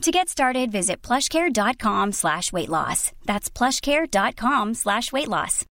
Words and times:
To 0.00 0.10
get 0.10 0.30
started, 0.30 0.72
visit 0.72 1.02
plushcare.com 1.02 2.12
slash 2.12 2.52
weight 2.54 2.70
loss. 2.70 3.12
That's 3.26 3.50
plushcare.com 3.50 4.72
slash 4.74 5.12
weight 5.12 5.28
loss. 5.28 5.66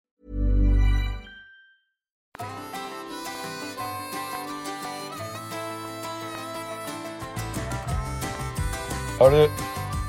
Har 9.20 9.32
du, 9.32 9.50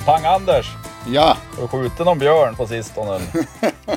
Pang-Anders, 0.06 0.66
Ja, 1.08 1.36
har 1.56 1.62
du 1.62 1.68
skjutit 1.68 2.06
någon 2.06 2.18
björn 2.18 2.56
på 2.56 2.66
sistone? 2.66 3.20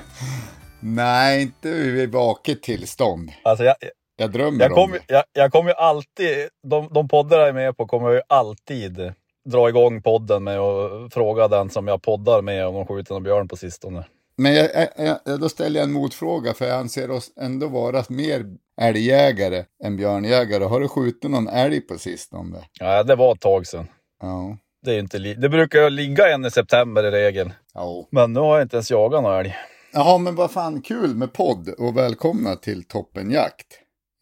nej, 0.79 1.41
inte 1.41 1.69
vid 1.71 2.11
vaket 2.11 2.63
tillstånd. 2.63 3.31
Alltså 3.43 3.63
jag, 3.63 3.75
Jag 4.15 4.31
drömmer 4.31 4.59
jag 4.63 4.71
om 4.71 4.75
kommer 4.75 4.97
det. 4.97 5.13
jag, 5.13 5.23
jag 5.33 5.51
kom 5.51 5.67
ju 5.67 5.73
alltid, 5.73 6.49
de, 6.67 6.89
de 6.91 7.07
poddar 7.07 7.39
jag 7.39 7.49
är 7.49 7.53
med 7.53 7.77
på 7.77 7.85
kommer 7.87 8.07
jag 8.07 8.15
ju 8.15 8.21
alltid 8.29 9.13
dra 9.45 9.69
igång 9.69 10.01
podden 10.01 10.43
med 10.43 10.59
och 10.59 11.13
fråga 11.13 11.47
den 11.47 11.69
som 11.69 11.87
jag 11.87 12.01
poddar 12.01 12.41
med 12.41 12.67
om 12.67 12.73
de 12.75 12.85
skjutit 12.85 13.09
någon 13.09 13.23
björn 13.23 13.47
på 13.47 13.55
sistone. 13.55 14.05
Men 14.35 14.53
jag, 14.53 14.69
jag, 14.97 15.17
jag, 15.25 15.39
då 15.39 15.49
ställer 15.49 15.79
jag 15.79 15.87
en 15.87 15.93
motfråga, 15.93 16.53
för 16.53 16.65
jag 16.65 16.79
anser 16.79 17.11
oss 17.11 17.31
ändå 17.41 17.67
vara 17.67 18.03
mer 18.09 18.45
älgjägare 18.81 19.65
än 19.83 19.97
björnjägare. 19.97 20.63
Har 20.63 20.79
du 20.79 20.87
skjutit 20.87 21.31
någon 21.31 21.47
älg 21.47 21.81
på 21.81 21.97
sistone? 21.97 22.63
Ja, 22.79 23.03
det 23.03 23.15
var 23.15 23.33
ett 23.33 23.41
tag 23.41 23.67
sedan. 23.67 23.87
Ja. 24.21 24.57
Det, 24.81 24.95
är 24.95 24.99
inte 24.99 25.19
det 25.19 25.49
brukar 25.49 25.89
ligga 25.89 26.33
en 26.33 26.45
i 26.45 26.51
september 26.51 27.03
i 27.03 27.11
regel. 27.11 27.53
ja. 27.73 28.07
Men 28.11 28.33
nu 28.33 28.39
har 28.39 28.55
jag 28.55 28.65
inte 28.65 28.75
ens 28.75 28.91
jagat 28.91 29.23
någon 29.23 29.39
älg. 29.39 29.55
Jaha, 29.93 30.17
men 30.17 30.35
vad 30.35 30.51
fan 30.51 30.81
kul 30.81 31.15
med 31.15 31.33
podd 31.33 31.69
och 31.69 31.97
välkomna 31.97 32.55
till 32.55 32.83
Toppenjakt. 32.83 33.67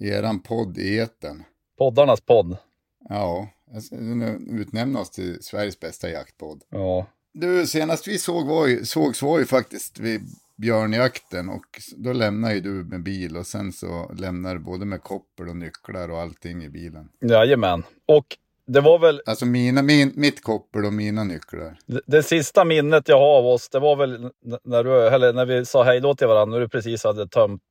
Eran 0.03 0.39
podd 0.39 0.77
i 0.77 0.99
etern. 0.99 1.43
Poddarnas 1.77 2.21
podd. 2.21 2.57
Ja, 3.09 3.47
utnämna 4.49 4.99
oss 4.99 5.09
till 5.09 5.43
Sveriges 5.43 5.79
bästa 5.79 6.09
jaktpodd. 6.09 6.61
Ja. 6.69 7.05
Du, 7.33 7.67
senast 7.67 8.07
vi 8.07 8.17
såg 8.17 8.47
var 8.47 8.67
ju, 8.67 8.85
sågs 8.85 9.21
var 9.21 9.39
ju 9.39 9.45
faktiskt 9.45 9.99
vid 9.99 10.21
björnjakten 10.55 11.49
och 11.49 11.65
då 11.97 12.13
lämnade 12.13 12.53
ju 12.53 12.61
du 12.61 12.69
med 12.69 13.03
bil 13.03 13.37
och 13.37 13.47
sen 13.47 13.73
så 13.73 14.11
lämnade 14.17 14.55
du 14.55 14.59
både 14.59 14.85
med 14.85 15.03
koppel 15.03 15.49
och 15.49 15.57
nycklar 15.57 16.09
och 16.09 16.19
allting 16.19 16.63
i 16.63 16.69
bilen. 16.69 17.09
Jajamän. 17.21 17.83
Och 18.05 18.25
det 18.67 18.81
var 18.81 18.99
väl 18.99 19.21
Alltså 19.25 19.45
mina, 19.45 19.81
min, 19.81 20.11
mitt 20.15 20.43
koppel 20.43 20.85
och 20.85 20.93
mina 20.93 21.23
nycklar. 21.23 21.77
Det, 21.85 22.01
det 22.05 22.23
sista 22.23 22.65
minnet 22.65 23.07
jag 23.07 23.19
har 23.19 23.37
av 23.37 23.45
oss, 23.45 23.69
det 23.69 23.79
var 23.79 23.95
väl 23.95 24.29
när, 24.63 24.83
du, 24.83 25.07
eller 25.07 25.33
när 25.33 25.45
vi 25.45 25.65
sa 25.65 25.83
hej 25.83 25.99
då 25.99 26.15
till 26.15 26.27
varandra, 26.27 26.55
när 26.55 26.61
du 26.61 26.69
precis 26.69 27.03
hade 27.03 27.27
tömt 27.27 27.61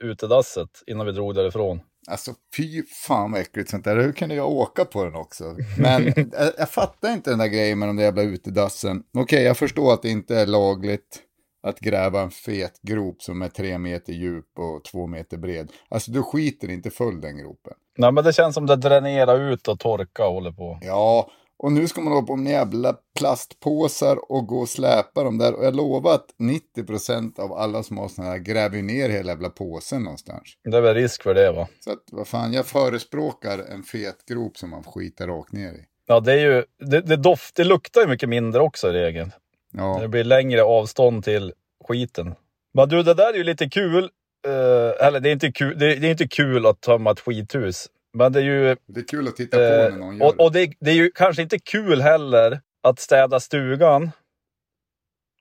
eh, 0.00 0.06
utedasset 0.08 0.82
innan 0.86 1.06
vi 1.06 1.12
drog 1.12 1.34
därifrån. 1.34 1.80
Alltså 2.10 2.34
fy 2.56 2.82
fan 2.82 3.32
vad 3.32 3.40
äckligt 3.40 3.70
sånt 3.70 3.84
där. 3.84 3.96
Hur 3.96 4.12
kunde 4.12 4.34
jag 4.34 4.50
åka 4.50 4.84
på 4.84 5.04
den 5.04 5.14
också? 5.14 5.44
Men 5.78 6.06
jag, 6.06 6.52
jag 6.58 6.70
fattar 6.70 7.12
inte 7.12 7.30
den 7.30 7.38
där 7.38 7.46
grejen 7.46 7.78
med 7.78 7.88
de 7.88 7.96
där 7.96 8.04
jävla 8.04 8.22
utedassen. 8.22 9.02
Okej, 9.14 9.42
jag 9.42 9.56
förstår 9.56 9.92
att 9.92 10.02
det 10.02 10.08
inte 10.08 10.36
är 10.36 10.46
lagligt 10.46 11.22
att 11.62 11.80
gräva 11.80 12.20
en 12.20 12.30
fet 12.30 12.82
grop 12.82 13.22
som 13.22 13.42
är 13.42 13.48
tre 13.48 13.78
meter 13.78 14.12
djup 14.12 14.58
och 14.58 14.84
två 14.84 15.06
meter 15.06 15.36
bred. 15.36 15.72
Alltså 15.88 16.10
du 16.10 16.22
skiter 16.22 16.70
inte 16.70 16.90
full 16.90 17.20
den 17.20 17.38
gropen. 17.38 17.72
Nej 17.98 18.12
men 18.12 18.24
det 18.24 18.32
känns 18.32 18.54
som 18.54 18.66
det 18.66 18.76
dränerar 18.76 19.52
ut 19.52 19.68
och 19.68 19.78
torka 19.78 20.26
och 20.26 20.32
håller 20.32 20.52
på. 20.52 20.78
Ja, 20.82 21.30
och 21.62 21.72
nu 21.72 21.88
ska 21.88 22.00
man 22.00 22.12
ha 22.12 22.22
på 22.22 22.36
med 22.36 22.52
jävla 22.52 22.96
plastpåsar 23.18 24.32
och 24.32 24.46
gå 24.46 24.58
och 24.58 24.68
släpa 24.68 25.24
dem 25.24 25.38
där. 25.38 25.54
Och 25.54 25.64
jag 25.64 25.76
lovar 25.76 26.14
att 26.14 26.34
90% 26.76 27.40
av 27.40 27.52
alla 27.52 27.82
som 27.82 27.98
har 27.98 28.08
sådana 28.08 28.30
här 28.30 28.38
gräver 28.38 28.82
ner 28.82 29.08
hela 29.08 29.32
jävla 29.32 29.50
påsen 29.50 30.02
någonstans. 30.02 30.42
Det 30.64 30.76
är 30.76 30.80
väl 30.80 30.94
risk 30.94 31.22
för 31.22 31.34
det 31.34 31.52
va? 31.52 31.68
Så 31.80 31.92
att 31.92 32.04
vad 32.12 32.28
fan, 32.28 32.52
jag 32.52 32.66
förespråkar 32.66 33.58
en 33.58 33.82
fet 33.82 34.26
grop 34.28 34.56
som 34.56 34.70
man 34.70 34.82
skiter 34.84 35.26
rakt 35.26 35.52
ner 35.52 35.72
i. 35.72 35.84
Ja 36.06 36.20
det 36.20 36.32
är 36.32 36.38
ju, 36.38 36.64
det, 36.90 37.00
det, 37.00 37.16
doft, 37.16 37.54
det 37.54 37.64
luktar 37.64 38.00
ju 38.00 38.06
mycket 38.06 38.28
mindre 38.28 38.60
också 38.60 38.88
i 38.88 38.92
regel. 38.92 39.30
Ja, 39.72 39.98
Det 40.00 40.08
blir 40.08 40.24
längre 40.24 40.62
avstånd 40.62 41.24
till 41.24 41.52
skiten. 41.88 42.34
Men 42.74 42.88
du 42.88 43.02
det 43.02 43.14
där 43.14 43.32
är 43.32 43.36
ju 43.36 43.44
lite 43.44 43.68
kul. 43.68 44.10
Eh, 44.46 45.06
eller 45.06 45.20
det 45.20 45.28
är, 45.28 45.32
inte 45.32 45.52
kul 45.52 45.78
det, 45.78 45.94
det 45.94 46.06
är 46.06 46.10
inte 46.10 46.28
kul 46.28 46.66
att 46.66 46.80
tömma 46.80 47.10
ett 47.10 47.20
skithus. 47.20 47.88
Men 48.12 48.32
det 48.32 48.40
är 48.40 48.44
ju 48.44 48.76
det 48.86 49.00
är 49.00 49.04
kul 49.04 49.28
att 49.28 49.36
titta 49.36 49.56
på 49.56 49.62
när 49.62 49.90
någon 49.90 50.14
Eh, 50.14 50.18
gör 50.18 50.26
och 50.26 50.40
och 50.40 50.52
det, 50.52 50.72
det 50.80 50.90
är 50.90 50.94
ju 50.94 51.10
kanske 51.14 51.42
inte 51.42 51.58
kul 51.58 52.00
heller 52.00 52.60
att 52.82 52.98
städa 52.98 53.40
stugan 53.40 54.10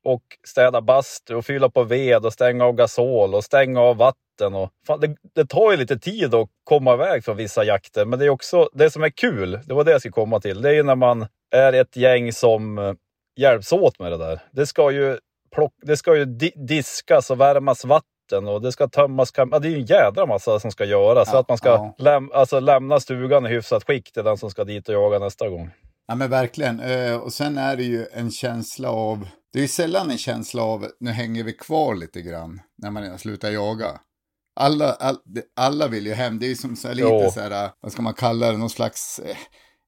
och 0.03 0.23
städa 0.47 0.81
bastu 0.81 1.35
och 1.35 1.45
fylla 1.45 1.69
på 1.69 1.83
ved 1.83 2.25
och 2.25 2.33
stänga 2.33 2.65
av 2.65 2.73
gasol 2.73 3.35
och 3.35 3.43
stänga 3.43 3.81
av 3.81 3.97
vatten. 3.97 4.55
Och, 4.55 4.69
fan, 4.87 4.99
det, 4.99 5.15
det 5.35 5.45
tar 5.45 5.71
ju 5.71 5.77
lite 5.77 5.99
tid 5.99 6.33
att 6.33 6.49
komma 6.63 6.93
iväg 6.93 7.25
från 7.25 7.37
vissa 7.37 7.63
jakter, 7.63 8.05
men 8.05 8.19
det 8.19 8.25
är 8.25 8.29
också 8.29 8.69
det 8.73 8.91
som 8.91 9.03
är 9.03 9.09
kul. 9.09 9.59
Det 9.65 9.73
var 9.73 9.83
det 9.83 9.91
jag 9.91 10.01
skulle 10.01 10.11
komma 10.11 10.39
till. 10.39 10.61
Det 10.61 10.69
är 10.69 10.73
ju 10.73 10.83
när 10.83 10.95
man 10.95 11.27
är 11.51 11.73
ett 11.73 11.95
gäng 11.95 12.33
som 12.33 12.77
eh, 12.77 12.93
hjälps 13.39 13.71
åt 13.73 13.99
med 13.99 14.11
det 14.11 14.17
där. 14.17 14.39
Det 14.51 14.65
ska 14.65 14.91
ju, 14.91 15.17
plock, 15.55 15.73
det 15.81 15.97
ska 15.97 16.15
ju 16.15 16.25
di, 16.25 16.51
diskas 16.55 17.31
och 17.31 17.39
värmas 17.39 17.85
vatten 17.85 18.09
och 18.37 18.61
det 18.61 18.71
ska 18.71 18.87
tömmas. 18.87 19.31
Ja, 19.35 19.59
det 19.59 19.67
är 19.67 19.69
ju 19.71 19.75
en 19.79 19.85
jädra 19.85 20.25
massa 20.25 20.59
som 20.59 20.71
ska 20.71 20.85
göras. 20.85 21.29
så 21.29 21.35
Ja, 21.35 21.39
att 21.39 21.49
man 21.49 21.57
ska 21.57 21.69
ja. 21.69 21.95
läm, 21.97 22.31
alltså, 22.33 22.59
lämna 22.59 22.99
stugan 22.99 23.45
i 23.45 23.49
hyfsat 23.49 23.83
skick 23.83 24.11
till 24.13 24.23
den 24.23 24.37
som 24.37 24.49
ska 24.51 24.63
dit 24.63 24.89
och 24.89 24.95
jaga 24.95 25.19
nästa 25.19 25.49
gång. 25.49 25.69
Ja 26.07 26.15
men 26.15 26.29
verkligen. 26.29 26.79
Eh, 26.79 27.15
och 27.17 27.33
sen 27.33 27.57
är 27.57 27.75
det 27.75 27.83
ju 27.83 28.05
en 28.13 28.31
känsla 28.31 28.89
av, 28.91 29.27
det 29.53 29.59
är 29.59 29.61
ju 29.61 29.67
sällan 29.67 30.11
en 30.11 30.17
känsla 30.17 30.63
av, 30.63 30.85
nu 30.99 31.11
hänger 31.11 31.43
vi 31.43 31.53
kvar 31.53 31.95
lite 31.95 32.21
grann 32.21 32.61
när 32.77 32.91
man 32.91 33.17
slutar 33.19 33.49
jaga. 33.51 33.87
Alla, 34.59 34.91
all, 34.93 35.17
alla 35.59 35.87
vill 35.87 36.05
ju 36.05 36.13
hem, 36.13 36.39
det 36.39 36.45
är 36.45 36.49
ju 36.49 36.55
som 36.55 36.75
så 36.75 36.87
lite 36.93 37.01
Jo. 37.01 37.31
så 37.33 37.39
här, 37.39 37.63
eh, 37.65 37.69
vad 37.81 37.91
ska 37.91 38.01
man 38.01 38.13
kalla 38.13 38.51
det, 38.51 38.57
någon 38.57 38.69
slags, 38.69 39.19
eh, 39.19 39.35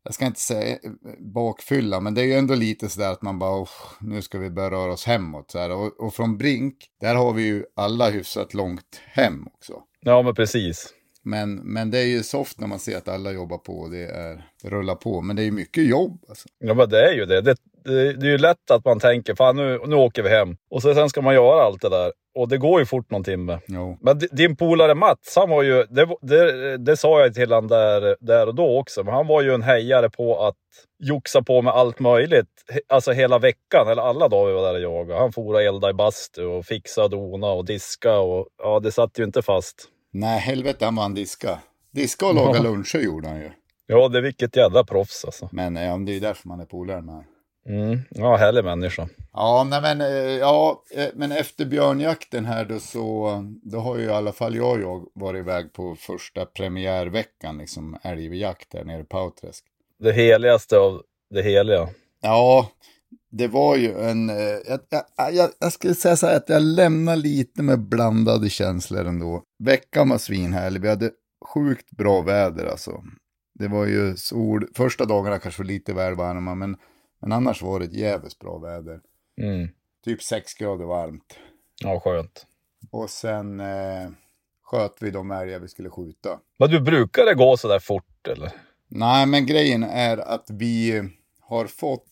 jag 0.03 0.13
ska 0.13 0.25
inte 0.25 0.39
säga 0.39 0.71
eh, 0.71 0.91
bakfylla, 1.19 1.99
men 1.99 2.13
det 2.13 2.21
är 2.21 2.25
ju 2.25 2.33
ändå 2.33 2.55
lite 2.55 2.89
så 2.89 2.99
där 2.99 3.11
att 3.11 3.21
man 3.21 3.39
bara, 3.39 3.61
"Uff, 3.61 3.97
nu 3.99 4.21
ska 4.21 4.37
vi 4.39 4.49
börja 4.49 4.71
röra 4.71 4.91
oss 4.93 5.05
hemåt. 5.05 5.51
Så. 5.51 5.73
Och, 5.73 5.99
och 6.05 6.13
från 6.13 6.37
Brink, 6.37 6.75
där 7.01 7.15
har 7.15 7.33
vi 7.33 7.43
ju 7.43 7.63
alla 7.75 8.09
hyfsat 8.09 8.53
långt 8.53 9.01
hem 9.05 9.47
också. 9.47 9.73
Ja, 10.01 10.21
men 10.21 10.35
precis. 10.35 10.93
Men, 11.23 11.55
men 11.55 11.91
det 11.91 11.99
är 11.99 12.05
ju 12.05 12.23
soft 12.23 12.59
när 12.59 12.67
man 12.67 12.79
ser 12.79 12.97
att 12.97 13.07
alla 13.07 13.31
jobbar 13.31 13.57
på 13.57 13.73
och 13.73 13.91
det 13.91 14.05
är, 14.05 14.45
det 14.63 14.69
rullar 14.69 14.95
på. 14.95 15.21
Men 15.21 15.35
det 15.35 15.41
är 15.41 15.45
ju 15.45 15.51
mycket 15.51 15.85
jobb 15.87 16.25
alltså. 16.29 16.47
Ja, 16.59 16.73
men 16.73 16.89
det 16.89 17.09
är 17.09 17.13
ju 17.13 17.25
det. 17.25 17.41
Det, 17.41 17.55
det, 17.83 18.13
det 18.13 18.27
är 18.27 18.31
ju 18.31 18.37
lätt 18.37 18.71
att 18.71 18.85
man 18.85 18.99
tänker, 18.99 19.35
fan 19.35 19.55
nu, 19.55 19.79
nu 19.87 19.95
åker 19.95 20.23
vi 20.23 20.29
hem. 20.29 20.55
Och 20.69 20.81
så, 20.81 20.93
sen 20.93 21.09
ska 21.09 21.21
man 21.21 21.33
göra 21.33 21.63
allt 21.63 21.81
det 21.81 21.89
där. 21.89 22.11
Och 22.35 22.47
det 22.47 22.57
går 22.57 22.79
ju 22.79 22.85
fort 22.85 23.11
någon 23.11 23.23
timme. 23.23 23.59
Jo. 23.67 23.97
Men 24.01 24.19
di- 24.19 24.27
din 24.31 24.55
polare 24.55 24.95
Mats, 24.95 25.33
han 25.35 25.49
var 25.49 25.63
ju, 25.63 25.83
det, 25.89 26.07
det, 26.21 26.77
det 26.77 26.97
sa 26.97 27.19
jag 27.21 27.33
till 27.33 27.51
honom 27.51 27.67
där, 27.67 28.15
där 28.19 28.47
och 28.47 28.55
då 28.55 28.79
också, 28.79 29.03
men 29.03 29.13
han 29.13 29.27
var 29.27 29.41
ju 29.41 29.53
en 29.53 29.61
hejare 29.61 30.09
på 30.09 30.45
att 30.47 30.55
joxa 30.99 31.41
på 31.41 31.61
med 31.61 31.73
allt 31.73 31.99
möjligt. 31.99 32.47
Alltså 32.89 33.11
hela 33.11 33.39
veckan, 33.39 33.87
eller 33.87 34.01
alla 34.01 34.27
dagar 34.27 34.47
vi 34.47 34.53
var 34.53 34.73
där 34.73 34.73
och 34.73 34.97
jagade. 34.97 35.19
Han 35.19 35.31
for 35.33 35.53
och 35.53 35.61
eldade 35.61 35.91
i 35.91 35.93
bastu 35.93 36.45
och 36.45 36.65
fixa 36.65 37.03
och 37.03 37.09
dona 37.09 37.47
och 37.47 37.65
diska 37.65 38.17
och 38.19 38.47
ja, 38.63 38.79
det 38.79 38.91
satt 38.91 39.19
ju 39.19 39.23
inte 39.23 39.41
fast. 39.41 39.87
Nej, 40.13 40.39
helvete 40.39 40.85
han 40.85 40.95
vann 40.95 41.13
diska. 41.13 41.59
Diska 41.93 42.25
och 42.25 42.35
laga 42.35 42.61
luncher 42.61 42.99
gjorde 42.99 43.27
han 43.27 43.39
ju. 43.39 43.51
Ja, 43.87 44.07
det 44.07 44.17
är 44.17 44.21
vilket 44.21 44.55
jävla 44.55 44.83
proffs 44.83 45.25
alltså. 45.25 45.49
Men 45.51 45.75
ja, 45.75 45.97
det 45.97 46.11
är 46.11 46.13
ju 46.13 46.19
därför 46.19 46.47
man 46.47 46.59
är 46.59 46.65
polare 46.65 47.01
med. 47.01 47.23
Mm. 47.65 47.99
Ja, 48.09 48.35
härlig 48.35 48.63
människa. 48.63 49.07
Ja, 49.33 49.67
nej, 49.69 49.81
men, 49.81 50.01
eh, 50.01 50.37
ja, 50.37 50.83
eh, 50.91 51.07
men 51.15 51.31
efter 51.31 51.65
björnjakten 51.65 52.45
här 52.45 52.65
då 52.65 52.79
så 52.79 53.31
då 53.63 53.79
har 53.79 53.97
ju 53.97 54.05
i 54.05 54.09
alla 54.09 54.31
fall 54.31 54.55
jag, 54.55 54.71
och 54.71 54.81
jag 54.81 55.05
varit 55.13 55.39
iväg 55.39 55.73
på 55.73 55.95
första 55.95 56.45
premiärveckan, 56.45 57.57
liksom 57.57 57.97
älgjakt 58.03 58.73
här 58.73 58.83
nere 58.83 59.01
i 59.01 59.03
Pauträsk. 59.03 59.63
Det 59.99 60.11
heligaste 60.11 60.77
av 60.77 61.01
det 61.29 61.41
heliga. 61.41 61.89
Ja, 62.21 62.71
det 63.31 63.47
var 63.47 63.75
ju 63.75 63.99
en, 63.99 64.29
eh, 64.29 64.35
jag, 64.67 64.79
jag, 64.89 65.33
jag, 65.33 65.49
jag 65.59 65.73
skulle 65.73 65.95
säga 65.95 66.15
så 66.15 66.27
här 66.27 66.37
att 66.37 66.49
jag 66.49 66.61
lämnar 66.61 67.15
lite 67.15 67.63
med 67.63 67.79
blandade 67.79 68.49
känslor 68.49 69.05
ändå. 69.05 69.43
Veckan 69.63 70.09
var 70.09 70.17
svinhärlig, 70.17 70.81
vi 70.81 70.89
hade 70.89 71.11
sjukt 71.45 71.91
bra 71.91 72.21
väder 72.21 72.65
alltså. 72.65 73.03
Det 73.59 73.67
var 73.67 73.85
ju 73.85 74.17
sol, 74.17 74.67
första 74.75 75.05
dagarna 75.05 75.39
kanske 75.39 75.61
var 75.61 75.67
lite 75.67 75.93
väl 75.93 76.15
varma, 76.15 76.55
men, 76.55 76.77
men 77.21 77.31
annars 77.31 77.61
var 77.61 77.79
det 77.79 77.85
ett 77.85 77.93
jävligt 77.93 78.39
bra 78.39 78.57
väder. 78.57 78.99
Mm. 79.41 79.69
Typ 80.05 80.23
6 80.23 80.53
grader 80.53 80.85
varmt. 80.85 81.37
Ja, 81.83 81.99
skönt. 81.99 82.45
Och 82.91 83.09
sen 83.09 83.59
eh, 83.59 84.09
sköt 84.63 84.95
vi 84.99 85.11
de 85.11 85.31
älgar 85.31 85.59
vi 85.59 85.67
skulle 85.67 85.89
skjuta. 85.89 86.39
Men 86.59 86.69
du, 86.69 86.79
brukar 86.79 87.25
det 87.25 87.33
gå 87.35 87.57
så 87.57 87.67
där 87.67 87.79
fort 87.79 88.27
eller? 88.27 88.51
Nej, 88.87 89.25
men 89.25 89.45
grejen 89.45 89.83
är 89.83 90.17
att 90.17 90.49
vi 90.49 91.03
har 91.39 91.65
fått 91.65 92.05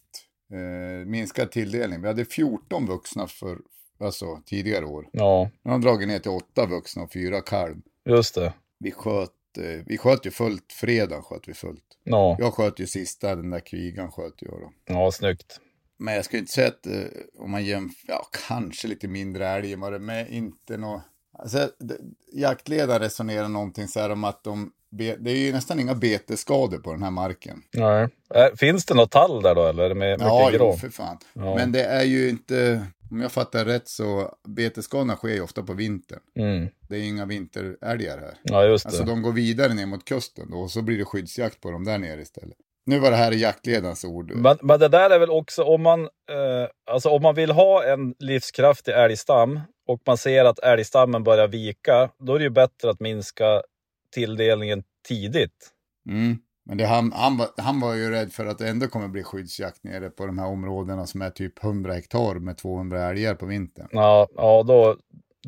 eh, 0.54 1.06
minskad 1.06 1.52
tilldelning. 1.52 2.02
Vi 2.02 2.08
hade 2.08 2.26
14 2.26 2.86
vuxna 2.86 3.28
för 3.28 3.58
alltså, 4.00 4.26
tidigare 4.46 4.86
år. 4.86 5.08
Ja, 5.12 5.50
Nu 5.62 5.72
har 5.72 5.80
de 5.80 5.86
dragit 5.86 6.08
ner 6.08 6.20
till 6.20 6.32
8 6.32 6.66
vuxna 6.66 7.04
och 7.04 7.12
4 7.12 7.42
kalv. 7.42 7.76
just 8.06 8.36
det. 8.36 8.54
Vi 8.80 8.92
sköt, 8.92 9.32
eh, 9.58 9.84
vi 9.86 9.98
sköt 9.98 10.26
ju 10.26 10.32
fullt, 10.32 10.74
fredag 10.74 11.22
sköt 11.22 11.48
vi 11.48 11.54
fullt. 11.54 11.84
Ja, 12.04 12.36
Jag 12.40 12.54
sköt 12.54 12.80
ju 12.80 12.88
sista, 12.88 13.36
den 13.36 13.50
där 13.50 13.60
kvigan 13.60 14.12
sköt 14.12 14.34
jag 14.38 14.52
då. 14.52 14.74
ja 14.86 15.12
snyggt. 15.12 15.60
Men 15.98 16.14
jag 16.14 16.26
skulle 16.26 16.40
inte 16.40 16.52
säga 16.52 16.68
att 16.68 16.88
eh, 16.88 17.04
om 17.38 17.52
man 17.52 17.66
jämför, 17.66 18.08
ja 18.08 18.28
kanske 18.48 18.88
lite 18.88 19.08
mindre 19.08 19.48
älg 19.48 19.76
var 19.76 19.92
det, 19.92 20.00
men 20.00 20.28
inte 20.28 20.78
nå. 20.78 21.02
Alltså, 21.34 21.72
det, 21.80 21.98
jaktledaren 22.34 23.00
resonerar 23.02 23.48
någonting 23.48 23.88
så 23.88 24.00
här 24.00 24.10
om 24.10 24.24
att 24.24 24.44
de, 24.44 24.72
det 24.92 25.32
är 25.32 25.36
ju 25.36 25.52
nästan 25.52 25.80
inga 25.80 25.96
betesskador 25.96 26.78
på 26.78 26.92
den 26.92 27.04
här 27.04 27.12
marken. 27.12 27.62
Nej. 27.74 28.08
Äh, 28.36 28.56
finns 28.58 28.86
det 28.86 28.94
något 28.94 29.12
tall 29.12 29.42
där 29.42 29.56
då 29.56 29.66
eller? 29.66 29.94
Med 29.94 30.22
Ja, 30.22 30.50
jo, 30.54 30.74
för 30.74 30.90
fan. 30.90 31.18
Ja. 31.34 31.56
Men 31.56 31.72
det 31.72 31.84
är 31.84 32.04
ju 32.04 32.30
inte, 32.30 32.88
om 33.12 33.22
jag 33.22 33.32
fattar 33.32 33.66
rätt 33.66 33.88
så, 33.88 34.36
betesskadorna 34.48 35.16
sker 35.16 35.30
ju 35.30 35.42
ofta 35.42 35.64
på 35.64 35.74
vintern. 35.74 36.20
Mm. 36.40 36.68
Det 36.90 36.98
är 36.98 37.04
inga 37.04 37.26
vinterälgar 37.26 38.18
här. 38.18 38.34
Ja, 38.44 38.66
just 38.66 38.84
det. 38.84 38.90
Alltså 38.90 39.04
de 39.04 39.22
går 39.22 39.32
vidare 39.32 39.74
ner 39.74 39.86
mot 39.86 40.06
kusten 40.06 40.52
då, 40.52 40.58
och 40.58 40.72
så 40.72 40.82
blir 40.82 40.98
det 40.98 41.06
skyddsjakt 41.06 41.62
på 41.62 41.72
dem 41.72 41.84
där 41.84 41.98
nere 41.98 42.22
istället. 42.22 42.58
Nu 42.86 43.00
var 43.00 43.12
det 43.12 43.18
här 43.18 43.32
jaktledarens 43.32 44.06
ord. 44.06 44.32
Men, 44.36 44.58
men 44.62 44.80
det 44.80 44.88
där 44.88 45.10
är 45.10 45.20
väl 45.20 45.30
också 45.30 45.64
om 45.64 45.82
man, 45.82 46.02
eh, 46.02 46.68
alltså 46.92 47.10
om 47.10 47.22
man 47.22 47.36
vill 47.36 47.52
ha 47.52 47.84
en 47.84 48.16
livskraftig 48.20 48.92
älgstam 48.92 49.60
och 49.88 50.02
man 50.08 50.18
ser 50.18 50.46
att 50.46 50.60
älgstammen 50.60 51.24
börjar 51.24 51.48
vika, 51.48 52.10
då 52.20 52.36
är 52.36 52.40
det 52.40 52.44
ju 52.44 52.50
bättre 52.50 52.90
att 52.90 53.00
minska 53.00 53.62
tilldelningen 54.12 54.84
tidigt. 55.08 55.72
Mm. 56.10 56.38
Men 56.66 56.78
det, 56.78 56.86
han, 56.86 57.12
han, 57.12 57.38
var, 57.38 57.48
han 57.58 57.80
var 57.80 57.94
ju 57.94 58.10
rädd 58.10 58.34
för 58.34 58.46
att 58.46 58.58
det 58.58 58.70
ändå 58.70 58.88
kommer 58.88 59.08
bli 59.08 59.24
skyddsjakt 59.24 59.84
nere 59.84 60.10
på 60.10 60.26
de 60.26 60.40
här 60.40 60.48
områdena 60.48 61.08
som 61.08 61.22
är 61.22 61.30
typ 61.30 61.64
100 61.64 61.94
hektar 61.94 62.36
med 62.36 62.58
200 62.58 63.10
älgar 63.10 63.36
på 63.36 63.46
vintern. 63.46 63.88
Ja, 63.92 64.28
ja 64.36 64.64
då, 64.68 64.98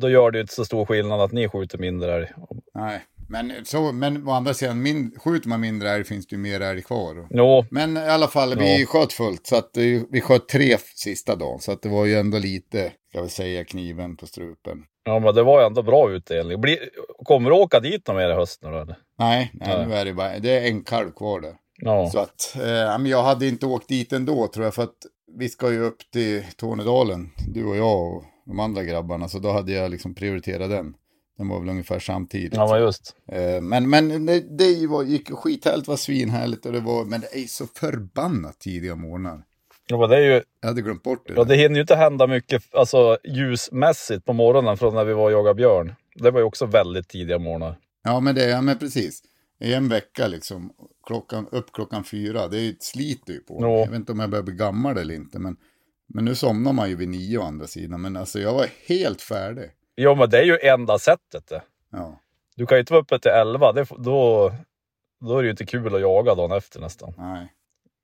då 0.00 0.10
gör 0.10 0.30
det 0.30 0.38
ju 0.38 0.42
inte 0.42 0.54
så 0.54 0.64
stor 0.64 0.86
skillnad 0.86 1.20
att 1.20 1.32
ni 1.32 1.48
skjuter 1.48 1.78
mindre 1.78 2.14
älg. 2.16 2.32
Nej, 2.74 3.02
men, 3.32 3.64
så, 3.64 3.92
men 3.92 4.28
å 4.28 4.30
andra 4.30 4.54
sidan, 4.54 4.82
min, 4.82 5.12
skjuter 5.18 5.48
man 5.48 5.60
mindre 5.60 5.90
älg 5.90 6.04
finns 6.04 6.26
det 6.26 6.36
ju 6.36 6.42
mer 6.42 6.60
älg 6.60 6.82
kvar. 6.82 7.26
Jo, 7.30 7.64
Men 7.70 7.96
i 7.96 8.00
alla 8.00 8.28
fall, 8.28 8.58
vi 8.58 8.80
Ja. 8.80 8.86
sköt 8.86 9.12
fullt. 9.12 9.46
Så 9.46 9.56
att 9.56 9.76
eh, 9.76 9.84
vi 10.10 10.20
sköt 10.20 10.48
tre 10.48 10.76
sista 10.94 11.36
dagen. 11.36 11.60
Så 11.60 11.72
att 11.72 11.82
det 11.82 11.88
var 11.88 12.04
ju 12.06 12.14
ändå 12.14 12.38
lite, 12.38 12.92
ska 13.10 13.22
vi 13.22 13.28
säga, 13.28 13.64
kniven 13.64 14.16
på 14.16 14.26
strupen. 14.26 14.78
ja, 15.04 15.18
men 15.18 15.34
det 15.34 15.42
var 15.42 15.60
ju 15.60 15.66
ändå 15.66 15.82
bra 15.82 16.10
utdelning. 16.10 16.60
Blir, 16.60 16.78
kommer 17.24 17.50
du 17.50 17.56
åka 17.56 17.80
dit 17.80 18.06
någon 18.06 18.16
mer 18.16 18.30
i 18.30 18.34
höst 18.34 18.60
nu 18.62 18.68
eller? 18.68 18.96
Nej, 19.18 19.50
nej, 19.54 19.68
Nej. 19.78 19.86
nu 19.86 19.94
är 19.94 20.04
det 20.04 20.14
bara, 20.14 20.38
det 20.38 20.58
är 20.58 20.66
en 20.68 20.84
kalv 20.84 21.10
kvar 21.12 21.40
där. 21.40 21.54
Ja, 21.84 22.10
Så 22.12 22.18
att, 22.18 22.56
eh, 22.62 23.08
jag 23.10 23.22
hade 23.22 23.46
inte 23.48 23.66
åkt 23.66 23.88
dit 23.88 24.12
ändå 24.12 24.46
tror 24.48 24.64
jag, 24.64 24.74
för 24.74 24.82
att 24.82 24.96
vi 25.38 25.48
ska 25.48 25.72
ju 25.72 25.80
upp 25.82 25.98
till 26.12 26.44
Tornedalen, 26.56 27.30
du 27.54 27.64
och 27.64 27.76
jag 27.76 28.02
och 28.16 28.22
de 28.46 28.60
andra 28.60 28.82
grabbarna, 28.82 29.28
så 29.28 29.38
då 29.38 29.50
hade 29.50 29.72
jag 29.72 29.90
liksom 29.90 30.14
prioriterat 30.14 30.70
den. 30.70 30.94
Den 31.42 31.48
var 31.48 31.60
väl 31.60 31.68
ungefär 31.68 31.98
samtidigt. 31.98 32.54
ja 32.54 32.72
men 32.72 32.80
just. 32.80 33.16
Eh, 33.28 33.60
men 33.60 33.90
men 33.90 34.26
det, 34.26 34.40
det 34.58 34.86
var, 34.86 35.02
gick 35.02 35.30
skithärligt, 35.30 35.88
var 35.88 35.96
svinhärligt 35.96 36.66
och 36.66 36.72
det 36.72 36.80
var, 36.80 37.04
men 37.04 37.20
det 37.20 37.36
är 37.38 37.46
så 37.46 37.66
förbannat 37.66 38.58
tidiga 38.58 38.96
morgnar. 38.96 39.42
Ja, 39.86 40.06
det 40.06 40.16
är 40.16 40.20
ju, 40.20 40.42
Jag 40.60 40.68
hade 40.68 40.82
glömt 40.82 41.02
bort 41.02 41.26
det. 41.26 41.32
ja, 41.36 41.44
det 41.44 41.56
hinner 41.56 41.74
ju 41.74 41.80
inte 41.80 41.96
hända 41.96 42.26
mycket 42.26 42.62
alltså, 42.74 43.18
ljusmässigt 43.24 44.24
på 44.24 44.32
morgonen 44.32 44.76
från 44.76 44.94
när 44.94 45.04
vi 45.04 45.12
var 45.12 45.24
och 45.24 45.32
jagade 45.32 45.54
björn. 45.54 45.94
Det 46.14 46.30
var 46.30 46.40
ju 46.40 46.44
också 46.46 46.66
väldigt 46.66 47.08
tidiga 47.08 47.38
morgnar. 47.38 47.78
Ja, 48.04 48.20
men 48.20 48.34
det, 48.34 48.48
ja, 48.48 48.60
men 48.60 48.78
precis. 48.78 49.22
I 49.60 49.74
en 49.74 49.88
vecka 49.88 50.26
liksom, 50.26 50.72
klockan, 51.06 51.46
upp 51.52 51.72
klockan 51.72 52.04
fyra, 52.04 52.48
det 52.48 52.82
sliter 52.82 53.32
ju 53.32 53.40
på. 53.40 53.58
Ja. 53.60 53.78
Jag 53.78 53.86
vet 53.86 53.96
inte 53.96 54.12
om 54.12 54.20
jag 54.20 54.30
börjar 54.30 54.42
bli 54.42 54.54
gammal 54.54 54.98
eller 54.98 55.14
inte, 55.14 55.38
men, 55.38 55.56
men 56.14 56.24
nu 56.24 56.34
somnar 56.34 56.72
man 56.72 56.88
ju 56.88 56.96
vid 56.96 57.08
nio 57.08 57.38
å 57.38 57.42
andra 57.42 57.66
sidan. 57.66 58.00
Men 58.00 58.16
alltså 58.16 58.38
jag 58.40 58.54
var 58.54 58.66
helt 58.86 59.20
färdig. 59.22 59.70
Ja, 59.94 60.14
men 60.14 60.30
det 60.30 60.38
är 60.38 60.42
ju 60.44 60.58
enda 60.62 60.98
sättet 60.98 61.46
det. 61.46 61.62
Ja, 61.90 62.16
Du 62.56 62.66
kan 62.66 62.76
ju 62.76 62.80
inte 62.80 62.92
vara 62.92 63.02
uppe 63.02 63.18
till 63.18 63.30
11, 63.30 63.72
det, 63.72 63.86
då, 63.98 64.52
då 65.20 65.38
är 65.38 65.42
det 65.42 65.44
ju 65.44 65.50
inte 65.50 65.64
kul 65.66 65.94
att 65.94 66.00
jaga 66.00 66.34
dagen 66.34 66.52
efter 66.52 66.80
nästan. 66.80 67.14
nej. 67.18 67.52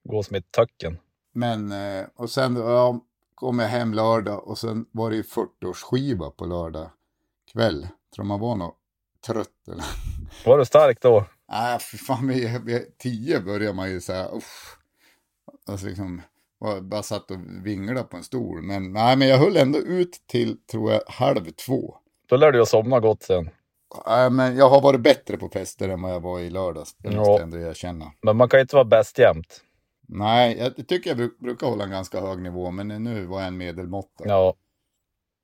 Gå 0.05 0.23
som 0.23 0.37
ett 0.37 0.52
töcken. 0.52 0.99
Men, 1.32 1.73
eh, 1.73 2.06
och 2.14 2.31
sen 2.31 2.56
ja, 2.56 3.00
kom 3.35 3.58
jag 3.58 3.69
hem 3.69 3.94
lördag 3.94 4.49
och 4.49 4.58
sen 4.58 4.87
var 4.93 5.11
det 5.11 5.17
ju 5.17 5.23
40-årsskiva 5.23 6.31
på 6.31 6.46
lördag 6.46 6.90
kväll. 7.52 7.88
Tror 8.14 8.25
man 8.25 8.40
var 8.40 8.55
nog 8.56 8.75
trött 9.26 9.69
eller? 9.69 9.85
Var 10.46 10.58
du 10.58 10.64
stark 10.64 11.00
då? 11.00 11.25
Nej, 11.49 11.79
för 11.79 11.96
fan, 11.96 12.29
vid, 12.29 12.64
vid 12.64 12.99
tio 12.99 13.40
börjar 13.40 13.73
man 13.73 13.90
ju 13.90 14.00
säga, 14.00 14.29
uff. 14.29 14.76
Alltså 15.67 15.87
liksom, 15.87 16.23
var, 16.58 16.81
bara 16.81 17.02
satt 17.02 17.31
och 17.31 17.37
vinglade 17.64 18.02
på 18.08 18.16
en 18.16 18.22
stol. 18.25 18.62
Men 18.62 18.93
nej, 18.93 19.16
men 19.16 19.28
jag 19.28 19.38
höll 19.38 19.56
ändå 19.56 19.78
ut 19.78 20.16
till, 20.26 20.56
tror 20.70 20.93
jag, 20.93 21.00
halv 21.06 21.50
två. 21.50 21.94
Då 22.28 22.37
lär 22.37 22.52
du 22.52 22.58
ju 22.58 22.66
somna 22.66 23.00
gott 23.00 23.22
sen. 23.22 23.50
Nej, 24.06 24.31
men 24.31 24.56
jag 24.56 24.69
har 24.69 24.81
varit 24.81 25.00
bättre 25.00 25.37
på 25.37 25.49
fester 25.49 25.88
än 25.88 26.02
vad 26.02 26.12
jag 26.12 26.20
var 26.20 26.40
i 26.40 26.50
lördags. 26.50 26.94
Det 26.99 27.08
måste 27.08 27.31
Ja. 27.31 27.32
jag 27.32 27.43
ändå 27.43 27.58
erkänna. 27.58 28.12
Men 28.22 28.37
man 28.37 28.49
kan 28.49 28.58
ju 28.58 28.62
inte 28.62 28.76
vara 28.76 28.84
bäst 28.84 29.19
jämt. 29.19 29.60
Nej, 30.08 30.58
jag 30.58 30.88
tycker 30.88 31.10
jag 31.10 31.19
bru- 31.20 31.38
brukar 31.43 31.66
hålla 31.66 31.84
en 31.84 31.90
ganska 31.90 32.20
hög 32.20 32.38
nivå, 32.43 32.70
men 32.70 32.88
nu 33.04 33.26
var 33.26 33.38
jag 33.38 33.49
en 33.49 33.56
medelmåtta. 33.56 34.25
Ja. 34.26 34.54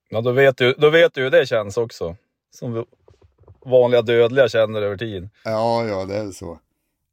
Ja, 0.08 0.20
då 0.20 0.32
vet 0.32 0.56
du, 0.56 0.72
då 0.78 0.90
vet 0.90 1.14
du 1.14 1.22
hur 1.22 1.30
det 1.30 1.46
känns 1.46 1.76
också. 1.76 2.16
Som 2.50 2.84
vanliga 3.66 4.02
dödliga 4.02 4.48
känner 4.48 4.82
över 4.82 4.96
tid. 4.96 5.28
Ja, 5.44 5.84
ja, 5.84 6.04
det 6.04 6.16
är 6.16 6.30
så. 6.30 6.58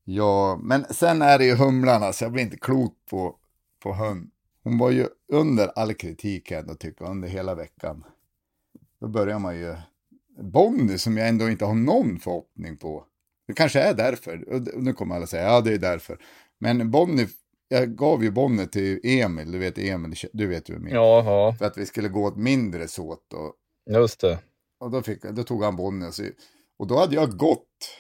Ja, 0.04 0.60
men 0.64 0.86
sen 0.90 1.22
är 1.22 1.38
det 1.38 1.46
ju 1.46 1.56
humlarna, 1.56 2.14
så 2.14 2.24
jag 2.24 2.32
blir 2.32 2.44
inte 2.44 2.58
klok 2.58 2.94
på, 3.10 3.36
på 3.82 3.94
hund. 3.94 4.32
Hon 4.64 4.78
var 4.78 4.92
ju 4.92 5.08
under 5.28 5.68
all 5.68 5.94
kritik 5.94 6.52
jag 6.52 6.60
ändå 6.60 6.76
tycka, 6.76 7.06
under 7.06 7.28
hela 7.28 7.56
veckan. 7.56 8.04
Då 9.00 9.08
börjar 9.08 9.40
man 9.40 9.60
ju... 9.60 9.76
Bonnie 10.42 10.98
som 10.98 11.18
jag 11.18 11.30
ändå 11.30 11.50
inte 11.50 11.66
har 11.66 11.74
någon 11.74 12.20
förhoppning 12.20 12.78
på. 12.78 13.06
Det 13.48 13.54
kanske 13.54 13.80
är 13.80 13.94
därför. 13.94 14.54
Och 14.54 14.84
nu 14.84 14.94
kommer 14.94 15.16
alla 15.16 15.28
säga, 15.28 15.44
ja 15.44 15.62
det 15.62 15.74
är 15.74 15.78
därför. 15.78 16.18
Men 16.60 16.92
Bonnie, 16.92 17.28
jag 17.68 17.96
gav 17.96 18.24
ju 18.24 18.32
Bonnie 18.32 18.68
till 18.68 19.00
Emil, 19.04 19.52
du 19.52 19.58
vet 19.58 19.78
Emil, 19.78 20.16
du 20.34 20.48
vet 20.48 20.70
ju 20.70 20.76
Emil. 20.76 20.94
Ja, 20.94 21.24
ja, 21.26 21.56
För 21.58 21.66
att 21.66 21.78
vi 21.78 21.86
skulle 21.86 22.10
gå 22.10 22.24
åt 22.24 22.38
mindre 22.38 22.88
såt 22.88 23.34
och 23.34 23.56
just 23.90 24.22
det. 24.22 24.40
och 24.80 24.92
då, 24.92 25.02
fick, 25.02 25.22
då 25.22 25.44
tog 25.44 25.64
han 25.64 25.76
Bonnie 25.76 26.08
och, 26.08 26.14
så, 26.14 26.24
och 26.78 26.88
då 26.88 26.98
hade 26.98 27.16
jag 27.16 27.38
gått 27.38 27.98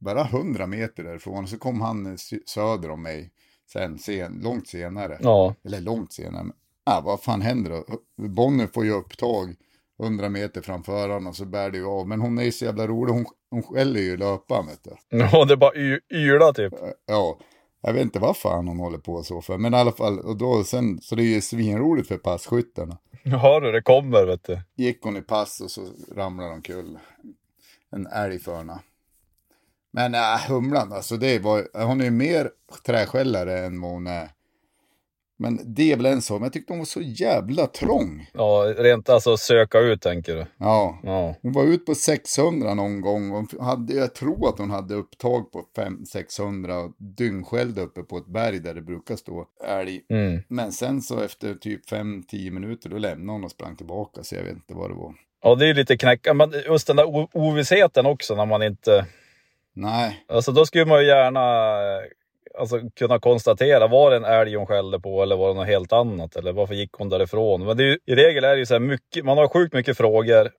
bara 0.00 0.24
100 0.24 0.66
meter 0.66 1.04
därifrån 1.04 1.44
och 1.44 1.50
så 1.50 1.58
kom 1.58 1.80
han 1.80 2.18
söder 2.46 2.90
om 2.90 3.02
mig 3.02 3.30
sen, 3.74 3.98
sen, 3.98 4.40
långt 4.44 4.68
senare. 4.68 5.18
Ja, 5.20 5.54
Eller 5.64 5.80
långt 5.80 6.12
senare. 6.12 6.44
Ah, 6.84 7.00
vad 7.00 7.22
fan 7.22 7.42
händer 7.42 7.70
då? 7.70 7.84
Bonnie 8.28 8.66
får 8.66 8.84
ju 8.84 8.90
upptag 8.92 9.54
100 10.02 10.28
meter 10.28 10.60
framför 10.60 11.08
honom 11.08 11.26
och 11.26 11.36
så 11.36 11.44
bär 11.44 11.70
det 11.70 11.78
ju 11.78 11.86
av. 11.86 12.08
Men 12.08 12.20
hon 12.20 12.38
är 12.38 12.42
ju 12.42 12.52
så 12.52 12.64
jävla 12.64 12.86
rolig, 12.86 13.12
hon, 13.12 13.24
hon 13.50 13.62
skäller 13.62 14.00
ju 14.00 14.16
löparen 14.16 14.66
vet 14.66 14.84
du. 14.84 15.18
ja 15.18 15.44
det 15.44 15.52
är 15.54 15.56
bara 15.56 15.74
y- 15.74 16.00
yla 16.12 16.52
typ. 16.52 16.72
Ja, 17.06 17.38
jag 17.80 17.92
vet 17.92 18.02
inte 18.02 18.18
vad 18.18 18.36
fan 18.36 18.68
hon 18.68 18.78
håller 18.78 18.98
på 18.98 19.22
så 19.22 19.42
för. 19.42 19.58
Men 19.58 19.74
i 19.74 19.76
alla 19.76 19.92
fall, 19.92 20.18
och 20.18 20.36
då 20.36 20.64
sen, 20.64 21.00
så 21.02 21.14
det 21.14 21.22
är 21.22 21.34
ju 21.34 21.40
svinroligt 21.40 22.08
för 22.08 22.16
passkyttarna. 22.16 22.98
Ja 23.22 23.60
du, 23.60 23.72
det 23.72 23.82
kommer 23.82 24.26
vet 24.26 24.44
du. 24.44 24.60
gick 24.76 25.02
hon 25.02 25.16
i 25.16 25.22
pass 25.22 25.60
och 25.60 25.70
så 25.70 25.86
ramlade 26.14 26.50
hon 26.50 26.62
kull. 26.62 26.98
En 27.90 28.06
älg 28.06 28.38
för 28.38 28.56
henne. 28.56 28.78
Men 29.94 30.14
äh, 30.14 30.20
humlan, 30.48 30.92
alltså 30.92 31.16
det 31.16 31.38
var, 31.38 31.84
hon 31.84 32.00
är 32.00 32.04
ju 32.04 32.10
mer 32.10 32.50
träskällare 32.86 33.58
än 33.58 33.80
vad 33.80 33.90
hon 33.90 34.06
är. 34.06 34.28
Men 35.36 35.60
det 35.64 35.92
är 35.92 35.96
väl 35.96 36.06
en 36.06 36.22
sak, 36.22 36.40
men 36.40 36.46
jag 36.46 36.52
tyckte 36.52 36.72
hon 36.72 36.78
var 36.78 36.86
så 36.86 37.00
jävla 37.00 37.66
trång. 37.66 38.26
Ja, 38.32 38.74
rent 38.78 39.08
alltså 39.08 39.36
söka 39.36 39.78
ut 39.78 40.02
tänker 40.02 40.34
du. 40.34 40.46
Ja, 40.58 40.98
Ja, 41.02 41.34
hon 41.42 41.52
var 41.52 41.64
ut 41.64 41.86
på 41.86 41.94
600 41.94 42.74
någon 42.74 43.00
gång 43.00 43.32
och 43.32 43.64
hade, 43.64 43.94
jag 43.94 44.14
tror 44.14 44.48
att 44.48 44.58
hon 44.58 44.70
hade 44.70 44.94
upptag 44.94 45.52
på 45.52 45.64
500-600 45.76 46.84
och 46.84 46.92
dyngskällde 46.98 47.80
uppe 47.80 48.02
på 48.02 48.16
ett 48.18 48.26
berg 48.26 48.58
där 48.58 48.74
det 48.74 48.82
brukar 48.82 49.16
stå 49.16 49.46
älg. 49.66 50.00
mm. 50.10 50.42
Men 50.48 50.72
sen 50.72 51.02
så 51.02 51.20
efter 51.20 51.54
typ 51.54 51.90
5-10 51.90 52.50
minuter 52.50 52.88
då 52.90 52.98
lämnade 52.98 53.32
hon 53.32 53.44
och 53.44 53.50
sprang 53.50 53.76
tillbaka 53.76 54.22
så 54.22 54.34
jag 54.34 54.42
vet 54.42 54.52
inte 54.52 54.74
vad 54.74 54.90
det 54.90 54.94
var. 54.94 55.14
ja 55.42 55.54
det 55.54 55.64
är 55.64 55.68
ju 55.68 55.74
lite 55.74 55.96
knäcka. 55.96 56.34
Men 56.34 56.52
just 56.66 56.86
den 56.86 56.96
där 56.96 57.28
ovissheten 57.32 58.06
också 58.06 58.34
när 58.34 58.46
man 58.46 58.62
inte... 58.62 59.06
Nej, 59.76 60.24
Alltså 60.28 60.52
då 60.52 60.66
skulle 60.66 60.84
man 60.84 61.00
ju 61.00 61.06
gärna... 61.06 61.40
alltså, 62.58 62.80
kunna 62.96 63.18
konstatera, 63.18 63.86
var 63.88 64.10
det 64.10 64.16
en 64.16 64.24
älg 64.24 64.54
hon 64.56 64.66
skällde 64.66 65.00
på 65.00 65.22
eller 65.22 65.36
var 65.36 65.48
det 65.48 65.54
något 65.54 65.66
helt 65.66 65.92
annat? 65.92 66.36
Eller 66.36 66.52
varför 66.52 66.74
gick 66.74 66.92
hon 66.92 67.08
därifrån? 67.08 67.64
Men 67.64 67.78
ju, 67.78 67.98
i 68.06 68.14
regel 68.14 68.44
är 68.44 68.52
det 68.52 68.58
ju 68.58 68.66
så 68.66 68.74
här 68.74 68.80
mycket, 68.80 69.24
man 69.24 69.38
har 69.38 69.48
sjukt 69.48 69.74
mycket 69.74 69.96
frågor, 69.96 70.50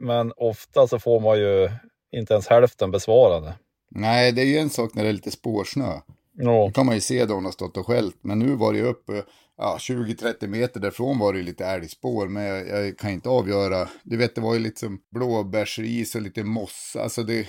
men 0.00 0.32
ofta 0.36 0.86
så 0.86 0.98
får 0.98 1.20
man 1.20 1.38
ju 1.38 1.70
inte 2.16 2.34
ens 2.34 2.48
hälften 2.48 2.90
besvarade. 2.90 3.54
Nej, 3.90 4.32
det 4.32 4.42
är 4.42 4.46
ju 4.46 4.58
en 4.58 4.70
sak 4.70 4.94
när 4.94 5.02
det 5.02 5.08
är 5.08 5.12
lite 5.12 5.30
spårsnö. 5.30 5.84
Ja, 6.34 6.44
Då 6.66 6.70
kan 6.74 6.86
man 6.86 6.94
ju 6.94 7.00
se 7.00 7.24
då 7.24 7.34
hon 7.34 7.44
har 7.44 7.52
stått 7.52 7.76
och 7.76 7.86
skällt. 7.86 8.16
Men 8.22 8.38
nu 8.38 8.54
var 8.54 8.72
det 8.72 8.78
ju 8.78 8.84
uppe, 8.84 9.12
ja, 9.56 9.76
20-30 9.80 10.46
meter 10.46 10.80
därifrån 10.80 11.18
var 11.18 11.32
det 11.32 11.38
ju 11.38 11.44
lite 11.44 11.66
älgspår. 11.66 12.28
Men 12.28 12.44
jag, 12.44 12.68
jag 12.68 12.98
kan 12.98 13.10
inte 13.10 13.28
avgöra. 13.28 13.88
Du 14.02 14.16
vet, 14.16 14.34
det 14.34 14.40
var 14.40 14.54
ju 14.54 14.60
lite 14.60 14.80
som 14.80 14.98
blåbärsris 15.14 16.14
och 16.14 16.22
lite 16.22 16.44
mossa. 16.44 17.02
Alltså 17.02 17.22
det, 17.22 17.46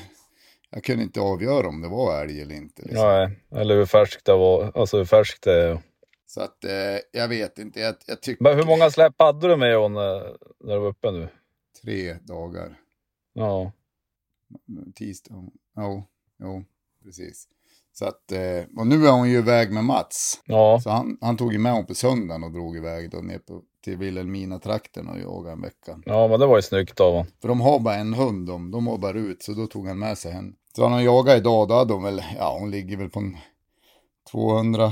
jag 0.73 0.83
kunde 0.83 1.03
inte 1.03 1.21
avgöra 1.21 1.67
om 1.67 1.81
det 1.81 1.87
var 1.87 2.21
älg 2.21 2.41
eller 2.41 2.55
inte. 2.55 2.81
Liksom. 2.81 3.07
nej, 3.07 3.39
eller 3.51 3.75
hur 3.75 3.85
färskt 3.85 4.25
det 4.25 4.33
var, 4.33 4.71
alltså 4.75 4.97
hur 4.97 5.05
färskt 5.05 5.43
det 5.43 5.63
är. 5.63 5.79
Så 6.25 6.41
att 6.41 6.63
eh, 6.63 6.99
jag 7.11 7.27
vet 7.27 7.59
inte, 7.59 7.79
jag, 7.79 7.95
jag 8.07 8.21
tycker 8.21 8.43
Men 8.43 8.55
hur 8.57 8.63
många 8.65 8.89
släpp 8.91 9.13
hade 9.17 9.47
du 9.47 9.55
med 9.57 9.77
hon 9.77 9.95
eh, 9.95 10.01
när 10.63 10.73
du 10.73 10.79
var 10.79 10.87
uppe 10.87 11.11
nu? 11.11 11.27
tre 11.83 12.13
dagar. 12.13 12.79
Ja, 13.33 13.71
Tisdag, 14.95 15.33
jo, 15.77 16.03
jo, 16.39 16.63
precis. 17.03 17.47
Så 17.93 18.05
att, 18.05 18.31
eh, 18.31 18.63
och 18.77 18.87
nu 18.87 19.05
är 19.07 19.11
hon 19.11 19.29
ju 19.29 19.37
iväg 19.37 19.71
med 19.71 19.83
Mats. 19.83 20.41
ja, 20.45 20.79
Så 20.83 20.89
han, 20.89 21.17
han 21.21 21.37
tog 21.37 21.53
ju 21.53 21.59
med 21.59 21.73
hon 21.73 21.85
på 21.85 21.95
söndagen 21.95 22.43
och 22.43 22.51
drog 22.51 22.77
iväg 22.77 23.11
då 23.11 23.17
ner 23.17 23.39
på, 23.39 23.61
till 23.83 23.97
Vilhelmina-trakten 23.97 25.07
och 25.09 25.19
jagade 25.19 25.51
en 25.51 25.61
vecka. 25.61 25.99
ja, 26.05 26.27
men 26.27 26.39
det 26.39 26.45
var 26.45 26.55
ju 26.55 26.61
snyggt 26.61 26.99
av 26.99 27.11
honom. 27.11 27.27
För 27.41 27.47
de 27.47 27.61
har 27.61 27.79
bara 27.79 27.95
en 27.95 28.13
hund, 28.13 28.47
de, 28.47 28.71
de 28.71 28.83
mobbar 28.83 29.13
ut, 29.13 29.43
så 29.43 29.53
då 29.53 29.67
tog 29.67 29.87
han 29.87 29.99
med 29.99 30.17
sig 30.17 30.31
henne. 30.31 30.53
Så 30.75 30.83
han 30.83 30.91
har 30.91 31.01
jagat 31.01 31.37
idag, 31.37 31.67
då 31.67 31.73
hade 31.73 31.93
hon 31.93 32.03
väl, 32.03 32.23
ja 32.37 32.57
hon 32.59 32.71
ligger 32.71 32.97
väl 32.97 33.09
på 33.09 33.19
en 33.19 33.37
200, 34.31 34.91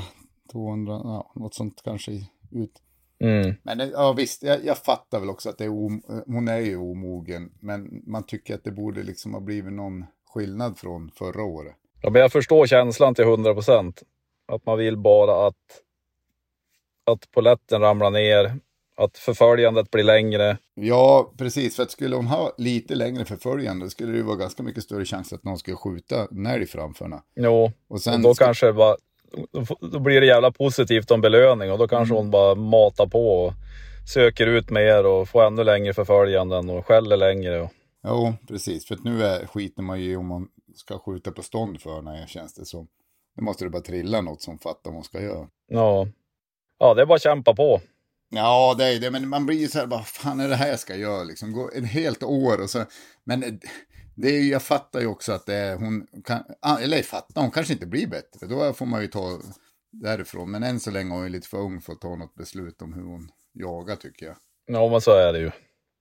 200, 0.52 1.02
ja 1.04 1.32
något 1.36 1.54
sånt 1.54 1.82
kanske 1.84 2.12
ut. 2.52 2.82
Mm. 3.20 3.56
Men 3.64 3.90
ja 3.90 4.14
visst, 4.14 4.44
jag, 4.44 4.66
jag 4.66 4.78
fattar 4.78 5.20
väl 5.20 5.30
också 5.30 5.50
att 5.50 5.58
det 5.58 5.64
är 5.64 5.70
om, 5.70 6.02
hon 6.26 6.48
är 6.48 6.60
ju 6.60 6.78
omogen, 6.78 7.52
men 7.60 8.04
man 8.08 8.24
tycker 8.24 8.56
att 8.56 8.64
det 8.64 8.72
borde 8.72 9.04
liksom 9.04 9.34
ha 9.34 9.42
blivit 9.42 9.74
någon 9.74 10.06
skillnad 10.26 10.78
från 10.78 11.12
förra 11.16 11.44
året. 11.44 11.76
Ja, 12.02 12.10
men 12.10 12.22
jag 12.22 12.32
förstår 12.32 12.66
känslan 12.66 13.16
till 13.16 13.24
100 13.24 13.54
procent. 13.54 14.04
Att 14.48 14.66
man 14.66 14.78
vill 14.78 14.98
bara 14.98 15.48
att, 15.48 15.82
att 17.06 17.32
poletten 17.32 17.82
ramlar 17.82 18.12
ner, 18.12 18.60
att 19.04 19.18
förföljandet 19.18 19.92
blir 19.92 20.04
längre. 20.04 20.58
Ja, 20.74 21.34
precis, 21.38 21.76
för 21.76 21.84
att 21.84 21.92
skulle 21.92 22.16
hon 22.16 22.28
ha 22.28 22.54
lite 22.58 22.96
längre 22.96 23.26
förföljande 23.26 23.90
skulle 23.90 24.12
det 24.18 24.24
vara 24.24 24.36
ganska 24.36 24.64
mycket 24.64 24.84
större 24.84 25.06
chans 25.06 25.34
att 25.34 25.44
någon 25.44 25.58
skulle 25.58 25.78
skjuta 25.78 26.28
en 26.32 26.46
älg 26.46 26.66
framför 26.66 27.06
henne. 27.06 27.22
Jo, 27.36 27.72
Och 27.90 28.02
sen 28.02 28.14
och 28.14 28.22
då 28.22 28.36
ska- 28.36 28.46
kanske 28.46 28.74
bara, 28.74 28.96
då 29.92 30.00
blir 30.00 30.22
det 30.22 30.28
jävla 30.28 30.52
positivt 30.52 31.12
om 31.12 31.22
belöning 31.22 31.72
och 31.72 31.78
då 31.78 31.88
kanske 31.88 32.14
Mm. 32.14 32.24
hon 32.24 32.32
bara 32.32 32.56
matar 32.56 33.08
på 33.08 33.46
och 33.46 33.54
söker 34.14 34.48
ut 34.48 34.70
mer 34.70 35.06
och 35.06 35.30
får 35.30 35.44
ännu 35.44 35.64
längre 35.64 35.94
förföljanden 35.94 36.70
och 36.70 36.86
skäller 36.86 37.18
längre. 37.18 37.62
Och, 37.62 37.70
Jo, 38.04 38.34
precis. 38.48 38.86
För 38.88 38.96
att 38.96 39.04
nu 39.04 39.24
är, 39.24 39.46
skiter 39.46 39.82
man 39.84 40.02
ju 40.02 40.18
om 40.18 40.28
man 40.28 40.48
ska 40.76 41.00
skjuta 41.00 41.32
på 41.32 41.42
stånd 41.44 41.82
för 41.82 41.96
henne, 41.96 42.26
känns 42.28 42.54
det 42.54 42.66
som. 42.66 42.88
Nu 43.38 43.44
måste 43.44 43.64
det 43.66 43.70
bara 43.70 43.82
trilla 43.82 44.22
något 44.22 44.42
som 44.42 44.58
fattar 44.60 44.82
vad 44.84 44.94
man 44.94 45.04
ska 45.04 45.22
göra. 45.22 45.48
ja. 45.68 46.08
ja, 46.80 46.94
det 46.94 47.02
är 47.02 47.06
bara 47.06 47.16
att 47.16 47.22
kämpa 47.22 47.54
på. 47.56 47.82
Ja, 48.34 48.76
det 48.78 48.86
är 48.86 49.00
det, 49.00 49.12
men 49.12 49.30
man 49.30 49.46
blir 49.46 49.58
ju 49.58 49.68
så 49.68 49.80
här, 49.80 49.88
vad 49.88 50.08
fan 50.08 50.40
är 50.40 50.50
det 50.50 50.56
här 50.56 50.70
jag 50.70 50.80
ska 50.80 50.96
göra 50.96 51.24
liksom? 51.24 51.52
Gå 51.52 51.70
ett 51.72 51.86
helt 51.86 52.24
år 52.24 52.62
och 52.62 52.70
så. 52.70 52.86
Men 53.24 53.60
det 54.16 54.28
är 54.28 54.52
jag 54.52 54.62
fattar 54.62 55.00
ju 55.00 55.08
också 55.08 55.32
att 55.32 55.46
det 55.46 55.56
är, 55.56 55.76
hon 55.76 56.08
kan, 56.26 56.44
eller 56.82 56.98
jag 56.98 57.06
fattar, 57.06 57.42
hon 57.42 57.52
kanske 57.52 57.74
inte 57.74 57.86
blir 57.86 58.08
bättre. 58.08 58.48
Då 58.48 58.74
får 58.74 58.86
man 58.86 59.02
ju 59.02 59.08
ta 59.08 59.40
därifrån. 59.92 60.52
Men 60.52 60.64
än 60.64 60.80
så 60.80 60.92
länge 60.92 61.16
är 61.16 61.20
hon 61.20 61.32
lite 61.32 61.48
för 61.48 61.58
ung 61.58 61.82
för 61.82 61.94
att 61.94 62.02
ta 62.02 62.16
något 62.16 62.36
beslut 62.36 62.82
om 62.82 62.94
hur 62.94 63.04
hon 63.04 63.30
jagar 63.54 63.96
tycker 63.96 64.26
jag. 64.26 64.36
Ja, 64.66 64.90
men 64.90 65.02
så 65.02 65.12
är 65.12 65.34
det 65.34 65.40
ju. 65.40 65.52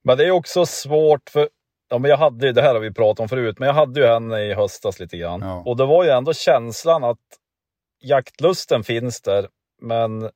Men 0.04 0.18
det 0.18 0.26
är 0.26 0.30
också 0.30 0.66
svårt 0.66 1.30
för, 1.30 1.49
ja 1.90 1.99
men 1.99 2.10
jag 2.10 2.18
hade 2.18 2.46
ju, 2.46 2.52
det 2.52 2.62
här 2.62 2.75
har 2.75 2.80
vi 2.80 2.92
pratat 2.92 3.20
om 3.20 3.28
förut, 3.28 3.58
men 3.58 3.66
jag 3.66 3.75
hade 3.75 4.00
ju 4.00 4.06
henne 4.06 4.40
i 4.40 4.54
höstas 4.54 5.00
lite 5.00 5.16
grann. 5.16 5.40
Ja. 5.40 5.62
Och 5.66 5.76
det 5.76 5.87
var 5.87 6.04
ju 6.04 6.10
ändå 6.10 6.32
känslan 6.32 7.04
att 7.04 7.18
jaktlusten 8.00 8.84
finns 8.84 9.20
där, 9.20 9.49
men 9.82 10.30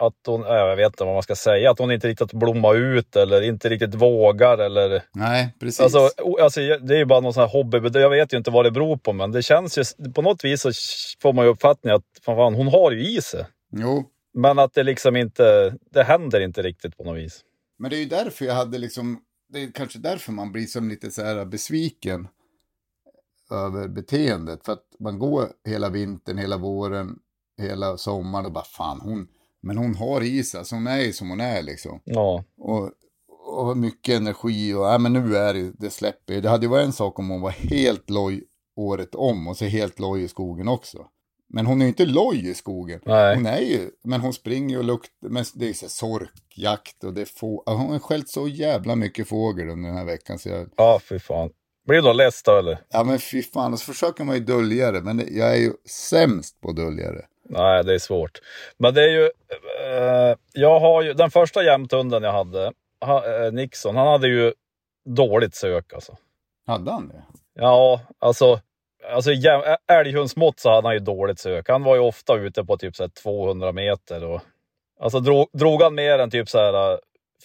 att 0.00 0.14
hon, 0.26 0.40
ja, 0.40 0.68
jag 0.68 0.76
vet 0.76 0.86
inte 0.86 1.04
vad 1.04 1.14
man 1.14 1.22
ska 1.22 1.34
säga, 1.34 1.70
att 1.70 1.78
hon 1.78 1.92
inte 1.92 2.08
riktigt 2.08 2.32
blommar 2.32 2.74
ut 2.74 3.16
eller 3.16 3.42
inte 3.42 3.68
riktigt 3.68 3.94
vågar 3.94 4.58
eller 4.58 5.02
Nej, 5.14 5.54
precis. 5.60 5.80
Alltså, 5.80 6.10
alltså, 6.42 6.60
det 6.60 6.94
är 6.94 6.98
ju 6.98 7.04
bara 7.04 7.20
någon 7.20 7.34
sån 7.34 7.40
här 7.40 7.50
hobby. 7.50 7.98
Jag 8.00 8.10
vet 8.10 8.32
ju 8.32 8.36
inte 8.36 8.50
vad 8.50 8.64
det 8.64 8.70
beror 8.70 8.96
på, 8.96 9.12
men 9.12 9.32
det 9.32 9.42
känns 9.42 9.78
ju... 9.78 10.12
På 10.14 10.22
något 10.22 10.44
vis 10.44 10.60
så 10.60 10.70
får 11.22 11.32
man 11.32 11.44
ju 11.44 11.50
uppfattningen 11.50 11.96
att 11.96 12.24
fan, 12.24 12.36
fan, 12.36 12.54
hon 12.54 12.68
har 12.68 12.92
ju 12.92 13.16
i 13.16 13.22
sig. 13.22 13.46
Jo, 13.72 14.04
Men 14.34 14.58
att 14.58 14.74
det 14.74 14.82
liksom 14.82 15.16
inte... 15.16 15.74
Det 15.90 16.02
händer 16.02 16.40
inte 16.40 16.62
riktigt 16.62 16.96
på 16.96 17.04
något 17.04 17.18
vis. 17.18 17.40
Men 17.78 17.90
det 17.90 17.96
är 17.96 18.00
ju 18.00 18.08
därför 18.08 18.44
jag 18.44 18.54
hade 18.54 18.78
liksom, 18.78 19.20
det 19.52 19.62
är 19.62 19.72
kanske 19.72 19.98
därför 19.98 20.32
man 20.32 20.52
blir 20.52 20.66
som 20.66 20.88
lite 20.88 21.10
så 21.10 21.22
här 21.22 21.44
besviken 21.44 22.28
över 23.50 23.88
beteendet. 23.88 24.64
För 24.64 24.72
att 24.72 24.84
man 24.98 25.18
går 25.18 25.48
hela 25.64 25.88
vintern, 25.88 26.38
hela 26.38 26.56
våren, 26.56 27.18
hela 27.58 27.96
sommaren 27.96 28.46
och 28.46 28.52
bara 28.52 28.64
fan 28.64 29.00
hon, 29.00 29.28
men 29.62 29.78
hon 29.78 29.94
har 29.94 30.20
i 30.20 30.44
sig, 30.44 30.58
alltså 30.58 30.74
hon 30.74 30.86
är 30.86 31.00
ju 31.00 31.12
som 31.12 31.30
hon 31.30 31.40
är 31.40 31.62
liksom. 31.62 32.00
Ja, 32.04 32.44
Och, 32.58 32.90
och 33.68 33.76
mycket 33.76 34.16
energi 34.16 34.74
och, 34.74 34.84
ja 34.84 34.98
men 34.98 35.12
nu 35.12 35.36
är 35.36 35.54
det, 35.54 35.72
det 35.78 35.90
släpper. 35.90 36.40
Det 36.40 36.48
hade 36.48 36.66
ju 36.66 36.70
varit 36.70 36.86
en 36.86 36.92
sak 36.92 37.18
om 37.18 37.28
hon 37.30 37.40
var 37.40 37.50
helt 37.50 38.10
loj 38.10 38.42
året 38.76 39.14
om 39.14 39.48
och 39.48 39.56
så 39.56 39.64
helt 39.64 39.98
loj 39.98 40.22
i 40.22 40.28
skogen 40.28 40.68
också. 40.68 41.06
Men 41.52 41.66
hon 41.66 41.80
är 41.80 41.84
ju 41.84 41.88
inte 41.88 42.06
loj 42.06 42.48
i 42.48 42.54
skogen. 42.54 43.00
nej. 43.04 43.36
Hon 43.36 43.46
är 43.46 43.60
ju, 43.60 43.90
men 44.04 44.20
hon 44.20 44.32
springer 44.32 44.78
och 44.78 44.84
luktar, 44.84 45.28
men 45.28 45.44
det 45.54 45.68
är 45.68 45.72
så 45.72 45.88
sorkjakt 45.88 47.04
och 47.04 47.14
det 47.14 47.20
är 47.20 47.24
få, 47.24 47.62
hon 47.66 47.90
har 47.92 47.98
skällt 47.98 48.28
så 48.28 48.48
jävla 48.48 48.96
mycket 48.96 49.28
fågel 49.28 49.68
under 49.68 49.88
den 49.88 49.98
här 49.98 50.04
veckan 50.04 50.38
så 50.38 50.48
jag, 50.48 50.68
Ja, 50.76 51.00
fy 51.08 51.18
fan. 51.18 51.50
Blir 51.86 51.96
du 51.96 52.02
då 52.02 52.12
less 52.12 52.42
då 52.42 52.58
eller? 52.58 52.80
ja 52.90 53.04
men 53.04 53.18
fy 53.18 53.42
fan, 53.42 53.72
och 53.72 53.78
så 53.78 53.92
försöker 53.92 54.24
man 54.24 54.34
ju 54.36 54.44
dölja 54.44 54.92
det, 54.92 55.02
men 55.02 55.18
jag 55.30 55.52
är 55.52 55.60
ju 55.60 55.72
sämst 56.10 56.60
på 56.60 56.70
att 56.70 56.76
dölja 56.76 57.12
det. 57.12 57.26
Nej, 57.50 57.84
det 57.84 57.94
är 57.94 57.98
svårt. 57.98 58.38
Men 58.78 58.94
det 58.94 59.02
är 59.02 59.08
ju... 59.08 59.24
Eh, 59.24 60.36
jag 60.52 60.80
har 60.80 61.02
ju... 61.02 61.12
Den 61.12 61.30
första 61.30 61.62
jämthunden 61.62 62.22
jag 62.22 62.32
hade, 62.32 62.72
ha, 63.00 63.26
eh, 63.26 63.52
Nixon, 63.52 63.96
han 63.96 64.06
hade 64.06 64.28
ju 64.28 64.52
dåligt 65.04 65.54
sök 65.54 65.92
alltså. 65.92 66.16
Hade 66.66 66.90
han 66.90 67.08
det? 67.08 67.22
Ja, 67.54 68.00
alltså, 68.18 68.60
alltså 69.12 69.30
älghundsmått 69.92 70.60
så 70.60 70.70
hade 70.70 70.88
han 70.88 70.94
ju 70.94 71.00
dåligt 71.00 71.38
sök. 71.38 71.68
Han 71.68 71.82
var 71.82 71.94
ju 71.94 72.00
ofta 72.00 72.36
ute 72.36 72.64
på 72.64 72.76
typ 72.76 72.96
så 72.96 73.02
här 73.02 73.10
200 73.22 73.72
meter. 73.72 74.24
Och, 74.24 74.40
alltså 75.00 75.20
drog, 75.20 75.48
drog 75.52 75.82
han 75.82 75.94
mer 75.94 76.18
än 76.18 76.30
typ 76.30 76.48
så 76.48 76.58
här 76.58 76.98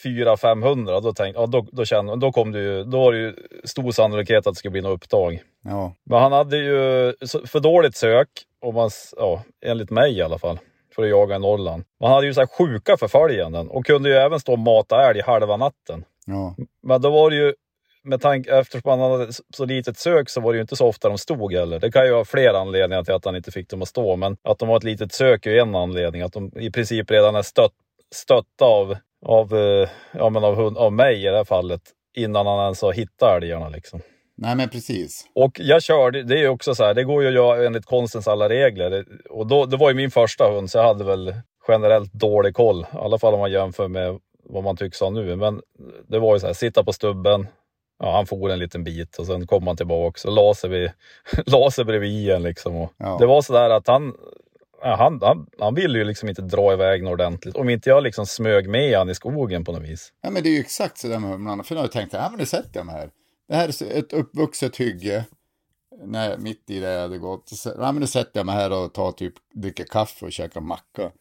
400-500 0.03 1.01
då, 1.01 1.13
tänkte, 1.13 1.41
ja, 1.41 1.47
då, 1.47 1.65
då, 1.71 1.85
kände, 1.85 2.15
då, 2.15 2.31
kom 2.31 2.51
det 2.51 2.59
ju, 2.59 2.83
då 2.83 2.99
var 2.99 3.11
det 3.11 3.17
ju 3.17 3.35
stor 3.63 3.91
sannolikhet 3.91 4.47
att 4.47 4.53
det 4.53 4.55
skulle 4.55 4.71
bli 4.71 4.81
något 4.81 5.03
upptag. 5.03 5.41
Ja, 5.63 5.93
Men 6.03 6.21
han 6.21 6.31
hade 6.31 6.57
ju 6.57 7.13
för 7.47 7.59
dåligt 7.59 7.95
sök, 7.95 8.29
om 8.65 8.75
man, 8.75 8.89
ja, 9.17 9.43
enligt 9.65 9.91
mig 9.91 10.17
i 10.17 10.21
alla 10.21 10.37
fall, 10.37 10.59
för 10.95 11.03
att 11.03 11.09
jaga 11.09 11.35
i 11.35 11.39
Norrland. 11.39 11.83
Man 12.01 12.11
hade 12.11 12.27
ju 12.27 12.33
så 12.33 12.41
här 12.41 12.47
sjuka 12.47 12.97
förföljanden 12.97 13.69
och 13.69 13.85
kunde 13.85 14.09
ju 14.09 14.15
även 14.15 14.39
stå 14.39 14.51
och 14.51 14.59
mata 14.59 15.09
älg 15.09 15.21
halva 15.21 15.57
natten. 15.57 16.05
ja, 16.25 16.55
Men 16.83 17.01
då 17.01 17.09
var 17.09 17.29
det 17.29 17.35
ju, 17.35 17.53
med 18.03 18.21
tanke, 18.21 18.59
eftersom 18.59 18.99
han 18.99 19.11
hade 19.11 19.33
så 19.53 19.65
litet 19.65 19.97
sök 19.97 20.29
så 20.29 20.41
var 20.41 20.53
det 20.53 20.57
ju 20.57 20.61
inte 20.61 20.75
så 20.75 20.87
ofta 20.87 21.09
de 21.09 21.17
stod 21.17 21.53
heller. 21.53 21.79
Det 21.79 21.91
kan 21.91 22.05
ju 22.05 22.13
ha 22.13 22.25
flera 22.25 22.59
anledningar 22.59 23.03
till 23.03 23.13
att 23.13 23.25
han 23.25 23.35
inte 23.35 23.51
fick 23.51 23.69
dem 23.69 23.81
att 23.81 23.87
stå, 23.87 24.15
men 24.15 24.37
att 24.43 24.59
de 24.59 24.69
har 24.69 24.77
ett 24.77 24.83
litet 24.83 25.13
sök 25.13 25.45
är 25.45 25.51
ju 25.51 25.59
en 25.59 25.75
anledning. 25.75 26.21
Att 26.21 26.33
de 26.33 26.51
i 26.55 26.71
princip 26.71 27.11
redan 27.11 27.35
är 27.35 27.41
stött, 27.41 27.73
stötta 28.15 28.65
av, 28.65 28.95
av, 29.25 29.53
eh, 29.57 29.89
ja, 30.11 30.29
men 30.29 30.43
av, 30.43 30.55
hund, 30.55 30.77
av 30.77 30.93
mig 30.93 31.21
i 31.21 31.25
det 31.25 31.37
här 31.37 31.43
fallet, 31.43 31.81
innan 32.15 32.47
han 32.47 32.63
ens 32.63 32.81
har 32.81 32.93
hittat 32.93 33.43
älgarna 33.43 33.69
liksom. 33.69 34.01
Nej 34.37 34.55
men 34.55 34.69
precis. 34.69 35.25
Och 35.35 35.59
jag 35.59 35.83
körde, 35.83 36.23
det 36.23 36.33
är 36.33 36.41
ju 36.41 36.47
också 36.47 36.75
så 36.75 36.83
här, 36.83 36.93
det 36.93 37.03
går 37.03 37.21
ju 37.21 37.27
att 37.27 37.33
göra 37.33 37.65
enligt 37.65 37.85
konstens 37.85 38.27
alla 38.27 38.49
regler. 38.49 39.05
Och 39.29 39.47
då, 39.47 39.65
det 39.65 39.77
var 39.77 39.89
ju 39.89 39.95
min 39.95 40.11
första 40.11 40.51
hund, 40.51 40.71
så 40.71 40.77
jag 40.77 40.85
hade 40.85 41.03
väl 41.03 41.35
generellt 41.67 42.13
dålig 42.13 42.55
koll. 42.55 42.81
I 42.81 42.97
alla 42.97 43.19
fall 43.19 43.33
om 43.33 43.39
man 43.39 43.51
jämför 43.51 43.87
med 43.87 44.19
vad 44.49 44.63
man 44.63 44.77
tycks 44.77 44.99
ha 44.99 45.09
nu. 45.09 45.35
Men 45.35 45.61
det 46.07 46.19
var 46.19 46.35
ju 46.35 46.39
så 46.39 46.47
här, 46.47 46.53
sitta 46.53 46.83
på 46.83 46.93
stubben. 46.93 47.47
Ja, 47.99 48.15
han 48.15 48.25
for 48.25 48.49
en 48.49 48.59
liten 48.59 48.83
bit 48.83 49.17
och 49.17 49.25
sen 49.25 49.47
kom 49.47 49.67
han 49.67 49.77
tillbaka 49.77 50.27
och 50.27 50.33
la 50.33 50.53
sig, 50.53 50.69
vid, 50.69 50.91
la 51.45 51.71
sig 51.71 51.85
bredvid 51.85 52.11
igen 52.11 52.43
liksom. 52.43 52.75
Och 52.75 52.93
Ja. 52.97 53.17
Det 53.19 53.25
var 53.25 53.41
så 53.41 53.53
där 53.53 53.69
att 53.69 53.87
han, 53.87 54.13
han, 54.81 55.19
han, 55.21 55.47
han 55.59 55.75
ville 55.75 55.97
ju 55.97 56.03
liksom 56.03 56.29
inte 56.29 56.41
dra 56.41 56.73
iväg 56.73 57.03
något 57.03 57.13
ordentligt. 57.13 57.55
Om 57.55 57.69
inte 57.69 57.89
jag 57.89 58.03
liksom 58.03 58.25
smög 58.25 58.69
med 58.69 58.97
han 58.97 59.09
i 59.09 59.15
skogen 59.15 59.65
på 59.65 59.71
något 59.71 59.83
vis. 59.83 60.13
Ja 60.21 60.29
men 60.29 60.43
det 60.43 60.49
är 60.49 60.53
ju 60.53 60.59
exakt 60.59 60.97
så 60.97 61.07
där 61.07 61.19
med 61.19 61.29
humlarna, 61.29 61.63
för 61.63 61.75
nu 61.75 61.79
har 61.79 61.85
jag 61.85 61.91
tänkt, 61.91 62.13
ja 62.13 62.27
men 62.29 62.39
nu 62.39 62.45
sätter 62.45 62.79
jag 62.79 62.85
mig 62.85 62.95
här. 62.95 63.09
Det 63.47 63.55
här 63.55 63.83
är 63.83 63.97
ett 63.99 64.13
uppvuxet 64.13 64.75
hygge, 64.75 65.25
när, 66.05 66.37
mitt 66.37 66.69
i 66.69 66.79
det 66.79 66.91
jag 66.91 67.01
hade 67.01 67.17
gått. 67.17 67.49
Så, 67.49 67.69
ja 67.69 67.91
men 67.91 68.01
nu 68.01 68.07
sätter 68.07 68.39
jag 68.39 68.45
mig 68.45 68.55
här 68.55 68.71
och 68.71 68.93
tar 68.93 69.11
typ, 69.11 69.33
dricker 69.53 69.83
kaffe 69.83 70.25
och 70.25 70.31
käkar 70.31 70.61
macka. 70.61 71.11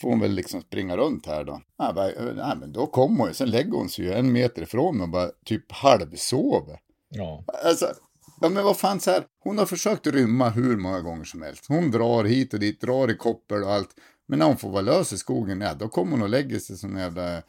Får 0.00 0.08
hon 0.08 0.20
väl 0.20 0.32
liksom 0.32 0.60
springa 0.60 0.96
runt 0.96 1.26
här 1.26 1.44
då. 1.44 1.60
Ja, 1.78 1.92
bara, 1.92 2.12
ja 2.12 2.54
men 2.60 2.72
då 2.72 2.86
kommer 2.86 3.18
hon 3.18 3.28
ju, 3.28 3.34
sen 3.34 3.50
lägger 3.50 3.72
hon 3.72 3.88
sig 3.88 4.04
ju 4.04 4.12
en 4.12 4.32
meter 4.32 4.62
ifrån 4.62 4.96
mig 4.96 5.04
och 5.04 5.10
bara 5.10 5.30
typ 5.44 5.72
halvsover. 5.72 6.80
Ja. 7.08 7.44
Alltså, 7.64 7.94
Ja, 8.42 8.48
men 8.48 8.64
vad 8.64 8.76
fan 8.76 9.00
så 9.00 9.10
här, 9.10 9.24
hon 9.44 9.58
har 9.58 9.66
försökt 9.66 10.06
rymma 10.06 10.48
hur 10.48 10.76
många 10.76 11.00
gånger 11.00 11.24
som 11.24 11.42
helst. 11.42 11.66
Hon 11.68 11.90
drar 11.90 12.24
hit 12.24 12.54
och 12.54 12.60
dit, 12.60 12.80
drar 12.80 13.10
i 13.10 13.16
koppel 13.16 13.62
och 13.62 13.72
allt. 13.72 13.90
Men 14.26 14.38
när 14.38 14.46
hon 14.46 14.56
får 14.56 14.70
vara 14.70 14.82
lös 14.82 15.12
i 15.12 15.18
skogen, 15.18 15.60
ja, 15.60 15.74
då 15.74 15.88
kommer 15.88 16.12
hon 16.12 16.22
och 16.22 16.28
lägger 16.28 16.58
sig 16.58 16.76
som 16.76 16.96
en 16.96 17.02
jävla... 17.02 17.42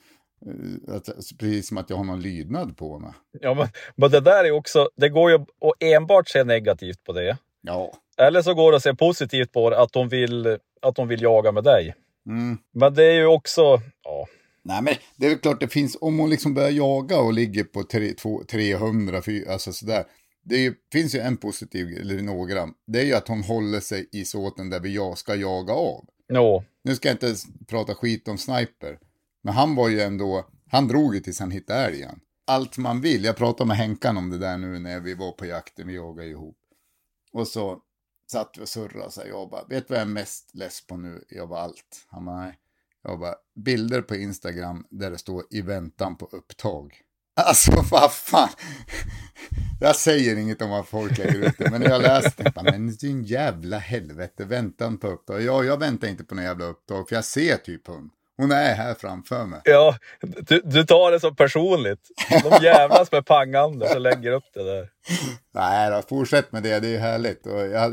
eh, 0.46 0.96
Att, 0.96 1.10
precis 1.40 1.68
som 1.68 1.78
att 1.78 1.90
jag 1.90 1.98
har 1.98 2.04
någon 2.04 2.22
lydnad 2.22 2.78
på 2.78 3.00
henne. 3.00 3.14
Ja, 3.42 3.54
men, 3.54 3.68
men 3.96 4.12
det 4.12 4.20
där 4.20 4.44
är 4.46 4.52
också, 4.52 4.90
det 4.96 5.10
går 5.10 5.32
ju 5.32 5.36
att 5.38 5.48
enbart 5.84 6.30
se 6.30 6.44
negativt 6.44 7.04
på 7.04 7.14
det. 7.14 7.38
Ja. 7.62 7.94
Eller 8.18 8.42
så 8.42 8.54
går 8.54 8.72
det 8.72 8.78
att 8.78 8.84
se 8.84 8.96
positivt 8.96 9.52
på 9.52 9.70
det, 9.70 9.80
att 9.82 9.96
hon 9.96 10.10
vill, 10.10 10.58
att 10.82 10.98
hon 10.98 11.08
vill 11.08 11.22
jaga 11.22 11.52
med 11.52 11.64
dig. 11.64 11.96
Mm. 12.28 12.58
Men 12.74 12.94
det 12.94 13.04
är 13.04 13.14
ju 13.14 13.26
också, 13.26 13.62
ja, 14.04 14.28
Nej, 14.66 14.82
men 14.82 14.94
det 15.16 15.26
är 15.26 15.30
väl 15.30 15.40
klart 15.40 15.60
det 15.60 15.68
finns, 15.68 15.98
om 16.02 16.20
hon 16.20 16.30
liksom 16.30 16.54
börjar 16.54 16.70
jaga 16.70 17.20
och 17.20 17.34
ligger 17.34 17.64
på 17.64 17.84
tre, 17.84 18.14
två, 18.14 18.44
300, 18.52 19.22
fy- 19.22 19.46
alltså 19.48 19.74
sådär. 19.74 20.04
Det 20.44 20.56
ju, 20.58 20.74
finns 20.92 21.16
ju 21.16 21.20
en 21.20 21.38
positiv, 21.38 21.88
eller 22.02 22.22
några. 22.22 22.70
Det 22.88 23.00
är 23.00 23.04
ju 23.06 23.14
att 23.14 23.28
hon 23.28 23.44
håller 23.44 23.80
sig 23.80 24.10
i 24.12 24.26
såten 24.26 24.70
där 24.70 24.80
vi 24.80 24.96
jag 24.96 25.18
ska 25.18 25.36
jaga 25.36 25.74
av. 25.74 26.06
no. 26.30 26.64
Nu 26.84 26.96
ska 26.96 27.08
jag 27.08 27.14
inte 27.16 27.36
prata 27.68 27.96
skit 27.96 28.28
om 28.28 28.38
Sniper. 28.38 28.98
Men 29.44 29.54
han 29.54 29.76
var 29.76 29.90
ju 29.90 30.02
ändå, 30.02 30.46
han 30.72 30.88
drog 30.88 31.16
ju 31.16 31.22
tills 31.22 31.40
han 31.40 31.52
hittade 31.52 31.80
älgen. 31.80 32.20
Allt 32.48 32.78
man 32.78 33.02
vill, 33.02 33.24
jag 33.24 33.38
pratade 33.38 33.68
med 33.68 33.78
Henkan 33.78 34.18
om 34.18 34.30
det 34.30 34.38
där 34.38 34.58
nu 34.58 34.80
när 34.80 35.00
vi 35.00 35.14
var 35.14 35.32
på 35.32 35.46
jakten, 35.46 35.88
vi 35.88 35.96
jagade 35.96 36.30
ihop. 36.30 36.58
Och 37.34 37.48
så 37.48 37.80
satt 38.32 38.56
vi 38.58 38.64
och 38.64 38.70
surrade 38.70 39.12
så 39.12 39.22
här, 39.22 39.28
jag 39.28 39.50
bara, 39.50 39.64
vet 39.64 39.88
du 39.88 39.94
vad 39.94 40.02
jag 40.02 40.08
är 40.08 40.12
mest 40.12 40.56
less 40.56 40.88
på 40.88 40.98
nu? 40.98 41.24
Jag 41.30 41.50
bara 41.50 41.62
allt. 41.62 42.06
Han 42.08 42.26
bara, 42.26 42.38
nej. 42.38 42.60
Jag 43.04 43.20
bara, 43.20 43.36
bilder 43.56 44.02
på 44.02 44.16
Instagram 44.16 44.86
där 44.90 45.12
det 45.12 45.18
står 45.18 45.44
i 45.50 45.62
väntan 45.62 46.16
på 46.16 46.26
upptag. 46.26 47.02
Alltså 47.36 47.72
vad 47.92 48.14
fan. 48.14 48.50
Jag 49.82 49.96
säger 49.96 50.36
inget 50.36 50.62
om 50.62 50.70
vad 50.70 50.88
folk 50.88 51.18
lägger 51.18 51.48
ut 51.48 51.58
det, 51.58 51.72
men 51.72 51.82
när 51.82 51.90
jag 51.90 52.02
läste 52.02 52.44
det, 52.44 52.52
jag, 52.56 52.66
men 52.66 52.96
din 52.96 53.24
jävla 53.24 53.78
helvete, 53.78 54.46
väntan 54.46 54.98
på 54.98 55.08
upptag. 55.08 55.42
Ja, 55.42 55.64
jag 55.64 55.80
väntar 55.80 56.08
inte 56.08 56.24
på 56.24 56.36
några 56.36 56.48
jävla 56.48 56.66
upptag, 56.66 57.10
för 57.10 57.16
jag 57.16 57.26
ser 57.26 57.58
typ 57.58 57.88
hund. 57.88 58.12
Hon 58.38 58.52
är 58.52 58.76
här 58.76 58.94
framför 58.94 59.46
mig. 59.46 59.62
Ja, 59.64 59.98
du, 60.22 60.62
du 60.64 60.84
tar 60.84 61.12
det 61.12 61.20
så 61.20 61.34
personligt. 61.34 62.10
De 62.44 62.64
jävlas 62.64 63.12
med 63.12 63.26
pang-Anders 63.26 63.96
och 63.96 64.02
lägger 64.02 64.32
upp 64.32 64.44
det 64.54 64.64
där. 64.64 64.90
Nej 65.54 65.92
då, 65.92 66.02
fortsätt 66.02 66.52
med 66.52 66.64
det, 66.64 66.80
det 66.80 66.96
är 66.96 67.00
härligt. 67.00 67.46
Och 67.48 67.62
jag, 67.62 67.92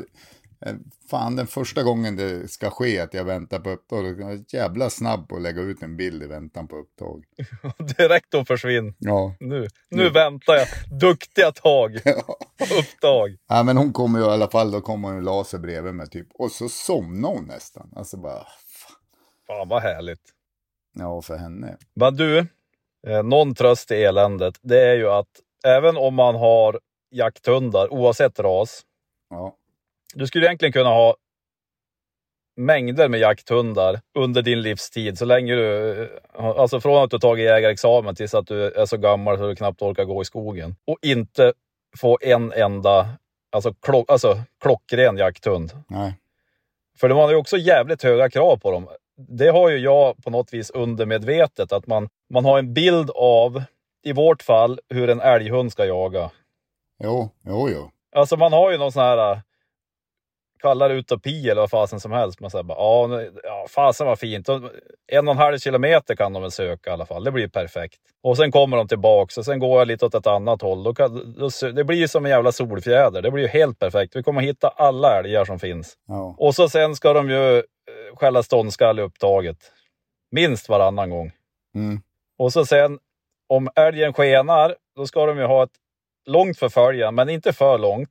eh, 0.67 0.75
fan, 1.11 1.37
den 1.37 1.47
första 1.47 1.83
gången 1.83 2.17
det 2.17 2.51
ska 2.51 2.71
ske 2.71 3.01
att 3.01 3.15
jag 3.15 3.25
väntar 3.25 3.59
på 3.59 3.71
upptag, 3.71 4.19
då 4.19 4.27
är 4.27 4.31
jag 4.31 4.45
jävla 4.49 4.91
snabb 4.91 5.29
på 5.29 5.37
att 5.37 5.43
lägga 5.43 5.63
ut 5.63 5.83
en 5.83 5.97
bild 5.97 6.23
i 6.23 6.27
väntan 6.27 6.69
på 6.69 6.77
upptag. 6.77 7.25
Direkt 7.97 8.31
de 8.31 8.47
försvinner. 8.47 8.95
Ja. 8.99 9.35
Nu, 9.41 9.69
nu 9.91 10.11
väntar 10.11 10.55
jag. 10.55 10.69
Duktiga 11.01 11.53
tag. 11.53 11.97
Upptag. 12.79 13.37
ja, 13.49 13.63
men 13.63 13.77
hon 13.77 13.93
kommer 13.93 14.19
ju 14.19 14.25
i 14.25 14.29
alla 14.29 14.51
fall, 14.51 14.71
då 14.71 14.81
kommer 14.81 15.09
hon 15.09 15.17
ju 15.17 15.23
la 15.23 15.45
sig 15.45 15.61
bredvid 15.61 15.95
mig 15.95 16.09
typ. 16.09 16.29
Och 16.35 16.51
så 16.51 16.69
somnar 16.69 17.29
hon 17.29 17.45
nästan. 17.45 17.93
Alltså 17.97 18.17
bara, 18.17 18.47
Fan 19.51 19.69
vad 19.69 19.83
härligt. 19.83 20.21
ja 20.95 21.23
för 21.23 21.37
henne. 21.37 21.77
Men 21.95 22.17
du, 22.17 22.39
eh, 23.07 23.23
någon 23.23 23.55
tröst 23.55 23.91
i 23.91 23.95
eländet, 23.95 24.59
det 24.63 24.81
är 24.81 24.95
ju 24.95 25.11
att 25.11 25.41
även 25.67 25.97
om 25.97 26.15
man 26.15 26.35
har 26.35 26.81
jakthundar, 27.11 27.93
oavsett 27.93 28.41
ras, 28.41 28.83
Ja, 29.31 29.57
du 30.15 30.27
skulle 30.27 30.47
egentligen 30.47 30.73
kunna 30.73 30.89
ha 30.89 31.17
mängder 32.57 33.09
med 33.09 33.21
jakthundar 33.21 34.01
under 34.19 34.43
din 34.43 34.63
livstid, 34.63 35.19
så 35.19 35.25
länge 35.25 35.55
du, 35.55 36.03
eh, 36.03 36.45
alltså 36.45 36.81
från 36.81 37.05
att 37.05 37.11
du 37.11 37.19
tagit 37.19 37.45
jägarexamen 37.45 38.15
tills 38.15 38.35
att 38.35 38.47
du 38.47 38.65
är 38.65 38.87
så 38.87 38.97
gammal 38.97 39.39
så 39.39 39.47
du 39.47 39.57
knappt 39.57 39.83
orkar 39.83 40.05
gå 40.05 40.23
i 40.23 40.25
skogen 40.25 40.77
och 40.85 40.99
inte 41.03 41.53
få 41.97 42.19
en 42.23 42.53
enda, 42.53 43.09
alltså, 43.53 43.75
klock, 43.75 44.11
alltså 44.11 44.39
klockren 44.61 45.17
jakthund. 45.17 45.73
nej. 45.89 46.15
För 47.01 47.09
de 47.09 47.19
har 47.19 47.31
ju 47.31 47.37
också 47.37 47.57
jävligt 47.57 48.03
höga 48.03 48.31
krav 48.31 48.57
på 48.57 48.71
dem. 48.71 48.89
Det 49.29 49.49
har 49.49 49.69
ju 49.71 49.79
jag 49.79 50.17
på 50.25 50.31
något 50.31 50.53
vis 50.53 50.71
undermedvetet, 50.71 51.73
att 51.73 51.87
man, 51.87 52.09
man 52.31 52.45
har 52.45 52.59
en 52.59 52.75
bild 52.75 53.11
av, 53.15 53.63
i 54.05 54.13
vårt 54.13 54.43
fall, 54.43 54.81
hur 54.89 55.11
en 55.11 55.21
älghund 55.21 55.73
ska 55.73 55.85
jaga. 55.85 56.31
Jo, 57.05 57.31
jo, 57.47 57.69
jo. 57.71 57.91
Alltså 58.17 58.37
man 58.37 58.53
har 58.53 58.71
ju 58.71 58.79
någon 58.79 58.93
sån 58.93 59.03
här, 59.03 59.33
äh, 59.33 59.39
kalla 60.63 60.89
det 60.89 60.95
utopi 60.95 61.49
eller 61.51 61.61
vad 61.61 61.71
fasen 61.71 62.01
som 62.01 62.13
helst. 62.13 62.41
Man 62.41 62.51
säger 62.51 62.63
bara, 62.63 63.23
ja, 63.43 63.67
fasen 63.69 64.07
vad 64.07 64.19
fint. 64.19 64.49
En 65.13 65.29
och 65.29 65.35
en 65.35 65.39
halv 65.39 65.59
kilometer 65.59 66.17
kan 66.17 66.33
de 66.33 66.43
väl 66.43 66.51
söka 66.51 66.91
i 66.91 66.93
alla 66.93 67.07
fall. 67.07 67.25
Det 67.25 67.31
blir 67.31 67.43
ju 67.43 67.51
perfekt. 67.51 67.99
Och 68.23 68.37
sen 68.37 68.53
kommer 68.53 68.77
de 68.77 68.89
tillbaks 68.89 69.39
och 69.39 69.45
sen 69.45 69.59
går 69.59 69.79
jag 69.79 69.89
lite 69.89 70.07
åt 70.07 70.15
ett 70.15 70.27
annat 70.27 70.63
håll. 70.63 70.83
Då 70.83 70.95
kan, 70.95 71.35
då, 71.39 71.51
det 71.73 71.85
blir 71.85 71.99
ju 71.99 72.09
som 72.09 72.25
en 72.25 72.31
jävla 72.31 72.53
solfjäder. 72.53 73.23
Det 73.23 73.31
blir 73.31 73.43
ju 73.43 73.49
helt 73.49 73.79
perfekt. 73.79 74.17
Vi 74.17 74.23
kommer 74.23 74.41
hitta 74.41 74.69
alla 74.69 75.19
älgar 75.19 75.45
som 75.45 75.59
finns. 75.59 75.95
Ja, 76.09 76.35
Och 76.39 76.55
så 76.55 76.69
sen 76.69 76.95
ska 76.95 77.13
de 77.13 77.31
ju 77.31 77.63
skälla 78.15 78.43
ståndskall 78.43 78.99
i 78.99 79.03
upptaget. 79.03 79.73
Minst 80.31 80.69
varannan 80.69 81.11
gång. 81.11 81.33
mm. 81.75 82.01
Och 82.39 82.53
så 82.53 82.67
sen, 82.67 82.99
om 83.49 83.69
älgen 83.77 84.13
skenar, 84.13 84.77
då 84.97 85.07
ska 85.07 85.27
de 85.27 85.39
ju 85.39 85.45
ha 85.45 85.65
ett 85.65 85.71
långt 86.27 86.59
förföljan, 86.59 87.15
men 87.15 87.29
inte 87.29 87.53
för 87.53 87.79
långt. 87.79 88.11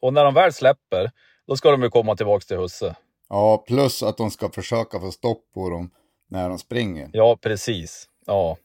Och 0.00 0.12
när 0.12 0.24
de 0.24 0.34
väl 0.34 0.52
släpper, 0.52 1.10
då 1.46 1.56
ska 1.56 1.70
de 1.70 1.82
ju 1.82 1.90
komma 1.90 2.16
tillbaks 2.16 2.46
till 2.46 2.56
husse. 2.56 2.94
ja, 3.28 3.64
plus 3.66 4.02
att 4.02 4.16
de 4.16 4.30
ska 4.30 4.50
försöka 4.50 5.00
få 5.00 5.10
stopp 5.10 5.52
på 5.54 5.70
dem 5.70 5.90
när 6.28 6.48
de 6.48 6.58
springer. 6.58 7.10
Ja, 7.12 7.36
precis. 7.42 8.08
Ja. 8.26 8.56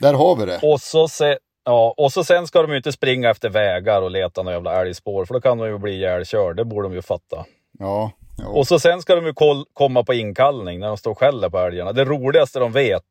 Där 0.00 0.14
har 0.14 0.36
vi 0.36 0.46
det. 0.46 0.60
Och 0.62 0.80
så, 0.80 1.08
se, 1.08 1.38
ja, 1.64 1.94
och 1.96 2.12
så 2.12 2.24
sen 2.24 2.46
ska 2.46 2.62
de 2.62 2.70
ju 2.70 2.76
inte 2.76 2.92
springa 2.92 3.30
efter 3.30 3.48
vägar 3.50 4.02
och 4.02 4.10
leta 4.10 4.42
några 4.42 4.56
jävla 4.56 4.80
älgspår, 4.80 5.24
för 5.24 5.34
då 5.34 5.40
kan 5.40 5.58
de 5.58 5.68
ju 5.68 5.78
bli 5.78 5.92
ihjälkörda. 5.92 6.54
Det 6.54 6.64
borde 6.64 6.88
de 6.88 6.94
ju 6.94 7.02
fatta. 7.02 7.46
Ja, 7.78 8.10
ja. 8.42 8.48
Och 8.48 8.66
så 8.66 8.78
sen 8.78 9.02
ska 9.02 9.14
de 9.14 9.26
ju 9.26 9.32
komma 9.72 10.04
på 10.04 10.14
inkallning 10.14 10.80
när 10.80 10.86
de 10.86 10.96
står 10.96 11.10
och 11.10 11.18
skäller 11.18 11.50
på 11.50 11.58
älgarna. 11.58 11.92
Det 11.92 12.04
roligaste 12.04 12.58
de 12.58 12.72
vet, 12.72 13.04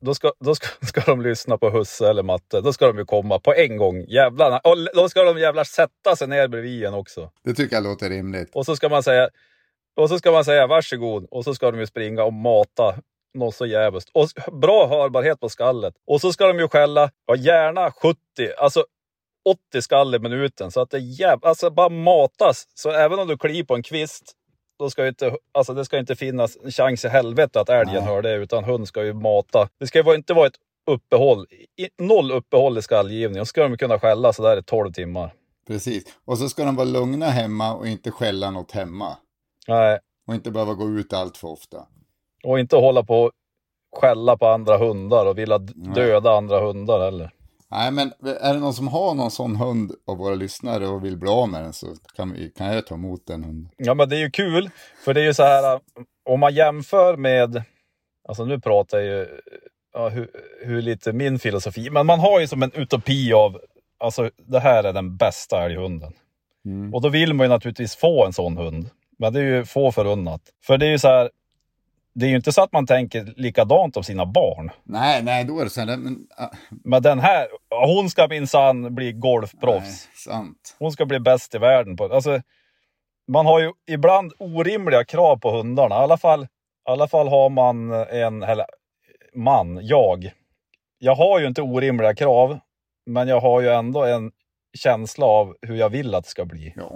då 0.00 0.14
ska, 0.14 0.32
då 0.40 0.54
ska, 0.54 0.66
ska 0.86 1.00
de 1.00 1.22
lyssna 1.22 1.58
på 1.58 1.70
husse 1.70 2.10
eller 2.10 2.22
matte. 2.22 2.60
Då 2.60 2.72
ska 2.72 2.86
de 2.86 2.98
ju 2.98 3.04
komma 3.04 3.38
på 3.38 3.54
en 3.54 3.76
gång. 3.76 4.04
Jävlarna. 4.08 4.58
Och 4.58 4.76
då 4.94 5.08
ska 5.08 5.22
de 5.22 5.38
jävlar 5.38 5.64
sätta 5.64 6.16
sig 6.16 6.28
ner 6.28 6.48
bredvid 6.48 6.84
en 6.84 6.94
också. 6.94 7.30
Det 7.44 7.54
tycker 7.54 7.76
jag 7.76 7.84
låter 7.84 8.10
rimligt. 8.10 8.50
Och 8.54 8.66
så 8.66 8.76
ska 8.76 8.88
man 8.88 9.02
säga, 9.02 9.28
och 9.96 10.08
så 10.08 10.18
ska 10.18 10.32
man 10.32 10.44
säga 10.44 10.66
varsågod. 10.66 11.26
Och 11.30 11.44
så 11.44 11.54
ska 11.54 11.70
de 11.70 11.80
ju 11.80 11.86
springa 11.86 12.24
och 12.24 12.32
mata 12.32 12.94
något 13.34 13.54
så 13.54 13.66
jävligt. 13.66 14.10
Och 14.12 14.28
bra 14.52 14.88
hörbarhet 14.88 15.40
på 15.40 15.48
skallet. 15.48 15.94
Och 16.06 16.20
så 16.20 16.32
ska 16.32 16.46
de 16.46 16.58
ju 16.58 16.68
skälla, 16.68 17.10
ja 17.26 17.36
gärna 17.36 17.90
70, 17.90 18.16
alltså 18.58 18.84
80 19.72 19.82
skall 19.82 20.14
i 20.14 20.18
minuten. 20.18 20.70
Så 20.70 20.80
att 20.80 20.90
det 20.90 20.98
jäv... 20.98 21.38
alltså 21.42 21.70
bara 21.70 21.88
matas. 21.88 22.64
Så 22.74 22.90
även 22.90 23.18
om 23.18 23.28
du 23.28 23.38
kliver 23.38 23.64
på 23.64 23.74
en 23.74 23.82
kvist, 23.82 24.32
då 24.78 24.90
ska 24.90 25.08
inte, 25.08 25.36
alltså 25.52 25.74
det 25.74 25.84
ska 25.84 25.98
inte 25.98 26.16
finnas 26.16 26.58
en 26.64 26.70
chans 26.70 27.04
i 27.04 27.08
helvete 27.08 27.60
att 27.60 27.68
älgen 27.68 27.94
Nej. 27.94 28.04
hör 28.04 28.22
det, 28.22 28.34
utan 28.34 28.64
hund 28.64 28.88
ska 28.88 29.04
ju 29.04 29.12
mata. 29.12 29.68
Det 29.78 29.86
ska 29.86 30.02
ju 30.02 30.14
inte 30.14 30.34
vara 30.34 30.46
ett 30.46 30.56
uppehåll, 30.86 31.46
noll 31.98 32.32
uppehåll 32.32 32.78
i 32.78 32.82
skallgivning. 32.82 33.40
Och 33.40 33.48
ska 33.48 33.62
de 33.62 33.76
kunna 33.76 33.98
skälla 33.98 34.32
så 34.32 34.42
där 34.42 34.58
i 34.58 34.62
12 34.62 34.92
timmar. 34.92 35.32
Precis. 35.66 36.04
Och 36.24 36.38
så 36.38 36.48
ska 36.48 36.64
de 36.64 36.76
vara 36.76 36.84
lugna 36.84 37.26
hemma 37.26 37.74
och 37.74 37.88
inte 37.88 38.10
skälla 38.10 38.50
något 38.50 38.72
hemma. 38.72 39.16
Nej, 39.68 39.98
Och 40.26 40.34
inte 40.34 40.50
behöva 40.50 40.74
gå 40.74 40.88
ut 40.88 41.12
allt 41.12 41.36
för 41.36 41.48
ofta. 41.48 41.86
Och 42.44 42.60
inte 42.60 42.76
hålla 42.76 43.02
på 43.02 43.22
och 43.22 43.32
skälla 43.96 44.36
på 44.36 44.46
andra 44.46 44.76
hundar 44.78 45.26
och 45.26 45.38
vilja 45.38 45.58
döda 45.58 46.36
andra 46.36 46.60
hundar 46.60 47.00
heller. 47.00 47.30
Nej, 47.70 47.90
men 47.90 48.12
är 48.40 48.54
det 48.54 48.60
någon 48.60 48.74
som 48.74 48.88
har 48.88 49.14
någon 49.14 49.30
sån 49.30 49.56
hund 49.56 49.92
av 50.06 50.16
våra 50.16 50.34
lyssnare 50.34 50.86
och 50.86 51.04
vill 51.04 51.16
bli 51.16 51.28
av 51.28 51.48
med 51.48 51.62
den 51.62 51.72
så 51.72 51.86
kan, 52.16 52.32
vi, 52.32 52.50
kan 52.50 52.66
jag 52.66 52.86
ta 52.86 52.94
emot 52.94 53.26
den 53.26 53.44
hunden. 53.44 53.72
Ja, 53.76 53.94
men 53.94 54.08
det 54.08 54.16
är 54.16 54.20
ju 54.20 54.30
kul, 54.30 54.70
för 55.04 55.14
det 55.14 55.20
är 55.20 55.24
ju 55.24 55.34
så 55.34 55.42
här, 55.42 55.80
om 56.24 56.40
man 56.40 56.54
jämför 56.54 57.16
med, 57.16 57.62
alltså 58.28 58.44
nu 58.44 58.60
pratar 58.60 58.98
jag 58.98 59.06
ju 59.06 59.26
ja, 59.92 60.08
hur, 60.08 60.30
hur 60.62 60.82
lite 60.82 61.12
min 61.12 61.38
filosofi, 61.38 61.90
men 61.90 62.06
man 62.06 62.20
har 62.20 62.40
ju 62.40 62.46
som 62.46 62.62
en 62.62 62.72
utopi 62.74 63.32
av, 63.32 63.60
alltså 63.98 64.30
det 64.36 64.60
här 64.60 64.84
är 64.84 64.92
den 64.92 65.16
bästa 65.16 65.64
älghunden. 65.64 66.12
Mm. 66.66 66.94
Och 66.94 67.02
då 67.02 67.08
vill 67.08 67.34
man 67.34 67.44
ju 67.44 67.48
naturligtvis 67.48 67.96
få 67.96 68.26
en 68.26 68.32
sån 68.32 68.56
hund. 68.56 68.90
Men 69.18 69.32
det 69.32 69.40
är 69.40 69.44
ju 69.44 69.64
få 69.64 69.92
förunnat. 69.92 70.40
För 70.66 70.78
det 70.78 70.86
är 70.86 70.90
ju 70.90 70.98
så 70.98 71.08
här, 71.08 71.30
det 72.18 72.26
är 72.26 72.30
ju 72.30 72.36
inte 72.36 72.52
så 72.52 72.62
att 72.62 72.72
man 72.72 72.86
tänker 72.86 73.32
likadant 73.36 73.96
om 73.96 74.04
sina 74.04 74.26
barn. 74.26 74.70
Nej, 74.84 75.22
nej, 75.22 75.44
då 75.44 75.60
är 75.60 75.64
det 75.64 75.70
så 75.70 75.80
här, 75.80 75.96
men... 75.96 76.26
ah, 76.36 76.48
Men 76.84 77.02
den 77.02 77.18
här, 77.18 77.48
hon 77.86 78.10
ska 78.10 78.28
minsann 78.28 78.94
bli 78.94 79.12
golfproffs. 79.12 80.08
nej, 80.08 80.34
sant. 80.34 80.76
Hon 80.78 80.92
ska 80.92 81.06
bli 81.06 81.20
bäst 81.20 81.54
i 81.54 81.58
världen. 81.58 81.96
På, 81.96 82.04
alltså, 82.04 82.40
man 83.28 83.46
har 83.46 83.60
ju 83.60 83.72
ibland 83.90 84.32
orimliga 84.38 85.04
krav 85.04 85.36
på 85.36 85.50
hundarna. 85.50 85.94
I 85.94 85.98
alla 85.98 86.16
fall, 86.18 86.42
i 86.42 86.46
alla 86.90 87.08
fall 87.08 87.28
har 87.28 87.50
man 87.50 87.92
en, 87.92 88.42
eller 88.42 88.66
man, 89.34 89.78
jag. 89.86 90.30
Jag 90.98 91.14
har 91.14 91.40
ju 91.40 91.46
inte 91.46 91.62
orimliga 91.62 92.14
krav, 92.14 92.58
men 93.06 93.28
jag 93.28 93.40
har 93.40 93.60
ju 93.60 93.68
ändå 93.68 94.04
en 94.04 94.32
känsla 94.78 95.26
av 95.26 95.56
hur 95.62 95.76
jag 95.76 95.88
vill 95.88 96.14
att 96.14 96.24
det 96.24 96.30
ska 96.30 96.44
bli. 96.44 96.72
Ja. 96.76 96.90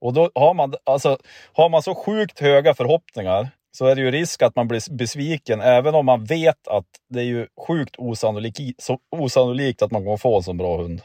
Och 0.00 0.12
då 0.12 0.30
har 0.34 0.54
man, 0.54 0.74
alltså, 0.84 1.18
har 1.52 1.68
man 1.68 1.82
så 1.82 1.94
sjukt 1.94 2.40
höga 2.40 2.74
förhoppningar 2.74 3.48
så 3.72 3.86
är 3.86 3.94
det 3.96 4.00
ju 4.02 4.10
risk 4.10 4.42
att 4.42 4.56
man 4.56 4.68
blir 4.68 4.92
besviken 4.94 5.60
även 5.60 5.94
om 5.94 6.06
man 6.06 6.24
vet 6.24 6.68
att 6.68 6.86
det 7.08 7.20
är 7.20 7.24
ju 7.24 7.46
sjukt 7.66 7.94
osannolikt, 7.98 8.82
så 8.82 8.98
osannolikt 9.10 9.82
att 9.82 9.90
man 9.90 10.04
kommer 10.04 10.16
få 10.16 10.36
en 10.36 10.42
så 10.42 10.52
bra 10.52 10.82
hund. 10.82 11.02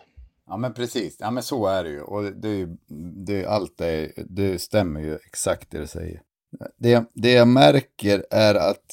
Ja 0.47 0.57
men 0.57 0.73
precis, 0.73 1.17
ja 1.19 1.31
men 1.31 1.43
så 1.43 1.67
är 1.67 1.83
det 1.83 1.89
ju. 1.89 2.01
Och 2.01 2.23
det, 2.23 2.47
är 2.47 2.53
ju- 2.53 2.77
det, 3.25 3.45
allt 3.45 3.77
det, 3.77 4.11
det 4.29 4.59
stämmer 4.61 4.99
ju 5.01 5.15
exakt 5.15 5.71
det 5.71 5.77
du 5.79 5.87
säger. 5.87 6.21
Det, 6.77 7.05
det 7.13 7.31
jag 7.31 7.47
märker 7.47 8.25
är 8.31 8.55
att 8.55 8.83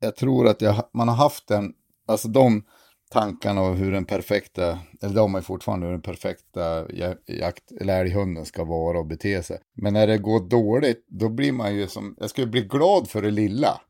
jag 0.00 0.16
tror 0.16 0.48
att 0.48 0.60
jag, 0.60 0.84
man 0.92 1.08
har 1.08 1.16
haft 1.16 1.50
en, 1.50 1.72
alltså 2.06 2.28
de 2.28 2.64
tankarna 3.12 3.60
av 3.60 3.74
hur 3.74 3.92
den 3.92 4.04
perfekta, 4.04 4.78
eller 5.02 5.14
de 5.14 5.34
är 5.34 5.40
fortfarande 5.40 5.86
hur 5.86 5.92
den 5.92 6.02
perfekta 6.02 6.86
ja- 6.94 7.14
jakt, 7.26 7.72
eller 7.80 8.00
älghunden 8.00 8.44
ska 8.44 8.64
vara 8.64 8.98
och 8.98 9.06
bete 9.06 9.42
sig. 9.42 9.58
Men 9.76 9.92
när 9.92 10.06
det 10.06 10.18
går 10.18 10.40
dåligt, 10.40 11.04
då 11.08 11.28
blir 11.28 11.52
man 11.52 11.74
ju 11.74 11.88
som, 11.88 12.16
jag 12.20 12.30
skulle 12.30 12.46
bli 12.46 12.60
glad 12.62 13.08
för 13.08 13.22
det 13.22 13.30
lilla. 13.30 13.80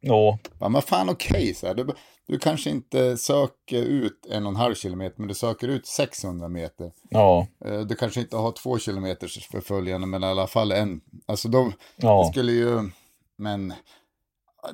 Ja, 0.61 0.69
men 0.69 0.83
fan 0.83 1.09
okej, 1.11 1.55
så 1.55 1.67
här. 1.67 1.75
Du, 1.75 1.87
du 2.27 2.39
kanske 2.39 2.71
inte 2.71 3.17
söker 3.17 3.83
ut 3.83 4.27
en 4.31 4.47
och 4.47 4.51
en 4.53 4.57
halv 4.57 4.75
kilometer, 4.75 5.15
men 5.19 5.29
du 5.29 5.35
söker 5.35 5.69
ut 5.69 5.87
600 5.87 6.49
meter. 6.49 6.93
ja, 7.11 7.47
Eh, 7.65 7.81
Du 7.81 7.95
kanske 7.95 8.21
inte 8.21 8.37
har 8.37 8.53
två 8.53 8.79
kilometers 8.79 9.47
förföljande, 9.49 10.07
men 10.07 10.23
i 10.23 10.27
alla 10.27 10.47
fall 10.47 10.73
en. 10.73 11.01
Alltså 11.27 11.49
då 11.49 11.65
det 11.65 11.73
ja. 11.97 12.29
skulle 12.33 12.53
ju, 12.53 12.91
men 13.39 13.73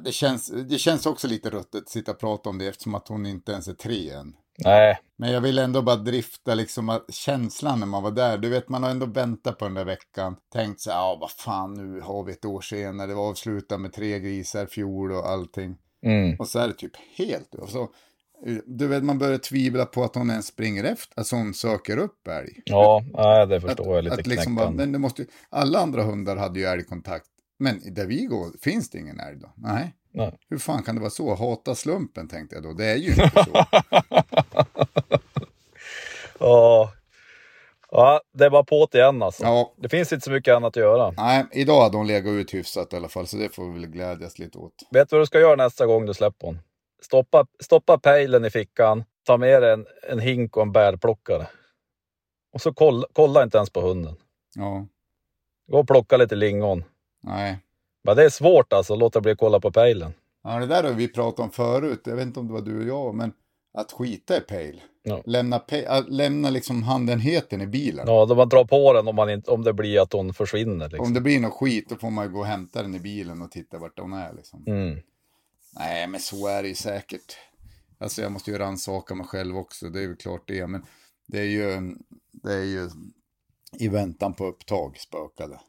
det 0.05 0.12
känns, 0.12 0.46
det 0.68 0.79
känns 0.79 1.07
också 1.07 1.27
lite 1.27 1.51
ruttet 1.51 1.83
att 1.83 1.88
sitta 1.88 2.12
och 2.12 2.18
prata 2.18 2.51
om 2.51 2.59
det 2.59 2.66
eftersom 2.66 2.94
att 2.94 3.09
hon 3.09 3.27
inte 3.27 3.53
ens 3.53 3.68
är 3.68 3.74
tre 3.74 4.11
än. 4.11 4.35
Nej, 4.64 4.98
Men 5.16 5.33
jag 5.33 5.40
vill 5.40 5.59
ändå 5.59 5.83
bara 5.83 5.96
drifta 5.96 6.55
liksom 6.55 6.88
att 6.88 7.14
känslan 7.14 7.81
när 7.81 7.87
man 7.87 8.03
var 8.03 8.11
där. 8.11 8.38
Du 8.38 8.48
vet, 8.48 8.68
man 8.68 8.83
har 8.83 8.90
ändå 8.90 9.07
väntat 9.07 9.59
på 9.59 9.64
den 9.64 9.74
där 9.74 9.85
veckan. 9.85 10.37
Tänkt 10.53 10.81
så 10.81 10.90
ja 10.90 11.18
vad 11.20 11.31
fan, 11.31 11.74
nu 11.74 12.01
har 12.01 12.24
vi 12.24 12.33
ett 12.33 12.44
år 12.44 12.61
senare. 12.61 13.07
Det 13.07 13.14
var 13.14 13.29
avslutat 13.29 13.81
med 13.81 13.92
tre 13.92 14.18
grisar, 14.18 14.66
fjol 14.66 15.12
och 15.12 15.29
allting. 15.29 15.77
mm. 16.03 16.37
Och 16.38 16.48
så 16.48 16.59
är 16.59 16.68
det 16.68 16.74
typ 16.74 16.96
helt. 17.16 17.55
Och 17.55 17.68
så, 17.68 17.88
du 18.66 18.87
vet, 18.87 19.05
man 19.05 19.18
börjar 19.18 19.38
tvivla 19.38 19.87
på 19.87 20.05
att 20.05 20.14
hon 20.14 20.31
ens 20.31 20.46
springer 20.46 20.85
efter, 20.85 21.18
alltså 21.18 21.37
hon 21.37 21.55
söker 21.55 21.96
upp 21.96 22.29
älg. 22.29 22.62
ja, 22.64 23.03
nej, 23.12 23.46
det 23.46 23.61
förstår 23.61 23.94
jag 23.94 24.05
lite 24.05 24.16
att 24.16 24.27
liksom 24.27 24.55
bara, 24.55 24.70
men 24.70 24.92
det 24.92 24.98
måste, 24.98 25.27
alla 25.48 25.79
andra 25.79 26.03
hundar 26.03 26.37
hade 26.37 26.61
ju 26.61 26.66
älgkontakt. 26.66 27.27
Men 27.59 27.94
där 27.94 28.07
vi 28.07 28.25
går 28.25 28.47
finns 28.62 28.90
det 28.90 28.99
ingen 28.99 29.21
älg 29.21 29.37
då? 29.37 29.53
Nej. 29.57 29.94
Nej. 30.12 30.38
Hur 30.49 30.59
fan 30.59 30.83
kan 30.83 30.94
det 30.94 31.01
vara 31.01 31.11
så? 31.11 31.35
Hata 31.35 31.75
slumpen 31.75 32.29
tänkte 32.29 32.55
jag 32.57 32.62
då. 32.64 32.73
Det 32.73 32.85
är 32.87 32.97
ju 32.97 33.09
inte 33.23 33.44
så. 33.44 33.64
Ja. 36.40 36.92
ja, 37.90 38.21
det 38.33 38.49
var 38.49 38.62
på 38.62 38.88
igen 38.92 39.23
alltså. 39.23 39.42
ja, 39.44 39.75
Det 39.77 39.88
finns 39.88 40.12
inte 40.12 40.25
så 40.25 40.31
mycket 40.31 40.55
annat 40.57 40.77
att 40.77 40.83
göra. 40.83 41.11
nej, 41.16 41.47
idag 41.53 41.83
hade 41.83 41.97
hon 41.97 42.07
legat 42.07 42.31
ut 42.31 42.55
hyfsat 42.55 42.92
i 42.92 42.97
alla 42.97 43.09
fall. 43.09 43.27
Så 43.27 43.37
det 43.37 43.55
får 43.55 43.64
vi 43.66 43.73
väl 43.73 43.87
glädjas 43.87 44.38
lite 44.38 44.59
åt. 44.59 44.73
Vet 44.90 45.11
du 45.11 45.16
vad 45.16 45.23
du 45.23 45.27
ska 45.27 45.40
göra 45.40 45.57
nästa 45.57 45.87
gång 45.87 46.07
du 46.07 46.14
släpper 46.14 46.47
hon? 46.47 46.59
Stoppa, 47.03 47.47
stoppa 47.61 47.99
pejlen 47.99 48.44
i 48.44 48.51
fickan, 48.51 49.05
ta 49.23 49.37
med 49.37 49.62
dig 49.62 49.73
en, 49.73 49.87
en 50.09 50.18
hink 50.18 50.57
och 50.57 50.62
en 50.62 50.73
bärplockare. 50.73 51.47
Och 52.53 52.61
så 52.61 52.73
kolla, 52.73 53.07
kolla 53.12 53.42
inte 53.42 53.57
ens 53.57 53.71
på 53.71 53.81
hunden. 53.81 54.16
Ja, 54.55 54.87
Gå 55.71 55.79
och 55.79 55.87
plocka 55.88 56.16
lite 56.16 56.35
lingon. 56.35 56.85
Nej. 57.29 57.59
Men 58.05 58.17
det 58.17 58.25
är 58.25 58.31
svårt 58.31 58.73
alltså 58.73 58.93
att 58.93 58.99
låta 58.99 59.21
bli 59.21 59.33
att 59.33 59.38
kolla 59.38 59.61
på 59.61 59.73
pejlen. 59.73 60.12
Ja, 60.45 60.59
det 60.59 60.67
där 60.67 60.85
har 60.85 60.93
vi 60.93 61.09
pratat 61.09 61.41
om 61.41 61.51
förut. 61.51 62.01
Jag 62.05 62.17
vet 62.17 62.27
inte 62.27 62.41
om 62.41 62.47
det 62.47 62.53
var 62.53 62.61
du 62.61 62.79
och 62.81 62.88
jag, 62.88 63.14
men 63.14 63.33
att 63.75 63.93
skita 63.93 64.37
i 64.37 64.41
pejl. 64.41 64.83
Ja. 65.03 65.23
Lämna, 65.27 65.59
pe- 65.59 65.99
äh, 65.99 66.09
lämna 66.09 66.51
liksom 66.51 66.83
handenheten 66.83 67.61
i 67.61 67.67
bilen. 67.67 68.05
Ja, 68.09 68.27
då 68.27 68.35
man 68.35 68.49
drar 68.49 68.64
på 68.64 68.93
den 68.93 69.09
om, 69.09 69.17
man 69.17 69.31
inte, 69.31 69.51
om 69.51 69.64
det 69.64 69.73
blir 69.73 70.03
att 70.03 70.12
hon 70.12 70.35
försvinner. 70.35 70.88
Liksom. 70.88 71.07
Om 71.07 71.14
det 71.14 71.21
blir 71.21 71.41
något 71.41 71.53
skit, 71.53 71.88
då 71.88 71.97
får 71.97 72.11
man 72.11 72.27
ju 72.27 72.33
gå 72.33 72.38
och 72.38 72.47
hämta 72.47 72.83
den 72.83 72.95
i 72.95 73.01
bilen 73.01 73.43
och 73.43 73.51
titta 73.51 73.79
vart 73.79 73.99
hon 73.99 74.12
är. 74.12 74.33
Liksom. 74.33 74.64
Mm. 74.67 74.99
Nej, 75.75 76.07
men 76.07 76.21
så 76.21 76.47
är 76.47 76.62
det 76.62 76.69
ju 76.69 76.75
säkert. 76.75 77.37
Alltså 77.99 78.23
jag 78.23 78.33
måste 78.33 78.51
ju 78.51 78.59
rannsaka 78.59 79.14
mig 79.14 79.27
själv 79.27 79.57
också, 79.57 79.88
det 79.88 79.99
är 79.99 80.03
ju 80.03 80.17
klart 80.17 80.43
det. 80.47 80.67
Men 80.67 80.85
det 81.27 81.38
är 81.38 81.45
ju, 81.45 81.95
det 82.33 82.53
är 82.53 82.64
ju 82.64 82.88
i 83.72 83.88
väntan 83.88 84.35
på 84.35 84.46
upptag 84.46 84.98
spökade. 84.98 85.61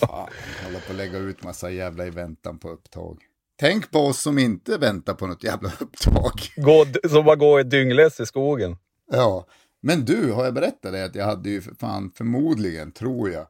Fan, 0.00 0.30
hålla 0.64 0.78
på 0.86 0.92
att 0.92 0.96
lägga 0.96 1.18
ut 1.18 1.42
massa 1.42 1.70
jävla 1.70 2.06
i 2.06 2.10
väntan 2.10 2.58
på 2.58 2.70
upptag. 2.70 3.18
Tänk 3.58 3.90
på 3.90 3.98
oss 3.98 4.22
som 4.22 4.38
inte 4.38 4.78
väntar 4.78 5.14
på 5.14 5.26
något 5.26 5.44
jävla 5.44 5.72
upptag. 5.80 6.32
Gå, 6.56 6.86
som 7.08 7.24
bara 7.24 7.36
gå 7.36 7.60
i 7.60 7.62
dyngless 7.62 8.20
i 8.20 8.26
skogen. 8.26 8.76
Ja, 9.12 9.46
men 9.80 10.04
du, 10.04 10.32
har 10.32 10.44
jag 10.44 10.54
berättat 10.54 10.92
det 10.92 11.04
att 11.04 11.14
jag 11.14 11.24
hade 11.24 11.50
ju 11.50 11.60
för 11.60 11.74
fan 11.74 12.10
förmodligen, 12.14 12.92
tror 12.92 13.30
jag, 13.30 13.46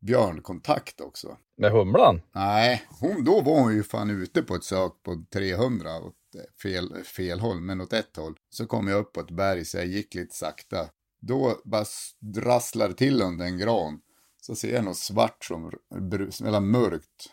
björnkontakt 0.00 1.00
också. 1.00 1.36
Med 1.56 1.72
humlan. 1.72 2.20
Nej, 2.34 2.82
hon, 3.00 3.24
då 3.24 3.40
var 3.40 3.60
hon 3.60 3.74
ju 3.74 3.82
fan 3.82 4.10
ute 4.10 4.42
på 4.42 4.54
ett 4.54 4.64
sök 4.64 4.92
på 5.02 5.24
300 5.32 5.96
åt 5.96 6.14
fel, 6.62 7.04
fel 7.04 7.40
håll, 7.40 7.60
men 7.60 7.80
åt 7.80 7.92
ett 7.92 8.16
håll. 8.16 8.36
Så 8.50 8.66
kom 8.66 8.88
jag 8.88 8.98
upp 8.98 9.12
på 9.12 9.20
ett 9.20 9.30
berg 9.30 9.64
så 9.64 9.76
jag 9.76 9.86
gick 9.86 10.14
lite 10.14 10.34
sakta. 10.34 10.88
Då 11.20 11.60
bara 11.64 11.84
drasslar 12.20 12.92
till 12.92 13.22
under 13.22 13.44
en 13.44 13.58
gran. 13.58 14.00
Så 14.40 14.54
ser 14.54 14.74
jag 14.74 14.84
något 14.84 14.96
svart 14.96 15.44
som, 15.44 15.72
eller 16.44 16.60
mörkt, 16.60 17.30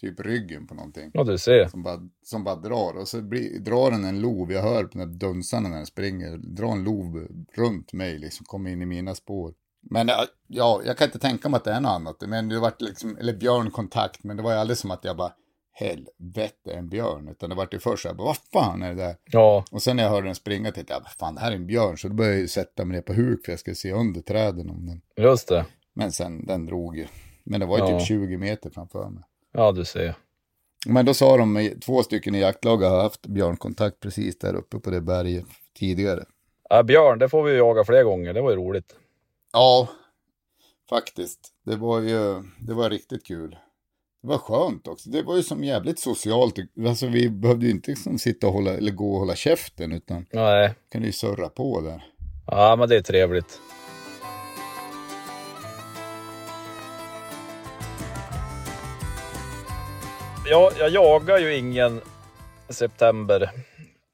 typ 0.00 0.20
ryggen 0.20 0.66
på 0.66 0.74
någonting. 0.74 1.10
Ja, 1.14 1.24
du 1.24 1.38
ser. 1.38 1.68
Som 1.68 1.82
bara, 1.82 2.08
som 2.22 2.44
bara 2.44 2.56
drar 2.56 2.96
och 2.96 3.08
så 3.08 3.22
blir, 3.22 3.60
drar 3.60 3.90
den 3.90 4.04
en 4.04 4.20
lov, 4.20 4.52
jag 4.52 4.62
hör 4.62 4.84
på 4.84 4.98
den 4.98 5.08
här 5.08 5.16
dunsarna 5.18 5.68
när 5.68 5.76
den 5.76 5.86
springer, 5.86 6.36
drar 6.36 6.72
en 6.72 6.84
lov 6.84 7.28
runt 7.52 7.92
mig 7.92 8.18
liksom, 8.18 8.46
kommer 8.46 8.70
in 8.70 8.82
i 8.82 8.86
mina 8.86 9.14
spår. 9.14 9.54
Men 9.90 10.08
ja, 10.08 10.26
ja, 10.46 10.80
jag 10.84 10.98
kan 10.98 11.04
inte 11.04 11.18
tänka 11.18 11.48
mig 11.48 11.58
att 11.58 11.64
det 11.64 11.72
är 11.72 11.80
något 11.80 11.90
annat, 11.90 12.20
men 12.20 12.48
det 12.48 12.58
var 12.58 12.72
liksom, 12.78 13.16
eller 13.16 13.36
björnkontakt, 13.36 14.24
men 14.24 14.36
det 14.36 14.42
var 14.42 14.52
ju 14.52 14.58
aldrig 14.58 14.78
som 14.78 14.90
att 14.90 15.04
jag 15.04 15.16
bara, 15.16 15.32
helvete 15.78 16.72
en 16.72 16.88
björn, 16.88 17.28
utan 17.28 17.50
det 17.50 17.56
var 17.56 17.68
ju 17.72 17.78
först 17.78 18.02
så 18.02 18.08
här, 18.08 18.14
bara, 18.14 18.24
vad 18.26 18.36
fan 18.52 18.82
är 18.82 18.88
det 18.94 19.02
där? 19.02 19.16
Ja, 19.24 19.64
Och 19.70 19.82
sen 19.82 19.96
när 19.96 20.02
jag 20.02 20.10
hörde 20.10 20.26
den 20.28 20.34
springa 20.34 20.72
tänkte 20.72 20.92
jag, 20.94 21.00
vad 21.00 21.10
fan 21.12 21.34
det 21.34 21.40
här 21.40 21.52
är 21.52 21.56
en 21.56 21.66
björn, 21.66 21.98
så 21.98 22.08
då 22.08 22.14
började 22.14 22.38
jag 22.40 22.50
sätta 22.50 22.84
mig 22.84 22.94
ner 22.96 23.02
på 23.02 23.12
huk 23.12 23.44
för 23.44 23.52
jag 23.52 23.58
skulle 23.58 23.76
se 23.76 23.92
under 23.92 24.20
träden 24.20 24.70
om 24.70 24.86
den. 24.86 25.24
just 25.24 25.48
det. 25.48 25.66
Men 25.94 26.12
sen, 26.12 26.46
den 26.46 26.66
drog 26.66 26.96
ju. 26.96 27.06
Men 27.44 27.60
det 27.60 27.66
var 27.66 27.78
ju 27.78 27.84
Ja. 27.84 27.98
typ 27.98 28.06
20 28.08 28.36
meter 28.36 28.70
framför 28.70 29.08
mig. 29.10 29.22
Ja, 29.52 29.72
du 29.72 29.84
ser. 29.84 30.14
Men 30.86 31.06
då 31.06 31.14
sa 31.14 31.36
de, 31.36 31.70
två 31.84 32.02
stycken 32.02 32.34
i 32.34 32.40
jaktlaget 32.40 32.88
har 32.88 33.02
haft 33.02 33.26
björnkontakt 33.26 34.00
precis 34.00 34.38
där 34.38 34.54
uppe 34.54 34.78
på 34.78 34.90
det 34.90 35.00
berget 35.00 35.44
tidigare. 35.78 36.24
Ja, 36.70 36.82
björn, 36.82 37.18
det 37.18 37.28
får 37.28 37.42
vi 37.42 37.56
jaga 37.56 37.84
fler 37.84 38.02
gånger. 38.02 38.34
Det 38.34 38.40
var 38.42 38.50
ju 38.50 38.56
roligt. 38.56 38.96
Ja, 39.52 39.88
faktiskt. 40.90 41.52
Det 41.64 41.76
var 41.76 42.00
ju, 42.00 42.42
det 42.60 42.74
var 42.74 42.90
riktigt 42.90 43.26
kul. 43.26 43.58
Det 44.26 44.30
var 44.30 44.38
skönt 44.38 44.88
också. 44.88 45.10
Det 45.10 45.22
var 45.22 45.36
ju 45.36 45.42
som 45.42 45.64
jävligt 45.64 45.98
socialt. 45.98 46.54
Alltså 46.86 47.06
vi 47.06 47.28
behövde 47.30 47.66
ju 47.66 47.70
inte 47.72 47.90
liksom 47.90 48.18
sitta 48.18 48.46
och 48.46 48.52
hålla, 48.52 48.74
eller 48.74 48.92
gå 48.92 49.12
och 49.12 49.18
hålla 49.18 49.34
käften, 49.36 49.92
utan 49.92 50.26
Nej. 50.32 50.74
kunde 50.92 51.06
ju 51.06 51.12
surra 51.12 51.48
på 51.48 51.80
där. 51.80 52.04
Ja, 52.46 52.76
men 52.76 52.88
det 52.88 52.96
är 52.96 53.02
trevligt. 53.02 53.60
Ja, 60.46 60.70
jag 60.78 60.90
jagar 60.90 61.38
ju 61.38 61.56
ingen 61.56 62.00
september 62.68 63.50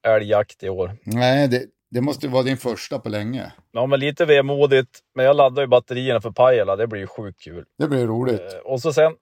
älgjakt 0.06 0.62
i 0.62 0.68
år. 0.68 0.96
Nej, 1.04 1.48
det, 1.48 1.64
det 1.90 2.00
måste 2.00 2.28
vara 2.28 2.42
din 2.42 2.56
första 2.56 2.98
på 2.98 3.08
länge. 3.08 3.52
Ja, 3.72 3.86
men 3.86 4.00
lite 4.00 4.24
vemodigt. 4.24 4.98
Men 5.14 5.24
jag 5.24 5.36
laddar 5.36 5.62
ju 5.62 5.66
batterierna 5.68 6.20
för 6.20 6.30
Pajala. 6.30 6.76
Det 6.76 6.86
blir 6.86 7.00
ju 7.00 7.06
sjukt 7.06 7.40
kul. 7.40 7.64
Det 7.78 7.88
blir 7.88 8.06
roligt. 8.06 8.40
Eh, 8.54 8.58
Och 8.64 8.80
så 8.80 8.92
sen, 8.92 9.12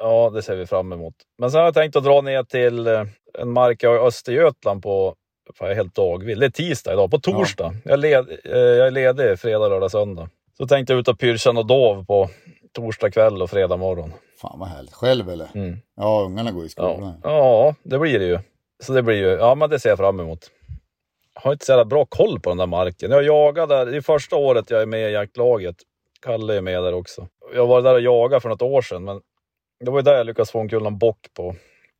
ja 0.00 0.30
det 0.30 0.42
ser 0.42 0.56
vi 0.56 0.66
fram 0.66 0.92
emot. 0.92 1.14
Men 1.38 1.50
sen 1.50 1.58
har 1.58 1.64
jag 1.64 1.74
tänkt 1.74 1.96
att 1.96 2.04
dra 2.04 2.20
ner 2.20 2.42
till 2.42 2.86
eh, 2.86 3.04
en 3.38 3.50
mark 3.50 3.82
jag 3.82 3.96
i 3.96 3.98
Östergötland 3.98 4.82
på, 4.82 5.14
fan 5.54 5.68
jag 5.68 5.72
är 5.72 5.76
helt 5.76 5.94
dagvill. 5.94 6.40
Det 6.40 6.46
är 6.46 6.50
tisdag 6.50 6.92
idag, 6.92 7.10
på 7.10 7.18
torsdag. 7.18 7.74
Jag, 7.84 7.92
är 7.92 7.96
led, 7.96 8.28
eh, 8.44 8.58
jag 8.58 8.86
är 8.86 8.90
ledig 8.90 9.38
fredag, 9.38 9.68
lördag, 9.68 9.90
söndag. 9.90 10.28
Så 10.56 10.66
tänkte 10.66 10.92
jag 10.92 11.00
ut 11.00 11.08
och 11.08 11.18
pyrcha 11.18 11.52
något 11.52 11.68
dov 11.68 12.04
på 12.04 12.30
torsdag 12.72 13.10
kväll 13.10 13.42
och 13.42 13.50
fredag 13.50 13.76
morgon. 13.76 14.12
Fan 14.40 14.58
vad 14.58 14.68
härligt. 14.68 14.92
Själv 14.92 15.30
eller? 15.30 15.48
Mm. 15.54 15.78
Ja, 15.96 16.22
ungarna 16.26 16.52
går 16.52 16.64
i 16.64 16.68
skolan. 16.68 17.20
Ja. 17.22 17.30
ja, 17.30 17.74
det 17.82 17.98
blir 17.98 18.18
det 18.18 18.26
ju. 18.26 18.38
Så 18.82 18.92
det 18.92 19.02
blir 19.02 19.16
ju, 19.16 19.28
ja 19.28 19.54
men 19.54 19.70
det 19.70 19.80
ser 19.80 19.88
jag 19.88 19.98
fram 19.98 20.20
emot. 20.20 20.50
Jag 21.34 21.42
har 21.42 21.52
inte 21.52 21.64
så 21.64 21.84
bra 21.84 22.04
koll 22.04 22.40
på 22.40 22.50
den 22.50 22.58
där 22.58 22.66
marken. 22.66 23.10
Jag 23.10 23.22
jagar 23.22 23.66
där, 23.66 23.86
det 23.86 23.96
är 23.96 24.00
första 24.00 24.36
året 24.36 24.70
jag 24.70 24.82
är 24.82 24.86
med 24.86 25.10
i 25.10 25.12
jaktlaget. 25.12 25.76
Kalle 26.22 26.56
är 26.56 26.60
med 26.60 26.82
där 26.82 26.94
också. 26.94 27.28
Jag 27.54 27.66
var 27.66 27.82
där 27.82 27.94
och 27.94 28.00
jagade 28.00 28.40
för 28.40 28.48
något 28.48 28.62
år 28.62 28.82
sedan, 28.82 29.04
men 29.04 29.20
det 29.84 29.90
var 29.90 29.98
ju 29.98 30.02
där 30.02 30.14
jag 30.14 30.26
lyckades 30.26 30.50
få 30.50 30.60
en 30.60 30.68
kul 30.68 30.90
bock 30.92 31.26
på 31.34 31.54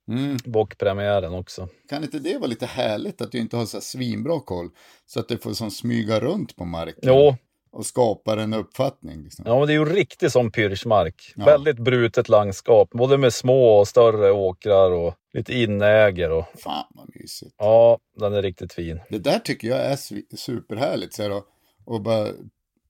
Mm. 0.08 0.36
bockpremiären 0.44 1.34
också. 1.34 1.68
Kan 1.88 2.02
inte 2.02 2.18
det 2.18 2.38
vara 2.38 2.46
lite 2.46 2.66
härligt 2.66 3.20
att 3.20 3.32
du 3.32 3.38
inte 3.38 3.56
har 3.56 3.66
så 3.66 3.80
svinbra 3.80 4.40
koll? 4.40 4.68
Så 5.06 5.20
att 5.20 5.28
du 5.28 5.38
får 5.38 5.52
som 5.52 5.70
smyga 5.70 6.20
runt 6.20 6.56
på 6.56 6.64
marken. 6.64 6.98
Jo, 7.02 7.36
Och 7.72 7.86
skapar 7.86 8.36
en 8.36 8.54
uppfattning. 8.54 9.22
Liksom. 9.22 9.44
ja, 9.48 9.58
men 9.58 9.66
det 9.66 9.72
är 9.72 9.78
ju 9.78 9.84
riktigt 9.84 10.32
som 10.32 10.52
pyrschmark. 10.52 11.32
Ja. 11.36 11.44
Väldigt 11.44 11.78
brutet 11.78 12.28
landskap, 12.28 12.90
både 12.90 13.18
med 13.18 13.34
små 13.34 13.78
och 13.78 13.88
större 13.88 14.30
åkrar 14.32 14.90
och 14.90 15.14
lite 15.32 15.54
inäger. 15.54 16.30
Och, 16.30 16.44
Fan 16.58 16.84
vad 16.90 17.10
mysigt. 17.14 17.54
ja, 17.58 17.98
den 18.18 18.34
är 18.34 18.42
riktigt 18.42 18.72
fin. 18.72 19.00
Det 19.10 19.18
där 19.18 19.38
tycker 19.38 19.68
jag 19.68 19.78
är 19.80 19.96
superhärligt. 20.36 21.14
Så 21.14 21.22
här, 21.22 21.30
och, 21.32 21.44
och 21.84 22.00
bara 22.02 22.28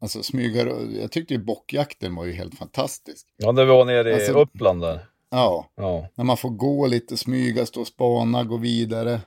alltså, 0.00 0.22
smyga. 0.22 0.66
Jag 1.00 1.12
tyckte 1.12 1.34
ju 1.34 1.40
bockjakten 1.44 2.14
var 2.14 2.24
ju 2.24 2.32
helt 2.32 2.58
fantastisk. 2.58 3.26
Ja, 3.36 3.52
det 3.52 3.64
var 3.64 3.84
nere 3.84 4.10
i 4.10 4.14
Alltså- 4.14 4.32
Uppland 4.32 4.80
där. 4.82 5.06
Ja, 5.30 5.66
Ja, 5.74 6.08
när 6.14 6.24
man 6.24 6.36
får 6.36 6.50
gå 6.50 6.86
lite, 6.86 7.16
smyga, 7.16 7.66
stå 7.66 7.80
och 7.80 7.86
spana, 7.86 8.44
gå 8.44 8.56
vidare. 8.56 9.20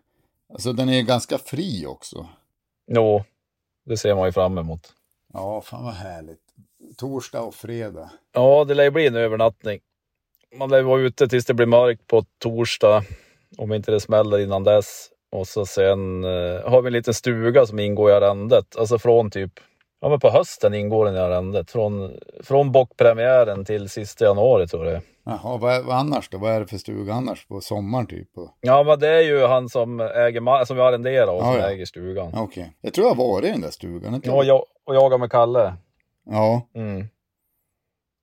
Alltså 0.53 0.73
den 0.73 0.89
är 0.89 1.01
ganska 1.01 1.37
fri 1.37 1.85
också. 1.87 2.27
jo, 2.87 3.23
Det 3.85 3.97
ser 3.97 4.15
man 4.15 4.25
ju 4.25 4.31
fram 4.31 4.57
emot. 4.57 4.93
Ja, 5.33 5.61
fan 5.61 5.83
vad 5.85 5.93
härligt. 5.93 6.39
Torsdag 6.97 7.41
och 7.41 7.55
fredag. 7.55 8.09
Ja, 8.33 8.63
det 8.65 8.73
lär 8.73 8.83
ju 8.83 8.91
bli 8.91 9.07
en 9.07 9.15
övernattning. 9.15 9.79
Man 10.57 10.69
lär 10.69 10.81
vara 10.81 11.01
ute 11.01 11.27
tills 11.27 11.45
det 11.45 11.53
blir 11.53 11.65
mörkt 11.65 12.07
på 12.07 12.25
torsdag. 12.37 13.03
Om 13.57 13.73
inte 13.73 13.91
det 13.91 13.99
smäller 13.99 14.39
innan 14.39 14.63
dess. 14.63 15.09
Och 15.31 15.47
så 15.47 15.65
sen 15.65 16.23
eh, 16.23 16.69
har 16.69 16.81
vi 16.81 16.87
en 16.87 16.93
liten 16.93 17.13
stuga 17.13 17.65
som 17.65 17.79
ingår 17.79 18.09
i 18.11 18.13
arrendet. 18.13 18.75
Alltså 18.77 18.99
från 18.99 19.31
typ, 19.31 19.51
ja 20.03 20.09
men 20.09 20.19
på 20.19 20.29
hösten 20.29 20.73
ingår 20.73 21.05
den 21.05 21.15
i 21.15 21.19
arrendet. 21.19 21.71
Från, 21.71 22.11
från 22.43 22.71
bockpremiären 22.71 23.65
till 23.65 23.89
sista 23.89 24.25
januari 24.25 24.67
tror 24.67 24.85
jag. 24.87 25.01
Jaha, 25.25 25.57
vad, 25.57 25.73
är- 25.75 25.81
vad 25.83 25.95
annars 25.97 26.29
då? 26.29 26.37
Vad 26.37 26.51
är 26.51 26.59
det 26.59 26.67
för 26.67 26.77
stuga 26.77 27.13
annars? 27.13 27.47
På 27.47 27.61
sommaren 27.61 28.07
typ? 28.07 28.27
Ja 28.61 28.83
men 28.83 28.99
det 28.99 29.07
är 29.09 29.21
ju 29.21 29.45
han 29.45 29.69
som 29.69 29.99
äger 29.99 30.65
som 30.65 30.75
vi 30.75 30.81
arrenderar 30.83 31.33
och 31.33 31.41
som 31.41 31.55
ja. 31.55 31.69
äger 31.69 31.85
stugan. 31.85 32.31
Okej. 32.37 32.73
Jag 32.81 32.93
tror 32.93 33.07
jag 33.07 33.15
har 33.15 33.27
varit 33.31 33.45
i 33.45 33.51
den 33.51 33.61
där 33.61 33.69
stugan. 33.69 34.15
inte 34.15 34.29
Ja, 34.29 34.35
och, 34.35 34.45
jag, 34.45 34.65
och 34.85 34.95
jagar 34.95 35.17
med 35.17 35.31
Kalle. 35.31 35.73
ja. 36.25 36.61
Mm. 36.75 37.07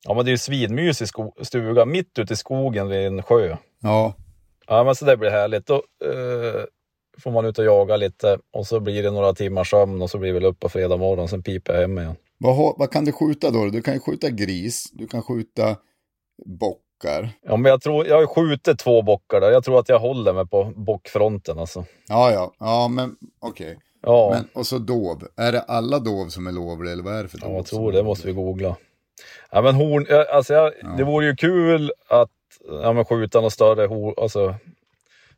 Ja 0.08 0.14
men 0.14 0.24
det 0.24 0.28
är 0.28 0.32
ju 0.32 0.38
svinmysig 0.38 1.08
stuga 1.42 1.84
mitt 1.84 2.18
ute 2.18 2.32
i 2.32 2.36
skogen 2.36 2.88
vid 2.88 3.06
en 3.06 3.22
sjö. 3.22 3.56
ja. 3.82 4.12
Ja 4.66 4.84
men 4.84 4.94
så 4.94 5.04
det 5.04 5.16
blir 5.16 5.30
härligt. 5.30 5.66
Då 5.66 5.74
eh, 5.74 6.64
får 7.20 7.30
man 7.30 7.44
ut 7.44 7.59
och 7.59 7.64
jaga 7.64 7.96
lite 7.96 8.38
och 8.52 8.66
så 8.66 8.80
blir 8.80 9.02
det 9.02 9.11
några 9.11 9.33
timmars 9.35 9.70
sömn 9.70 10.02
och 10.02 10.11
så 10.11 10.18
blir 10.18 10.33
vi 10.33 10.38
väl 10.38 10.44
upp 10.48 10.61
på 10.61 10.68
fredag 10.68 10.96
morgon. 10.96 11.28
Sen 11.28 11.42
piper 11.42 11.72
jag 11.74 11.80
hem 11.80 11.98
igen. 11.98 12.16
Vad, 12.38 12.74
vad 12.78 12.90
kan 12.90 13.04
du 13.04 13.12
skjuta 13.12 13.50
då? 13.50 13.64
Du 13.66 13.83
kan 13.83 13.94
ju 13.94 14.00
skjuta 14.00 14.30
gris, 14.30 14.90
du 14.92 15.06
kan 15.06 15.22
skjuta 15.22 15.76
bockar. 16.46 17.30
Ja 17.42 17.56
men 17.56 17.70
jag 17.70 17.83
tror, 17.83 18.06
jag 18.06 18.14
har 18.14 18.20
ju 18.20 18.26
skjutit 18.26 18.78
två 18.78 19.02
bockar 19.02 19.40
där. 19.40 19.50
Jag 19.50 19.64
tror 19.64 19.78
att 19.78 19.88
jag 19.88 19.98
håller 19.98 20.33
mig 20.33 20.46
på 20.46 20.72
bockfronten 20.76 21.59
alltså. 21.59 21.85
Ja, 22.09 22.33
ja, 22.33 22.52
ja, 22.59 22.88
men 22.88 23.16
okej. 23.40 23.78
Ja, 24.02 24.30
Men, 24.35 24.48
och 24.52 24.66
så 24.66 24.78
dov. 24.78 25.22
Är 25.37 25.52
det 25.52 25.61
alla 25.61 25.98
dov 25.98 26.28
som 26.28 26.46
är 26.46 26.52
lovliga 26.52 26.92
eller 26.92 27.02
vad 27.02 27.14
är 27.14 27.22
det 27.22 27.28
för 27.28 27.38
dov? 27.38 27.50
ja 27.50 27.56
jag 27.56 27.66
tror 27.66 27.92
det 27.92 28.02
måste 28.02 28.26
vi 28.26 28.33
googla. 28.33 28.76
Ja 29.50 29.62
men 29.62 29.74
horn, 29.74 30.06
alltså 30.33 30.54
jag, 30.54 30.72
Ja. 30.83 30.88
det 30.96 31.04
vore 31.04 31.26
ju 31.26 31.37
kul 31.37 31.92
att 32.09 32.30
ja, 32.83 32.92
men 32.92 33.04
skjuta 33.04 33.40
någon 33.40 33.50
större 33.50 33.87
horn, 33.87 34.14
alltså 34.16 34.54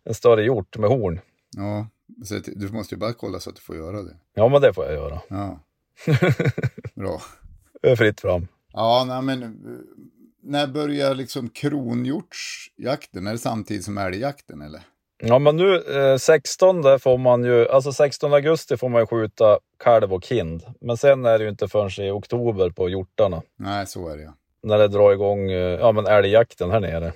en 0.05 0.14
större 0.14 0.45
hjort 0.45 0.79
med 0.79 0.90
horn. 0.90 1.21
Ja, 1.57 1.87
så 2.25 2.41
du 2.47 2.69
måste 2.69 2.95
ju 2.95 2.99
bara 2.99 3.12
kolla 3.12 3.41
så 3.41 3.51
att 3.51 3.57
du 3.57 3.62
får 3.62 3.77
göra 3.77 4.03
det. 4.03 4.17
Ja 4.35 4.49
men 4.49 4.62
det 4.62 4.75
får 4.75 4.85
jag 4.85 4.95
göra. 4.95 5.21
Ja. 5.29 5.61
Bra. 6.95 7.21
Fritt 7.97 8.21
fram. 8.21 8.49
Ja, 8.73 9.05
nej 9.09 9.23
men 9.23 9.59
när 10.43 10.67
börjar 10.67 11.15
liksom 11.15 11.49
kronhjortsjakten? 11.49 13.27
Är 13.27 13.33
det 13.33 13.38
samtidigt 13.38 13.85
som 13.85 13.99
älgjakten 13.99 14.62
eller? 14.62 14.81
Ja 15.25 15.38
men 15.38 15.57
nu 15.57 15.77
eh, 15.77 16.17
16 16.17 16.83
där 16.83 16.99
får 16.99 17.19
man 17.19 17.45
ju, 17.45 17.69
alltså 17.69 17.93
16 17.93 18.35
augusti 18.35 18.77
får 18.77 18.88
man 18.88 19.03
ju 19.03 19.07
skjuta 19.07 19.59
kalv 19.85 20.12
och 20.12 20.25
kind. 20.25 20.62
Men 20.81 20.97
sen 20.97 21.25
är 21.25 21.38
det 21.38 21.45
ju 21.45 21.51
inte 21.51 21.69
förrän 21.69 22.07
i 22.07 22.11
oktober 22.11 22.71
på 22.71 22.88
hjortarna. 22.88 23.43
Nej, 23.57 23.87
så 23.87 24.09
är 24.09 24.17
det 24.17 24.23
ja. 24.23 24.35
När 24.62 24.79
det 24.79 24.88
drar 24.88 25.12
igång, 25.12 25.51
eh, 25.51 25.81
ja 25.81 25.93
men 25.93 26.07
älgjakten 26.07 26.71
här 26.71 26.81
nere. 26.81 27.12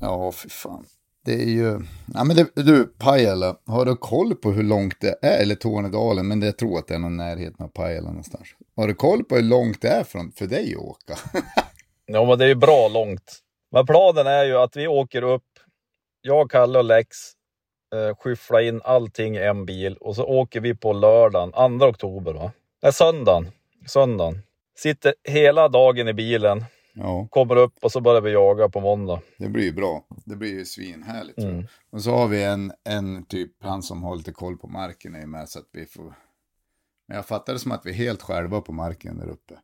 Ja, 0.00 0.32
fy 0.32 0.48
fan. 0.48 0.84
Det 1.24 1.32
är 1.32 1.46
ju... 1.46 1.80
Ja, 2.14 2.24
men 2.24 2.36
det, 2.36 2.50
du, 2.54 2.86
Pajala, 2.86 3.56
har 3.66 3.84
du 3.84 3.96
koll 3.96 4.34
på 4.34 4.50
hur 4.50 4.62
långt 4.62 5.00
det 5.00 5.18
är? 5.22 5.42
Eller 5.42 5.54
Tornedalen, 5.54 6.28
men 6.28 6.40
det, 6.40 6.46
jag 6.46 6.58
tror 6.58 6.78
att 6.78 6.86
det 6.86 6.94
är 6.94 6.98
någon 6.98 7.16
närheten 7.16 7.64
av 7.64 7.68
Pajala 7.68 8.08
någonstans. 8.08 8.48
Har 8.76 8.88
du 8.88 8.94
koll 8.94 9.24
på 9.24 9.34
hur 9.34 9.42
långt 9.42 9.82
det 9.82 9.88
är 9.88 10.04
från, 10.04 10.32
för 10.32 10.46
dig 10.46 10.74
att 10.74 10.80
åka? 10.80 11.18
Ja 12.06 12.24
men 12.24 12.38
det 12.38 12.44
är 12.44 12.48
ju 12.48 12.54
bra 12.54 12.88
långt. 12.88 13.38
Men 13.72 13.86
planen 13.86 14.26
är 14.26 14.44
ju 14.44 14.56
att 14.56 14.76
vi 14.76 14.86
åker 14.86 15.22
upp, 15.22 15.42
jag, 16.20 16.50
Kalle 16.50 16.78
och 16.78 16.84
Lex, 16.84 17.08
eh, 17.94 18.16
skyfflar 18.16 18.60
in 18.60 18.80
allting 18.84 19.36
i 19.36 19.40
en 19.40 19.66
bil 19.66 19.96
och 19.96 20.16
så 20.16 20.24
åker 20.24 20.60
vi 20.60 20.74
på 20.74 20.92
lördagen, 20.92 21.78
2 21.78 21.86
oktober 21.86 22.32
va? 22.32 22.52
Nej, 22.82 22.92
söndagen. 22.92 23.50
Söndagen. 23.86 24.42
Sitter 24.76 25.14
hela 25.28 25.68
dagen 25.68 26.08
i 26.08 26.12
bilen, 26.12 26.64
ja, 26.94 27.28
kommer 27.30 27.56
upp 27.56 27.74
och 27.82 27.92
så 27.92 28.00
börjar 28.00 28.20
vi 28.20 28.30
jaga 28.32 28.68
på 28.68 28.80
måndag. 28.80 29.20
det 29.38 29.48
blir 29.48 29.64
ju 29.64 29.72
bra. 29.72 30.06
Det 30.24 30.36
blir 30.36 30.52
ju 30.52 30.64
svinhärligt. 30.64 31.36
tror 31.36 31.48
jag. 31.48 31.54
Mm. 31.58 31.66
Och 31.90 32.02
så 32.02 32.10
har 32.10 32.28
vi 32.28 32.42
en, 32.44 32.72
en 32.84 33.24
typ, 33.26 33.52
han 33.62 33.82
som 33.82 34.02
har 34.02 34.16
lite 34.16 34.32
koll 34.32 34.58
på 34.58 34.68
marken 34.68 35.14
är 35.14 35.20
ju 35.20 35.26
med 35.26 35.48
så 35.48 35.58
att 35.58 35.68
vi 35.72 35.86
får... 35.86 36.14
Men 37.08 37.16
jag 37.16 37.26
fattar 37.26 37.52
det 37.52 37.58
som 37.58 37.72
att 37.72 37.86
vi 37.86 37.90
är 37.90 37.94
helt 37.94 38.22
själva 38.22 38.60
på 38.60 38.72
marken 38.72 39.18
där 39.18 39.28
uppe. 39.28 39.54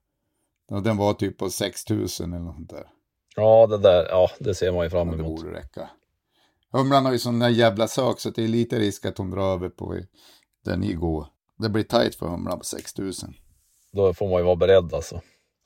Och 0.71 0.83
den 0.83 0.97
var 0.97 1.13
typ 1.15 1.39
på 1.39 1.51
6000 1.51 2.33
eller 2.33 2.45
något 2.45 2.55
sånt 2.57 2.71
där. 2.71 2.87
Ja, 3.37 3.67
det 3.67 3.79
där, 3.79 4.07
ja 4.11 4.31
det 4.39 4.55
ser 4.55 4.73
man 4.73 4.85
ju 4.85 4.91
fram 4.91 5.09
Ja, 5.09 5.15
det 5.15 5.21
emot. 5.23 5.41
borde 5.43 5.57
räcka. 5.59 5.91
Humlan 6.73 7.05
har 7.05 7.13
ju 7.13 7.19
sån 7.19 7.39
där 7.39 7.49
jävla 7.49 7.89
sak 7.89 8.21
så 8.21 8.31
det 8.31 8.45
är 8.45 8.49
lite 8.49 8.79
risk 8.79 9.07
att 9.07 9.19
hon 9.19 9.31
drar 9.31 9.53
över 9.55 9.69
på 9.69 9.97
där 10.65 10.77
ni 10.77 10.93
går. 10.93 11.27
Det 11.59 11.69
blir 11.69 11.83
tajt 11.83 12.15
för 12.15 12.27
humlan 12.27 12.59
på 12.59 12.65
6000. 12.65 13.35
Då 13.93 14.15
får 14.15 14.29
man 14.29 14.39
ju 14.39 14.45
vara 14.45 14.57
beredd 14.57 14.95
alltså. 14.95 15.21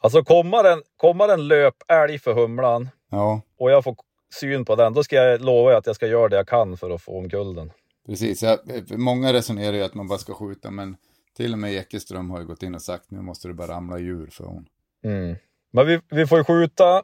Alltså 0.04 0.24
kommer 0.24 0.64
en, 0.64 0.82
kommer 0.96 1.28
en 1.28 1.48
löpälg 1.48 2.18
för 2.18 2.32
humlan 2.34 2.88
Ja, 3.10 3.40
och 3.58 3.70
jag 3.70 3.84
får 3.84 3.96
syn 4.40 4.64
på 4.64 4.76
den, 4.76 4.92
då 4.92 5.04
ska 5.04 5.16
jag 5.16 5.40
lova 5.40 5.76
att 5.76 5.86
jag 5.86 5.96
ska 5.96 6.06
göra 6.06 6.28
det 6.28 6.36
jag 6.36 6.48
kan 6.48 6.76
för 6.76 6.90
att 6.90 7.02
få 7.02 7.18
omkull 7.18 7.54
den. 7.54 7.72
precis. 8.06 8.42
Jag, 8.42 8.58
många 8.90 9.32
resonerar 9.32 9.72
ju 9.72 9.82
att 9.82 9.94
man 9.94 10.08
bara 10.08 10.18
ska 10.18 10.34
skjuta 10.34 10.70
men 10.70 10.96
till 11.36 11.52
och 11.52 11.58
med 11.58 11.72
Ekeström 11.72 12.30
har 12.30 12.40
ju 12.40 12.46
gått 12.46 12.62
in 12.62 12.74
och 12.74 12.82
sagt 12.82 13.10
nu 13.10 13.20
måste 13.20 13.48
det 13.48 13.54
bara 13.54 13.68
ramla 13.68 13.98
djur 13.98 14.28
för 14.32 14.44
hon. 14.44 14.66
Mm. 15.04 15.36
Men 15.72 15.86
vi, 15.86 16.00
vi 16.10 16.26
får 16.26 16.38
ju 16.38 16.44
skjuta 16.44 17.02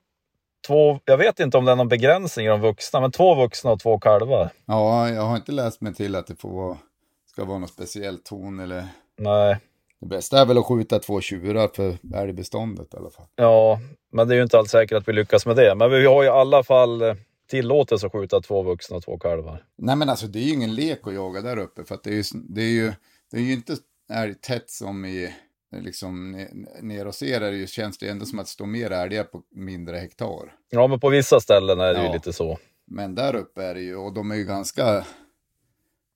två, 0.67 1.01
jag 1.05 1.17
vet 1.19 1.41
inte 1.41 1.59
om 1.59 1.65
det 1.65 1.73
är 1.73 1.77
någon 1.77 1.89
begränsning 1.89 2.47
i 2.47 2.49
de 2.49 2.61
vuxna, 2.61 3.01
men 3.01 3.11
två 3.11 3.35
vuxna 3.35 3.71
och 3.71 3.81
två 3.81 3.99
kalvar. 3.99 4.51
Ja, 4.67 5.09
jag 5.09 5.23
har 5.23 5.37
inte 5.37 5.53
läst 5.53 5.81
mig 5.81 5.95
till 5.95 6.17
att 6.17 6.27
det 6.27 6.37
får 6.37 6.51
vara, 6.51 6.79
ska 7.27 7.45
vara 7.45 7.59
något 7.59 7.71
speciellt 7.71 8.25
ton 8.25 8.61
eller 8.61 8.89
Nej, 9.19 9.57
det 10.01 10.07
bästa 10.07 10.41
är 10.41 10.47
väl 10.47 10.59
att 10.59 10.67
skjuta 10.67 10.99
två 10.99 11.21
tjurar 11.21 11.69
för 11.75 11.99
älgbeståndet 12.15 12.95
i 12.95 12.97
alla 12.97 13.11
fall. 13.11 13.27
ja, 13.37 13.81
men 14.13 14.29
det 14.29 14.35
är 14.35 14.37
ju 14.37 14.43
inte 14.43 14.59
alls 14.59 14.71
säkert 14.71 14.97
att 14.99 15.09
vi 15.09 15.13
lyckas 15.13 15.47
med 15.47 15.57
det. 15.57 15.75
Men 15.75 15.91
vi 15.91 16.07
har 16.07 16.25
i 16.25 16.29
alla 16.29 16.63
fall 16.63 17.03
eh, 17.03 17.15
tillåtelse 17.49 18.07
att 18.07 18.13
skjuta 18.13 18.41
två 18.41 18.63
vuxna 18.63 18.97
och 18.97 19.03
två 19.05 19.19
kalvar. 19.19 19.65
Nej 19.79 19.97
men 19.97 20.09
alltså 20.09 20.27
det 20.27 20.39
är 20.39 20.43
ju 20.43 20.53
ingen 20.53 20.75
lek 20.75 21.07
att 21.07 21.15
jaga 21.15 21.41
där 21.41 21.57
uppe 21.59 21.85
för 21.85 21.95
att 21.95 22.03
det 22.05 22.11
är 22.11 22.15
ju, 22.15 22.23
det 22.35 22.61
är 22.63 22.71
ju, 22.71 22.93
det 23.31 23.37
är 23.37 23.41
ju 23.41 23.53
inte 23.53 23.77
älg 24.13 24.35
tätt 24.35 24.71
som 24.71 25.05
i 25.05 25.35
liksom 25.77 26.37
ne- 26.37 26.83
ner 26.83 27.07
och 27.07 27.15
ser 27.15 27.41
är 27.41 27.51
det 27.51 27.57
ju, 27.57 27.67
känns 27.67 27.99
det 27.99 28.09
ändå 28.09 28.27
som 28.27 28.39
att 28.39 28.47
det 28.47 28.51
står 28.51 28.67
mer 28.67 28.91
älgar 28.91 29.25
på 29.25 29.43
mindre 29.55 29.97
hektar. 29.97 30.55
Ja, 30.71 30.87
men 30.87 31.01
på 31.01 31.09
vissa 31.09 31.41
ställen 31.41 31.81
är 31.81 31.95
det 31.95 32.01
ju 32.01 32.07
Ja. 32.07 32.13
lite 32.13 32.33
så. 32.33 32.59
Men 32.87 33.15
där 33.15 33.37
uppe 33.37 33.63
är 33.63 33.75
det 33.75 33.81
ju, 33.81 33.97
och 33.97 34.13
de 34.15 34.31
är 34.31 34.35
ju 34.37 34.45
ganska 34.45 35.07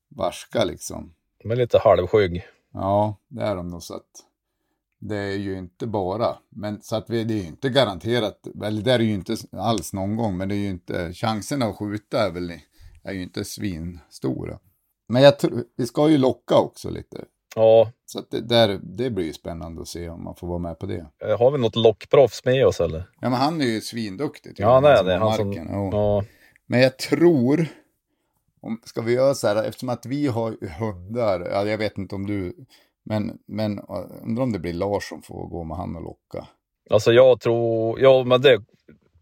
varska 0.09 0.64
liksom. 0.64 1.14
De 1.42 1.51
är 1.51 1.57
lite 1.57 1.79
halvskygg. 1.79 2.42
Ja, 2.74 3.16
det 3.28 3.42
är 3.42 3.56
de 3.56 3.68
nog 3.68 3.82
så 3.82 3.94
att 3.94 4.10
det 5.00 5.16
är 5.16 5.37
ju 5.37 5.58
inte 5.58 5.87
bara, 5.87 6.37
men 6.48 6.82
så 6.82 6.96
att 6.96 7.10
vi, 7.10 7.24
det 7.24 7.34
är 7.34 7.38
ju 7.38 7.46
inte 7.46 7.68
garanterat, 7.68 8.46
eller 8.64 8.82
det 8.82 8.92
är 8.92 8.98
det 8.98 9.04
ju 9.04 9.14
inte 9.14 9.37
alls 9.52 9.92
någon 9.92 10.16
gång, 10.16 10.37
men 10.37 10.48
det 10.48 10.54
är 10.54 10.58
ju 10.58 10.68
inte, 10.68 11.12
chanserna 11.12 11.66
att 11.66 11.76
skjuta 11.76 12.26
är 12.26 12.30
väl, 12.30 12.52
är 13.04 13.12
ju 13.12 13.22
inte 13.22 13.44
svinstora. 13.44 14.58
Men 15.08 15.22
jag 15.22 15.38
tror, 15.38 15.64
vi 15.76 15.87
ska 15.87 16.08
ju 16.08 16.18
locka 16.18 16.56
också 16.56 16.90
lite. 16.90 17.24
Ja, 17.56 17.90
Så 18.06 18.18
att 18.18 18.30
det, 18.30 18.40
där, 18.40 18.80
det 18.82 19.10
blir 19.10 19.24
ju 19.24 19.32
spännande 19.32 19.82
att 19.82 19.88
se 19.88 20.08
om 20.08 20.24
man 20.24 20.37
får 20.37 20.46
vara 20.46 20.58
med 20.58 20.78
på 20.78 20.87
det. 20.87 21.06
eh, 21.24 21.38
har 21.38 21.50
vi 21.50 21.58
något 21.58 21.76
lockproffs 21.76 22.44
med 22.44 22.66
oss 22.66 22.80
eller? 22.80 23.10
Ja, 23.20 23.30
men 23.30 23.38
han 23.40 23.60
är 23.60 23.64
ju 23.64 23.80
svinduktig. 23.80 24.54
Ja, 24.56 24.74
han 24.74 24.84
är 24.84 24.96
som 24.96 25.06
det. 25.06 25.16
Han 25.16 25.37
som, 25.37 25.52
ja, 25.52 26.24
Men 26.66 26.80
jag 26.80 26.98
tror, 26.98 27.66
om, 28.64 28.81
ska 28.85 29.00
vi 29.00 29.12
göra 29.12 29.35
så 29.35 29.48
här, 29.48 29.64
eftersom 29.64 29.88
att 29.88 30.07
vi 30.07 30.27
har 30.27 30.79
hundar, 30.79 31.48
ja, 31.50 31.64
jag 31.64 31.79
vet 31.79 31.98
inte 31.98 32.14
om 32.14 32.27
du, 32.27 32.55
men, 33.05 33.38
men 33.46 33.79
undrar 34.22 34.42
om 34.42 34.53
det 34.53 34.59
blir 34.59 34.72
Lars 34.72 35.09
som 35.09 35.22
får 35.22 35.46
gå 35.48 35.64
med 35.64 35.77
han 35.77 35.96
och 35.96 36.03
locka. 36.03 36.48
alltså 36.90 37.12
jag 37.12 37.40
tror, 37.40 38.00
ja 38.00 38.24
men 38.24 38.40
det, 38.40 38.64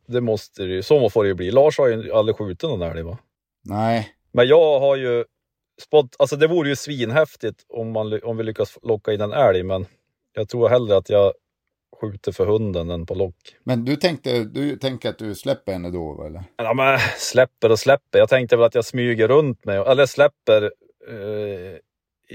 det 0.07 0.21
måste 0.21 0.63
det 0.63 0.75
ju, 0.75 0.83
så 0.83 1.11
får 1.11 1.23
det 1.23 1.29
ju 1.29 1.35
bli. 1.35 1.51
Lars 1.51 1.79
har 1.79 1.89
ju 1.89 2.13
aldrig 2.13 2.37
skjutit 2.37 2.63
någon 2.63 2.83
älg 2.83 3.03
va? 3.03 3.19
Nej, 3.65 4.09
Men 4.33 4.47
jag 4.47 4.81
har 4.81 4.97
ju 4.97 5.25
spott, 5.83 6.17
alltså 6.19 6.37
det 6.37 6.47
vore 6.47 6.69
ju 6.69 6.77
svinhäftigt 6.77 7.65
om, 7.69 7.93
man, 7.93 8.21
om 8.23 8.37
vi 8.37 8.45
lyckas 8.45 8.79
locka 8.83 9.13
in 9.13 9.21
en 9.21 9.33
älg, 9.33 9.63
men 9.63 9.87
jag 10.33 10.49
tror 10.49 10.69
hellre 10.69 10.97
att 10.97 11.11
jag 11.11 11.33
skjuter 12.01 12.33
för 12.33 12.47
hunden 12.47 12.91
än 12.91 13.07
på 13.07 13.15
lock. 13.15 13.35
men 13.65 13.85
du 13.85 13.97
tänkte, 13.97 14.45
du 14.45 14.77
tänker 14.77 15.09
att 15.09 15.19
du 15.19 15.35
släpper 15.35 15.73
henne 15.73 15.91
då, 15.91 16.25
eller? 16.27 16.45
Ja, 16.57 16.75
men 16.75 16.99
släpper 17.19 17.71
och 17.71 17.79
släpper. 17.79 18.19
Jag 18.19 18.29
tänkte 18.29 18.57
väl 18.57 18.65
att 18.65 18.75
jag 18.75 18.85
smyger 18.85 19.29
runt 19.29 19.65
med, 19.65 19.87
eller 19.87 20.07
släpper 20.07 20.63
eh, 21.09 21.79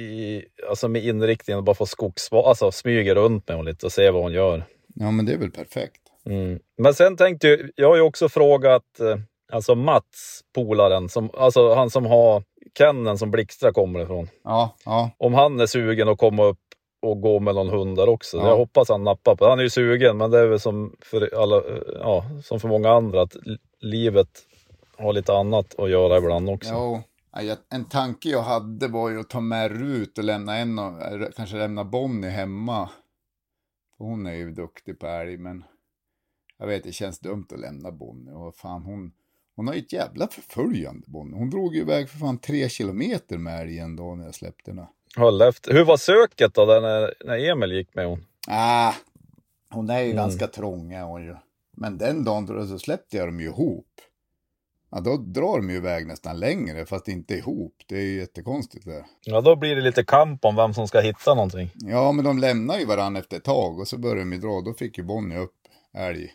i, 0.01 0.45
alltså 0.69 0.87
med 0.87 1.05
inriktningen 1.05 1.59
att 1.59 1.65
bara 1.65 1.75
få 1.75 1.85
skogsva, 1.85 2.43
alltså 2.43 2.71
smyger 2.71 3.15
runt 3.15 3.47
med 3.47 3.57
hon 3.57 3.65
lite 3.65 3.85
och 3.85 3.91
se 3.91 4.11
vad 4.11 4.23
hon 4.23 4.33
gör. 4.33 4.63
Ja, 4.95 5.11
men 5.11 5.25
det 5.25 5.33
är 5.33 5.37
väl 5.37 5.51
perfekt. 5.51 6.01
Mm. 6.25 6.59
Men 6.77 6.93
sen 6.93 7.17
tänkte 7.17 7.47
jag, 7.47 7.59
jag 7.75 7.87
har 7.89 7.95
ju 7.95 8.01
också 8.01 8.29
frågat 8.29 8.99
eh, 8.99 9.17
alltså 9.51 9.75
Mats, 9.75 10.41
polaren, 10.55 11.09
som, 11.09 11.29
alltså 11.33 11.73
han 11.73 11.89
som 11.89 12.05
har 12.05 12.43
Kennen 12.77 13.17
som 13.17 13.31
Blixtra 13.31 13.73
kommer 13.73 13.99
ifrån. 13.99 14.29
Ja, 14.43 14.75
ja, 14.85 15.11
Om 15.17 15.33
han 15.33 15.59
är 15.59 15.65
sugen 15.65 16.09
att 16.09 16.17
komma 16.17 16.43
upp 16.43 16.59
och 17.11 17.21
gå 17.21 17.39
med 17.39 17.55
någon 17.55 17.69
hund 17.69 17.95
där 17.97 18.09
också. 18.09 18.37
Ja. 18.37 18.47
Jag 18.49 18.57
hoppas 18.57 18.89
han 18.89 19.03
nappar 19.03 19.35
på 19.35 19.43
det. 19.45 19.49
Han 19.49 19.59
är 19.59 19.63
ju 19.63 19.69
sugen, 19.69 20.17
men 20.17 20.31
det 20.31 20.39
är 20.39 20.47
väl 20.47 20.59
som 20.59 20.95
för, 21.01 21.35
alla, 21.41 21.61
ja, 21.99 22.23
som 22.43 22.59
för 22.59 22.67
många 22.67 22.89
andra 22.89 23.21
att 23.21 23.35
li- 23.45 23.57
livet 23.79 24.29
har 24.97 25.13
lite 25.13 25.33
annat 25.33 25.79
att 25.79 25.89
göra 25.89 26.17
ibland 26.17 26.49
också. 26.49 26.73
jag- 27.41 27.57
En 27.69 27.85
tanke 27.85 28.29
jag 28.29 28.41
hade 28.41 28.87
var 28.87 29.09
ju 29.09 29.19
att 29.19 29.29
ta 29.29 29.39
med 29.39 29.71
Rut 29.71 30.17
och 30.17 30.23
lämna 30.23 30.57
en 30.57 30.79
och 30.79 30.93
kanske 31.35 31.57
lämna 31.57 31.83
Bonnie 31.83 32.29
hemma. 32.29 32.89
Hon 33.97 34.27
är 34.27 34.33
ju 34.35 34.51
duktig 34.51 34.99
på 34.99 35.07
älg, 35.07 35.37
men 35.37 35.63
jag 36.59 36.67
vet, 36.67 36.83
det 36.83 36.91
känns 36.91 37.19
dumt 37.19 37.45
att 37.53 37.59
lämna 37.59 37.91
Bonnie. 37.91 38.31
Och 38.31 38.55
fan, 38.55 38.83
hon, 38.83 39.11
hon 39.55 39.67
har 39.67 39.73
ju 39.73 39.79
ett 39.79 39.93
jävla 39.93 40.27
förföljande, 40.27 41.03
Bonnie. 41.07 41.37
Hon 41.37 41.49
drog 41.49 41.75
ju 41.75 41.81
iväg 41.81 42.09
för 42.09 42.17
fan 42.17 42.37
tre 42.37 42.69
kilometer 42.69 43.37
med 43.37 43.61
älgen 43.61 43.95
då 43.95 44.15
när 44.15 44.25
jag 44.25 44.35
släppte 44.35 44.71
henne. 44.71 44.87
Höll 45.15 45.41
efter. 45.41 45.73
Hur 45.73 45.85
var 45.85 45.97
söket 45.97 46.53
då 46.53 46.65
när, 46.65 47.13
när 47.25 47.51
Emil 47.51 47.71
gick 47.71 47.95
med 47.95 48.05
hon? 48.07 48.25
Ah, 48.47 48.93
hon 49.69 49.89
är 49.89 50.01
ju 50.01 50.13
ganska 50.13 50.47
trång 50.47 50.93
är 50.93 51.03
hon 51.03 51.23
ju. 51.23 51.35
Men 51.77 51.97
den 51.97 52.23
dagen 52.23 52.67
så 52.67 52.79
släppte 52.79 53.17
jag 53.17 53.27
dem 53.27 53.39
ju 53.39 53.45
ihop. 53.45 53.85
Ja, 54.91 54.99
då 54.99 55.17
drar 55.17 55.57
de 55.57 55.69
ju 55.69 55.75
iväg 55.75 56.07
nästan 56.07 56.39
längre, 56.39 56.85
fast 56.85 57.07
inte 57.07 57.33
ihop. 57.33 57.73
Det 57.87 57.95
är 57.97 58.01
ju 58.01 58.19
jättekonstigt 58.19 58.85
det. 58.85 59.05
Ja, 59.23 59.41
då 59.41 59.55
blir 59.55 59.75
det 59.75 59.81
lite 59.81 60.03
kamp 60.03 60.45
om 60.45 60.55
vem 60.55 60.73
som 60.73 60.87
ska 60.87 60.99
hitta 60.99 61.33
någonting. 61.33 61.71
Ja, 61.75 62.11
men 62.11 62.25
de 62.25 62.39
lämnar 62.39 62.79
ju 62.79 62.85
varandra 62.85 63.19
efter 63.19 63.37
ett 63.37 63.43
tag 63.43 63.79
och 63.79 63.87
så 63.87 63.97
börjar 63.97 64.15
de 64.15 64.33
ju 64.33 64.39
dra. 64.39 64.61
Då 64.61 64.73
fick 64.73 64.97
ju 64.97 65.03
Bonnie 65.03 65.37
upp 65.37 65.55
älg. 65.93 66.33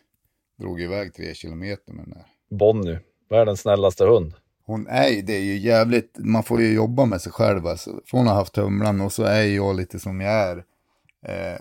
Drog 0.59 0.81
iväg 0.81 1.15
tre 1.15 1.35
kilometer 1.35 1.93
med 1.93 2.05
den 2.05 2.15
där. 2.15 2.27
Bonnie, 2.59 2.99
världens 3.31 3.61
snällaste 3.61 4.05
hund. 4.05 4.35
Hon 4.65 4.87
är 4.87 5.09
ju, 5.09 5.23
det 5.23 5.33
är 5.33 5.43
ju 5.43 5.59
jävligt, 5.59 6.19
man 6.19 6.43
får 6.43 6.61
ju 6.61 6.75
jobba 6.75 7.05
med 7.05 7.21
sig 7.21 7.33
själv 7.33 7.67
alltså. 7.67 8.01
Från 8.07 8.21
att 8.21 8.29
ha 8.29 8.35
haft 8.35 8.57
humlan 8.57 9.01
och 9.01 9.13
så 9.13 9.23
är 9.23 9.43
jag 9.43 9.77
lite 9.77 9.99
som 9.99 10.21
jag 10.21 10.33
är. 10.33 10.57
Eh, 11.27 11.59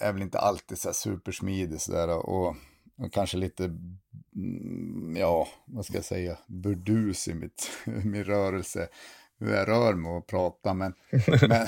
är 0.00 0.12
väl 0.12 0.22
inte 0.22 0.38
alltid 0.38 0.78
så 0.78 0.88
här 0.88 0.94
supersmidig 0.94 1.80
sådär 1.80 2.08
och, 2.08 2.56
och 2.98 3.12
kanske 3.12 3.36
lite, 3.36 3.64
mm, 3.64 5.16
ja, 5.16 5.48
vad 5.64 5.84
ska 5.84 5.94
jag 5.94 6.04
säga, 6.04 6.38
burdus 6.46 7.28
i 7.28 7.34
mitt, 7.34 7.70
min 7.84 8.24
rörelse. 8.24 8.88
Hur 9.38 9.54
jag 9.54 9.68
rör 9.68 9.94
mig 9.94 10.12
och 10.12 10.26
pratar 10.26 10.74
men, 10.74 10.94
men, 11.48 11.66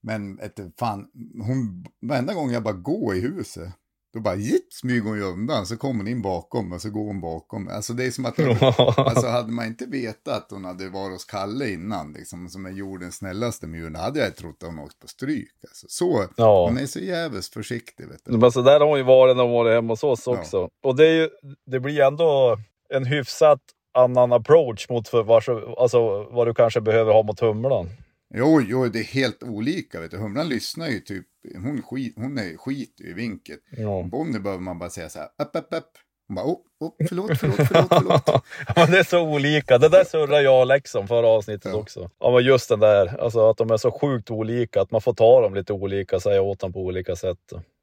men 0.00 0.38
ett, 0.38 0.60
fan, 0.78 1.10
hon, 1.46 1.86
varenda 2.00 2.34
gång 2.34 2.50
jag 2.50 2.62
bara 2.62 2.74
går 2.74 3.14
i 3.14 3.20
huset, 3.20 3.72
då 4.12 4.20
bara 4.20 4.34
jipp, 4.34 4.72
smyger 4.72 5.02
hon 5.08 5.16
ju 5.18 5.24
undan, 5.24 5.66
så 5.66 5.76
kommer 5.76 5.96
hon 6.00 6.08
in 6.08 6.22
bakom 6.22 6.72
och 6.72 6.82
så 6.82 6.90
går 6.90 7.06
hon 7.06 7.20
bakom. 7.20 7.68
Alltså 7.68 7.92
det 7.92 8.04
är 8.04 8.10
som 8.10 8.26
att 8.26 8.38
Alltså 8.98 9.26
hade 9.26 9.52
man 9.52 9.66
inte 9.66 9.86
vetat 9.86 10.36
att 10.36 10.50
hon 10.50 10.64
hade 10.64 10.88
varit 10.88 11.12
hos 11.12 11.24
Kalle 11.24 11.68
innan, 11.68 12.12
liksom, 12.12 12.48
som 12.48 12.66
är 12.66 12.70
jordens 12.70 13.16
snällaste 13.16 13.66
då 13.66 13.98
hade 13.98 14.20
jag 14.20 14.36
trott 14.36 14.62
att 14.62 14.68
hon 14.68 14.78
åkt 14.78 14.98
på 14.98 15.08
stryk. 15.08 15.54
Alltså, 15.68 15.86
så, 15.88 16.24
Ja. 16.36 16.66
hon 16.68 16.78
är 16.78 16.86
så 16.86 16.98
jävligt 16.98 17.46
försiktig, 17.46 18.08
vet 18.08 18.20
du. 18.24 18.38
Men 18.38 18.52
så 18.52 18.62
där 18.62 18.80
har 18.80 18.86
hon 18.86 18.98
ju 18.98 19.04
varit 19.04 19.36
när 19.36 19.44
hon 19.44 19.52
varit 19.52 19.74
hemma 19.74 19.92
hos 19.92 20.04
oss 20.04 20.26
också. 20.26 20.68
Och 20.82 20.96
det, 20.96 21.06
är 21.06 21.12
ju, 21.12 21.28
det 21.66 21.80
blir 21.80 22.00
ändå 22.00 22.56
en 22.94 23.04
hyfsat 23.04 23.60
annan 23.94 24.32
approach 24.32 24.88
mot 24.88 25.08
för 25.08 25.22
vars, 25.22 25.48
alltså, 25.78 26.24
vad 26.24 26.46
du 26.46 26.54
kanske 26.54 26.80
behöver 26.80 27.12
ha 27.12 27.22
mot 27.22 27.40
humlan. 27.40 27.90
Jo, 28.34 28.60
jo, 28.60 28.88
det 28.88 28.98
är 28.98 29.04
helt 29.04 29.42
olika, 29.42 30.00
vet 30.00 30.10
du. 30.10 30.16
Humlan 30.16 30.48
lyssnar 30.48 30.88
ju 30.88 31.00
typ, 31.00 31.26
hon, 31.54 31.82
skit, 31.82 32.14
hon 32.16 32.38
är 32.38 32.56
skit 32.56 33.00
i 33.00 33.12
vinket. 33.12 33.60
Ja. 33.70 34.02
Bonnie 34.02 34.38
behöver 34.40 34.62
man 34.62 34.78
bara 34.78 34.90
säga 34.90 35.08
så 35.08 35.18
här, 35.18 35.28
upp, 35.42 35.56
upp, 35.56 35.66
upp. 35.70 35.90
Hon 36.28 36.34
bara, 36.34 36.46
oh, 36.46 36.58
oh, 36.80 36.92
förlåt, 37.08 37.38
förlåt, 37.38 37.56
förlåt, 37.56 37.88
förlåt. 37.90 38.44
Ja, 38.76 38.86
det 38.86 38.98
är 38.98 39.02
så 39.04 39.22
olika. 39.22 39.78
Det 39.78 39.88
där 39.88 40.04
surrar 40.04 40.40
jag 40.40 40.60
och 40.60 40.66
Lex 40.66 40.94
om 40.94 41.08
förra 41.08 41.28
avsnittet 41.28 41.72
Ja. 41.72 41.78
också. 41.78 42.10
Ja, 42.20 42.30
men 42.30 42.44
just 42.44 42.68
den 42.68 42.80
där, 42.80 43.20
alltså 43.20 43.50
att 43.50 43.56
de 43.56 43.70
är 43.70 43.76
så 43.76 43.92
sjukt 43.92 44.30
olika, 44.30 44.80
att 44.80 44.90
man 44.90 45.00
får 45.00 45.14
ta 45.14 45.40
dem 45.40 45.54
lite 45.54 45.72
olika, 45.72 46.20
säga 46.20 46.42
åt 46.42 46.58
dem 46.60 46.72
på 46.72 46.80
olika 46.80 47.16
sätt. 47.16 47.38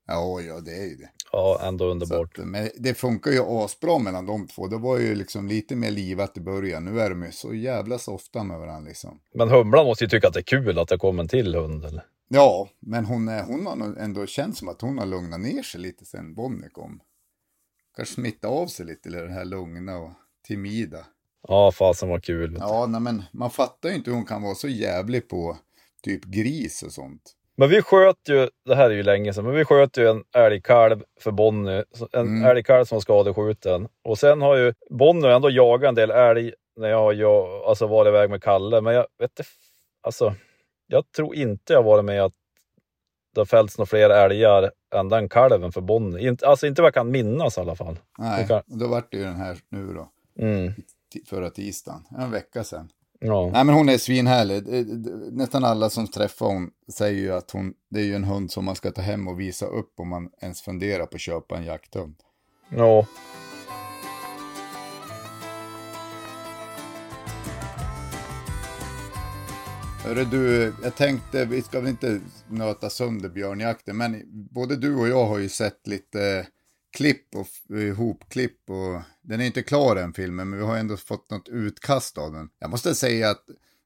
Ja, 0.08 0.42
ja, 0.42 0.60
det 0.60 0.72
är 0.72 0.86
ju 0.86 0.96
det. 0.96 1.10
Ja, 1.32 1.60
ändå 1.64 1.86
underbart. 1.86 2.40
att, 2.40 2.46
men 2.46 2.70
det 2.78 2.94
funkar 2.94 3.32
ju 3.32 3.42
asbra 3.48 4.00
mellan 4.00 4.26
de 4.26 4.48
två. 4.48 4.68
Det 4.68 4.78
var 4.78 4.98
ju 4.98 5.16
liksom 5.16 5.48
lite 5.48 5.76
mer 5.76 5.92
livat 5.92 6.38
i 6.38 6.42
början. 6.42 6.86
Nu 6.86 7.02
är 7.02 7.10
de 7.10 7.24
ju 7.24 7.32
så 7.32 7.54
jävla 7.54 7.98
softa 7.98 8.44
med 8.44 8.60
varandra 8.60 8.88
liksom. 8.90 9.20
Men 9.34 9.50
humlan 9.50 9.86
måste 9.86 10.04
ju 10.04 10.10
tycka 10.10 10.28
att 10.28 10.34
det 10.34 10.40
är 10.40 10.44
kul 10.44 10.80
att 10.80 10.88
det 10.88 10.98
kommer 10.98 11.24
en 11.24 11.30
till 11.30 11.56
hund. 11.56 11.86
Eller? 11.86 12.06
Ja, 12.28 12.70
men 12.80 13.06
hon, 13.06 13.28
är, 13.28 13.44
hon 13.44 13.66
har 13.66 13.96
ändå 13.98 14.26
känt 14.26 14.58
som 14.58 14.70
att 14.70 14.82
hon 14.82 14.98
har 14.98 15.06
lugnat 15.06 15.40
ner 15.40 15.64
sig 15.64 15.82
lite 15.82 16.06
sen 16.06 16.34
Bonnie 16.34 16.70
kom. 16.70 17.00
Kanske 17.96 18.14
smitta 18.14 18.48
av 18.48 18.68
sig 18.68 18.86
lite, 18.86 19.10
eller 19.10 19.28
det 19.28 19.34
här 19.34 19.46
lugna 19.46 19.98
och 19.98 20.12
timida. 20.48 21.06
Ja, 21.48 21.72
fasen 21.72 22.10
vad 22.10 22.24
kul. 22.24 22.58
Ja, 22.60 22.86
nej, 22.86 23.02
men 23.02 23.24
man 23.34 23.52
fattar 23.52 23.90
ju 23.90 23.96
inte 23.96 24.10
hur 24.10 24.16
hon 24.16 24.26
kan 24.26 24.42
vara 24.42 24.56
så 24.56 24.68
jävlig 24.68 25.30
på 25.30 25.58
typ 26.04 26.26
gris 26.26 26.84
och 26.84 26.92
sånt. 26.92 27.36
Men 27.60 27.70
vi 27.70 27.82
sköt 27.82 28.30
ju, 28.30 28.50
det 28.66 28.76
här 28.76 28.90
är 28.90 28.94
ju 28.94 29.04
länge 29.04 29.34
sedan, 29.34 29.46
men 29.46 29.54
vi 29.54 29.66
sköt 29.66 29.98
ju 29.98 30.08
en 30.10 30.24
älgkalv 30.36 31.04
för 31.20 31.32
Bonnie. 31.32 31.84
så- 31.92 32.08
En 32.12 32.28
Mm. 32.28 32.46
älgkalv 32.58 32.86
som 32.86 32.96
var 32.96 33.02
skadeskjuten. 33.02 33.88
Och 34.04 34.18
sen 34.18 34.42
har 34.42 34.56
ju 34.56 34.74
Bonnie 34.90 35.28
ändå 35.36 35.50
jagat 35.50 35.90
en 35.90 35.96
del 35.96 36.12
älg 36.12 36.54
när 36.76 36.90
jag 36.90 36.98
har 36.98 37.14
jag, 37.14 37.48
alltså 37.66 37.88
varit 37.88 38.08
iväg 38.10 38.30
med 38.30 38.44
Kalle. 38.44 38.82
Men 38.82 38.94
jag 38.94 39.06
vet 39.20 39.32
inte, 39.40 39.44
alltså, 40.02 40.36
jag 40.88 41.12
tror 41.12 41.36
inte 41.36 41.74
jag 41.74 41.84
varit 41.84 42.06
med 42.06 42.24
att 42.24 42.34
det 43.36 43.42
har 43.42 43.46
fällts 43.46 43.78
några 43.78 43.86
fler 43.88 44.10
älgar 44.10 44.72
än 44.96 45.10
den 45.10 45.30
kalven 45.30 45.72
för 45.72 45.82
Bonnie. 45.82 46.28
Inte, 46.28 46.48
alltså 46.48 46.68
inte 46.68 46.82
vad 46.82 46.88
jag 46.88 46.94
kan 46.94 47.12
minnas 47.12 47.58
i 47.58 47.62
alla 47.62 47.76
fall. 47.76 48.00
Nej, 48.18 48.48
kan- 48.48 48.64
då 48.66 48.88
vart 48.88 49.12
det 49.12 49.18
ju 49.18 49.24
den 49.24 49.36
här 49.36 49.58
nu 49.70 49.94
då, 49.94 50.10
Mm. 50.46 50.74
förra 51.30 51.50
tisdagen, 51.50 52.04
en 52.18 52.32
vecka 52.32 52.64
sedan. 52.64 52.90
Ja. 53.20 53.50
Nej 53.54 53.64
men 53.64 53.76
hon 53.76 53.90
är 53.90 53.98
svinhärlig. 53.98 54.64
Nästan 55.34 55.64
alla 55.64 55.90
som 55.90 56.08
träffar 56.08 56.46
hon 56.46 56.70
säger 56.94 57.22
ju 57.22 57.34
att 57.34 57.52
hon, 57.52 57.74
det 57.90 58.00
är 58.00 58.04
ju 58.04 58.16
en 58.16 58.24
hund 58.24 58.52
som 58.52 58.66
man 58.66 58.76
ska 58.76 58.92
ta 58.92 59.02
hem 59.02 59.28
och 59.28 59.40
visa 59.40 59.66
upp 59.66 60.00
om 60.00 60.10
man 60.10 60.30
ens 60.42 60.62
funderar 60.62 61.06
på 61.06 61.16
att 61.16 61.22
köpa 61.22 61.58
en 61.58 61.66
jakthund. 61.66 62.16
ja. 62.70 63.06
Hörru 70.04 70.26
du, 70.26 70.74
jag 70.84 70.96
tänkte, 70.96 71.46
vi 71.46 71.62
ska 71.62 71.80
väl 71.80 71.90
inte 71.90 72.20
nöta 72.48 72.90
sönder 72.90 73.30
björnjakten, 73.30 73.98
men 73.98 74.24
både 74.52 74.76
du 74.76 74.96
och 74.96 75.08
jag 75.08 75.26
har 75.26 75.38
ju 75.38 75.50
sett 75.50 75.88
lite 75.88 76.48
klipp 76.98 77.36
och 77.36 77.76
ihopklipp 77.78 78.70
och 78.70 79.02
den 79.22 79.42
är 79.42 79.46
inte 79.46 79.64
klar 79.64 79.96
än 79.96 80.14
filmen, 80.14 80.50
men 80.50 80.60
vi 80.60 80.66
har 80.66 80.78
ändå 80.78 80.98
fått 80.98 81.32
något 81.32 81.50
utkast 81.50 82.18
av 82.18 82.32
den. 82.34 82.50
Jag 82.60 82.70
måste 82.70 82.96
säga 82.96 83.30
att 83.30 83.44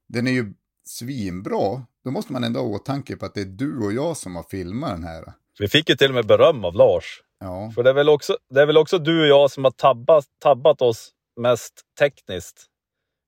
den 0.08 0.28
är 0.28 0.32
ju 0.32 0.54
svinbra. 0.86 1.86
Då 2.04 2.12
måste 2.12 2.34
man 2.34 2.44
ändå 2.44 2.60
ha 2.60 2.68
åtanke 2.68 3.16
på 3.16 3.26
att 3.26 3.34
det 3.34 3.42
är 3.42 3.46
du 3.46 3.78
och 3.86 3.94
jag 3.94 4.18
som 4.18 4.36
har 4.36 4.44
filmat 4.44 4.90
den 4.90 5.04
här. 5.04 5.34
Vi 5.60 5.68
fick 5.68 5.90
ju 5.90 5.96
till 5.96 6.08
och 6.10 6.16
med 6.16 6.28
beröm 6.28 6.66
av 6.66 6.74
Lars. 6.74 7.22
Ja, 7.40 7.72
För 7.76 7.84
det 7.84 7.90
är 7.90 7.94
väl 7.94 8.10
också, 8.10 8.38
det 8.50 8.62
är 8.62 8.66
väl 8.66 8.78
också 8.78 8.98
du 9.00 9.22
och 9.22 9.28
jag 9.28 9.52
som 9.52 9.64
har 9.64 9.72
tabbat, 9.72 10.26
tabbat 10.40 10.82
oss 10.82 11.12
mest 11.42 11.74
tekniskt 12.00 12.66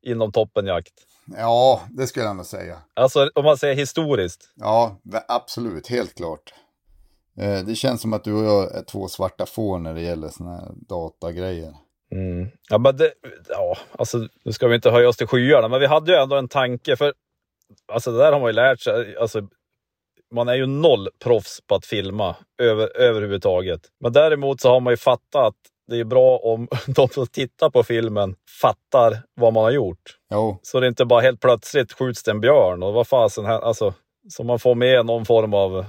inom 0.05 0.31
toppenjakt. 0.31 0.93
ja 1.25 1.81
det 1.89 2.07
skulle 2.07 2.25
jag 2.25 2.35
nog 2.35 2.45
säga. 2.45 2.77
Alltså 2.93 3.31
om 3.35 3.45
man 3.45 3.57
säger 3.57 3.75
historiskt. 3.75 4.53
Ja, 4.55 5.01
absolut, 5.27 5.87
helt 5.87 6.15
klart. 6.15 6.53
Eh, 7.41 7.65
Det 7.65 7.75
känns 7.75 8.01
som 8.01 8.13
att 8.13 8.23
du 8.23 8.33
och 8.33 8.45
jag 8.45 8.75
är 8.75 8.83
två 8.83 9.07
svarta 9.07 9.45
får 9.45 9.79
när 9.79 9.93
det 9.93 10.01
gäller 10.01 10.27
sådana 10.27 10.55
här 10.55 10.71
datagrejer. 10.89 11.73
Mm. 12.11 12.47
Ja, 12.69 12.77
men 12.77 12.97
det, 12.97 13.13
ja, 13.49 13.77
alltså 13.97 14.27
nu 14.45 14.51
ska 14.51 14.67
vi 14.67 14.75
inte 14.75 14.89
höja 14.91 15.09
oss 15.09 15.17
till 15.17 15.27
skyarna, 15.27 15.67
men 15.67 15.79
vi 15.79 15.85
hade 15.85 16.11
ju 16.11 16.17
ändå 16.17 16.35
en 16.35 16.47
tanke. 16.47 16.95
För 16.95 17.13
alltså 17.93 18.11
det 18.11 18.17
där 18.17 18.31
har 18.31 18.39
man 18.39 18.49
ju 18.49 18.53
lärt 18.53 18.79
sig. 18.79 19.17
Alltså, 19.17 19.47
man 20.33 20.47
är 20.47 20.53
ju 20.53 20.65
noll 20.65 21.09
proffs 21.23 21.61
på 21.67 21.75
att 21.75 21.85
filma 21.85 22.35
över, 22.61 22.97
överhuvudtaget. 22.97 23.81
Men 23.99 24.13
däremot 24.13 24.61
så 24.61 24.69
har 24.69 24.79
man 24.79 24.93
ju 24.93 24.97
fattat 24.97 25.47
att 25.47 25.55
det 25.87 25.99
är 25.99 26.03
bra 26.03 26.37
om 26.37 26.67
de 26.87 27.07
som 27.09 27.27
tittar 27.27 27.69
på 27.69 27.83
filmen 27.83 28.35
fattar 28.61 29.17
vad 29.35 29.53
man 29.53 29.63
har 29.63 29.71
gjort. 29.71 30.17
Jo, 30.31 30.59
Så 30.61 30.79
det 30.79 30.85
är 30.85 30.89
inte 30.89 31.05
bara 31.05 31.21
helt 31.21 31.41
plötsligt 31.41 31.93
skjuts 31.93 32.23
det 32.23 32.31
en 32.31 32.41
björn 32.41 32.83
och 32.83 32.93
vad 32.93 33.07
fasen 33.07 33.45
här, 33.45 33.59
alltså. 33.59 33.93
Så 34.29 34.43
man 34.43 34.59
får 34.59 34.75
med 34.75 35.05
någon 35.05 35.25
form 35.25 35.53
av 35.53 35.85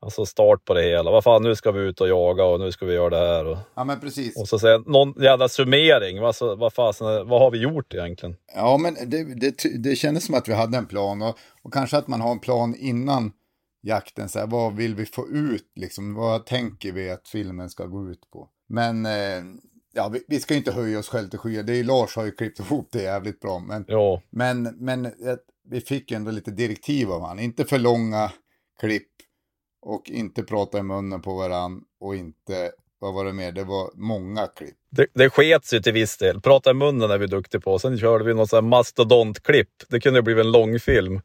alltså 0.00 0.26
start 0.26 0.64
på 0.64 0.74
det 0.74 0.82
hela. 0.82 1.10
Vad 1.10 1.24
fan, 1.24 1.42
nu 1.42 1.56
ska 1.56 1.72
vi 1.72 1.80
ut 1.80 2.00
och 2.00 2.08
jaga 2.08 2.44
och 2.44 2.60
nu 2.60 2.72
ska 2.72 2.86
vi 2.86 2.94
göra 2.94 3.10
det 3.10 3.26
här. 3.26 3.44
Och, 3.46 3.58
ja 3.74 3.84
men 3.84 4.00
precis. 4.00 4.36
och 4.40 4.48
så 4.48 4.58
säga 4.58 4.78
någon 4.86 5.14
jävla 5.22 5.48
summering. 5.48 6.18
Alltså, 6.18 6.54
vad 6.54 6.72
fasen, 6.72 7.06
vad 7.06 7.40
har 7.40 7.50
vi 7.50 7.58
gjort 7.58 7.94
egentligen? 7.94 8.36
Ja, 8.54 8.76
men 8.76 8.94
det, 9.10 9.24
det, 9.24 9.54
det 9.78 9.96
kändes 9.96 10.24
som 10.24 10.34
att 10.34 10.48
vi 10.48 10.54
hade 10.54 10.78
en 10.78 10.86
plan 10.86 11.22
och, 11.22 11.38
och 11.62 11.72
kanske 11.72 11.96
att 11.96 12.08
man 12.08 12.20
har 12.20 12.32
en 12.32 12.40
plan 12.40 12.74
innan 12.78 13.32
jakten. 13.82 14.28
Så 14.28 14.38
här, 14.38 14.46
vad 14.46 14.76
vill 14.76 14.94
vi 14.94 15.06
få 15.06 15.28
ut 15.28 15.72
liksom? 15.74 16.14
Vad 16.14 16.46
tänker 16.46 16.92
vi 16.92 17.10
att 17.10 17.28
filmen 17.28 17.70
ska 17.70 17.86
gå 17.86 18.10
ut 18.10 18.30
på? 18.32 18.48
Men 18.68 19.06
eh, 19.06 19.42
ja, 19.94 20.08
vi, 20.08 20.24
vi 20.28 20.40
ska 20.40 20.54
inte 20.54 20.72
höja 20.72 20.98
oss 20.98 21.08
själva 21.08 21.30
till 21.30 21.38
skyar. 21.38 21.62
Det 21.62 21.76
är 21.76 21.84
Lars 21.84 22.16
har 22.16 22.24
ju 22.24 22.30
klippt 22.30 22.60
ihop 22.60 22.88
det 22.92 23.02
jävligt 23.02 23.40
bra. 23.40 23.58
Men, 23.58 23.84
Ja, 23.88 24.22
men, 24.30 24.62
men 24.62 25.06
eh, 25.06 25.12
vi 25.70 25.80
fick 25.80 26.10
ju 26.10 26.16
ändå 26.16 26.30
lite 26.30 26.50
direktiv 26.50 27.10
av 27.10 27.22
han. 27.22 27.38
Inte 27.38 27.64
för 27.64 27.78
långa 27.78 28.32
klipp 28.80 29.08
och 29.82 30.10
inte 30.10 30.42
prata 30.42 30.78
i 30.78 30.82
munnen 30.82 31.22
på 31.22 31.34
varann 31.34 31.84
och 32.00 32.16
inte, 32.16 32.72
vad 32.98 33.14
var 33.14 33.24
det 33.24 33.32
mer? 33.32 33.52
Det 33.52 33.64
var 33.64 33.90
många 33.94 34.46
klipp. 34.46 34.76
det, 34.90 35.06
det 35.14 35.30
skets 35.30 35.74
ju 35.74 35.80
till 35.80 35.92
viss 35.92 36.16
del. 36.16 36.40
Prata 36.40 36.70
i 36.70 36.74
munnen 36.74 37.10
är 37.10 37.18
vi 37.18 37.26
duktiga 37.26 37.60
på. 37.60 37.78
Sen 37.78 37.98
körde 37.98 38.24
vi 38.24 38.34
något 38.34 38.64
mastodontklipp. 38.64 39.70
Det 39.88 40.00
kunde 40.00 40.22
bli 40.22 40.40
en 40.40 40.50
långfilm. 40.50 41.20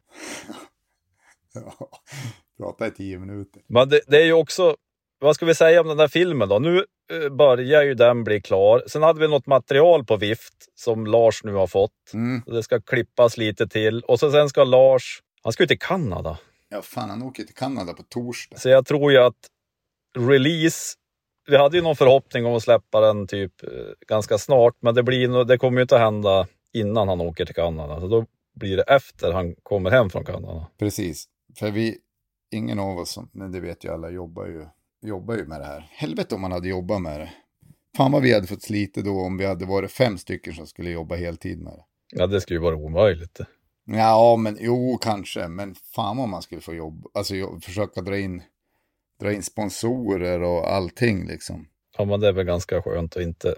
prata 2.58 2.86
i 2.86 2.90
tio 2.90 3.18
minuter. 3.18 3.62
Men 3.66 3.88
det, 3.88 4.00
det 4.06 4.16
är 4.16 4.24
ju 4.24 4.32
också, 4.32 4.76
vad 5.18 5.34
ska 5.34 5.46
vi 5.46 5.54
säga 5.54 5.80
om 5.80 5.88
den 5.88 5.96
där 5.96 6.08
filmen 6.08 6.48
då? 6.48 6.58
Nu 6.58 6.84
eh, 7.12 7.28
börjar 7.28 7.82
ju 7.82 7.94
den 7.94 8.24
bli 8.24 8.40
klar. 8.40 8.82
Sen 8.86 9.02
hade 9.02 9.20
vi 9.20 9.28
något 9.28 9.46
material 9.46 10.04
på 10.04 10.16
vift 10.16 10.54
som 10.74 11.06
Lars 11.06 11.44
nu 11.44 11.52
har 11.52 11.66
fått. 11.66 12.12
Mm. 12.14 12.42
Det 12.46 12.62
ska 12.62 12.80
klippas 12.80 13.36
lite 13.36 13.68
till 13.68 14.00
och 14.00 14.20
så 14.20 14.30
sen 14.30 14.48
ska 14.48 14.64
Lars, 14.64 15.22
han 15.42 15.52
ska 15.52 15.62
ju 15.62 15.66
till 15.66 15.78
Kanada. 15.78 16.38
Ja, 16.74 16.82
fan, 16.82 17.10
han 17.10 17.22
åker 17.22 17.44
till 17.44 17.54
Kanada 17.54 17.92
på 17.92 18.02
torsdag. 18.02 18.58
Så 18.58 18.68
jag 18.68 18.86
tror 18.86 19.12
ju 19.12 19.18
att 19.18 19.48
release, 20.18 20.96
vi 21.46 21.56
hade 21.56 21.76
ju 21.76 21.82
någon 21.82 21.96
förhoppning 21.96 22.46
om 22.46 22.54
att 22.54 22.62
släppa 22.62 23.00
den 23.00 23.26
typ 23.26 23.62
eh, 23.62 23.68
ganska 24.08 24.38
snart, 24.38 24.74
men 24.80 24.94
det, 24.94 25.02
blir, 25.02 25.44
det 25.44 25.58
kommer 25.58 25.78
ju 25.78 25.82
inte 25.82 25.94
att 25.94 26.00
hända 26.00 26.46
innan 26.72 27.08
han 27.08 27.20
åker 27.20 27.44
till 27.44 27.54
Kanada. 27.54 28.00
Så 28.00 28.08
då 28.08 28.26
blir 28.54 28.76
det 28.76 28.82
efter 28.82 29.32
han 29.32 29.54
kommer 29.62 29.90
hem 29.90 30.10
från 30.10 30.24
Kanada. 30.24 30.66
Precis, 30.78 31.28
för 31.58 31.70
vi, 31.70 31.98
ingen 32.50 32.78
av 32.78 32.98
oss, 32.98 33.18
men 33.32 33.52
det 33.52 33.60
vet 33.60 33.84
ju 33.84 33.92
alla, 33.92 34.10
jobbar 34.10 34.46
ju, 34.46 34.66
jobbar 35.02 35.34
ju 35.34 35.46
med 35.46 35.60
det 35.60 35.66
här. 35.66 35.88
Helvete 35.90 36.34
om 36.34 36.40
man 36.40 36.52
hade 36.52 36.68
jobbat 36.68 37.02
med 37.02 37.20
det. 37.20 37.32
Fan 37.96 38.12
vad 38.12 38.22
vi 38.22 38.34
hade 38.34 38.46
fått 38.46 38.62
slita 38.62 39.00
då 39.00 39.20
om 39.20 39.36
vi 39.36 39.46
hade 39.46 39.66
varit 39.66 39.92
fem 39.92 40.18
stycken 40.18 40.54
som 40.54 40.66
skulle 40.66 40.90
jobba 40.90 41.16
heltid 41.16 41.62
med 41.62 41.72
det. 41.72 41.84
Ja, 42.12 42.26
det 42.26 42.40
skulle 42.40 42.58
ju 42.58 42.62
vara 42.62 42.76
omöjligt. 42.76 43.40
Ja, 43.84 44.36
men 44.36 44.56
jo, 44.60 44.98
kanske. 45.02 45.48
Men 45.48 45.74
fan 45.74 46.16
vad 46.16 46.28
man 46.28 46.42
skulle 46.42 46.60
få 46.60 46.74
jobb. 46.74 47.06
Alltså 47.14 47.34
jo- 47.34 47.60
försöka 47.60 48.00
dra 48.00 48.18
in, 48.18 48.42
dra 49.20 49.32
in 49.32 49.42
sponsorer 49.42 50.42
och 50.42 50.72
allting 50.72 51.26
liksom. 51.26 51.68
Ja, 51.98 52.04
men 52.04 52.20
det 52.20 52.28
är 52.28 52.32
väl 52.32 52.46
ganska 52.46 52.82
skönt 52.82 53.16
att 53.16 53.22
inte 53.22 53.54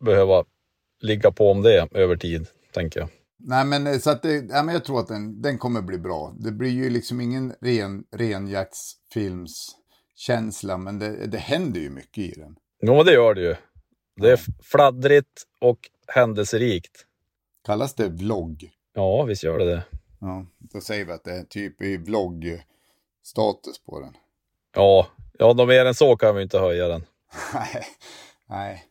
behöva 0.00 0.44
ligga 1.00 1.32
på 1.32 1.50
om 1.50 1.62
det 1.62 1.88
över 1.92 2.16
tid, 2.16 2.46
tänker 2.72 3.00
jag. 3.00 3.08
Nej, 3.38 3.64
men 3.64 3.86
eh, 3.86 3.98
så 3.98 4.10
att 4.10 4.22
det, 4.22 4.46
ja, 4.50 4.62
men 4.62 4.74
jag 4.74 4.84
tror 4.84 5.00
att 5.00 5.08
den, 5.08 5.42
den 5.42 5.58
kommer 5.58 5.82
bli 5.82 5.98
bra. 5.98 6.34
Det 6.38 6.52
blir 6.52 6.70
ju 6.70 6.90
liksom 6.90 7.20
ingen 7.20 7.54
ren, 7.60 8.04
renjaktsfilmskänsla, 8.16 10.78
men 10.78 10.98
det, 10.98 11.26
det 11.26 11.38
händer 11.38 11.80
ju 11.80 11.90
mycket 11.90 12.18
i 12.18 12.34
den. 12.40 12.56
Jo, 12.82 13.02
det 13.02 13.12
gör 13.12 13.34
det 13.34 13.40
ju. 13.40 13.56
Det 14.20 14.30
är 14.32 14.40
fladdrigt 14.62 15.42
och 15.60 15.78
händelserikt. 16.06 17.06
Kallas 17.66 17.94
det 17.94 18.08
vlogg? 18.08 18.70
Ja, 18.96 19.22
visst 19.22 19.42
gör 19.42 19.58
det 19.58 19.64
det. 19.64 19.82
Ja, 20.20 20.46
då 20.58 20.80
säger 20.80 21.04
vi 21.04 21.12
att 21.12 21.24
det 21.24 21.32
är 21.32 21.42
typ 21.44 21.82
i 21.82 21.96
vloggstatus 21.96 23.78
på 23.86 24.00
den. 24.00 24.16
Ja, 24.74 25.06
ja, 25.38 25.52
de 25.52 25.68
mer 25.68 25.84
än 25.84 25.94
så 25.94 26.16
kan 26.16 26.36
vi 26.36 26.42
inte 26.42 26.58
höja 26.58 26.88
den. 26.88 27.04
Nej, 27.54 27.84
nej. 28.46 28.84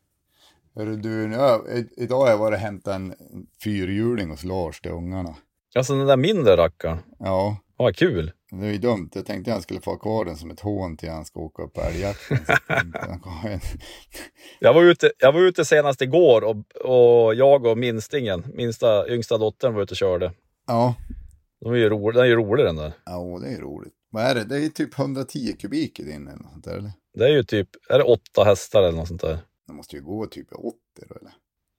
Hörru 0.76 0.96
du, 0.96 1.28
nu, 1.28 1.38
har- 1.38 1.84
idag 1.98 2.20
har 2.22 2.30
jag 2.30 2.38
varit 2.38 2.56
och 2.56 2.60
hämtat 2.62 2.96
en 2.96 3.16
fyrhjuling 3.64 4.30
hos 4.30 4.44
Lars 4.44 4.82
till 4.82 4.92
ungarna. 4.92 5.36
Alltså 5.76 5.96
den 5.98 6.08
där 6.08 6.18
mindre 6.18 6.58
rackaren. 6.58 6.98
Ja, 7.20 7.58
vad 7.78 7.96
kul. 7.96 8.32
Det 8.60 8.68
är 8.68 8.72
ju 8.72 8.78
dumt. 8.78 9.10
Jag 9.14 9.26
tänkte 9.26 9.52
han 9.52 9.62
skulle 9.62 9.82
få 9.82 9.92
ha 9.92 9.98
kvar 9.98 10.26
den 10.26 10.36
som 10.36 10.52
ett 10.52 10.60
hån 10.60 10.98
till 10.98 11.10
han 11.10 11.26
ska 11.26 11.40
åka 11.40 11.64
upp 11.64 11.74
på 11.74 11.82
älgjakten. 11.82 12.38
Att 12.68 13.62
Jag 14.60 14.74
var 14.74 14.84
ute, 14.84 15.12
jag 15.18 15.32
var 15.32 15.42
ute 15.42 15.66
senast 15.66 16.02
igår 16.02 16.42
och, 16.44 16.56
och 16.86 17.36
jag 17.36 17.66
och 17.66 17.78
minstingen, 17.78 18.46
minsta 18.54 19.10
yngsta 19.10 19.38
dottern 19.38 19.74
var 19.74 19.82
ute 19.82 19.92
och 19.94 19.98
körde. 19.98 20.34
Ja, 20.68 20.96
De 21.62 21.74
är 21.74 21.78
ju 21.78 21.90
ro, 21.90 22.12
den 22.12 22.22
är 22.22 22.26
ju 22.26 22.36
rolig 22.36 22.66
den 22.66 22.76
där. 22.76 22.94
ja, 23.06 23.40
det 23.42 23.48
är 23.48 23.62
roligt. 23.62 23.94
Vad 24.12 24.24
är 24.24 24.36
det? 24.36 24.44
Det 24.44 24.66
är 24.66 24.70
typ 24.70 25.00
110 25.00 25.54
kubik 25.60 26.00
i 26.00 26.04
din 26.04 26.28
eller 26.28 26.38
något 26.38 26.52
sånt 26.52 26.66
där, 26.66 26.78
eller? 26.78 26.92
Det 27.14 27.24
är 27.26 27.30
ju 27.30 27.44
typ, 27.44 27.70
är 27.90 27.98
det 27.98 28.04
åtta 28.04 28.44
hästar 28.44 28.84
eller 28.84 28.98
något 28.98 29.08
sånt 29.08 29.22
där? 29.22 29.40
Det 29.68 29.74
måste 29.74 29.96
ju 29.96 30.02
gå 30.02 30.26
typ 30.26 30.52
i 30.52 30.56
80 30.56 30.78
då, 31.10 31.16
eller? 31.16 31.32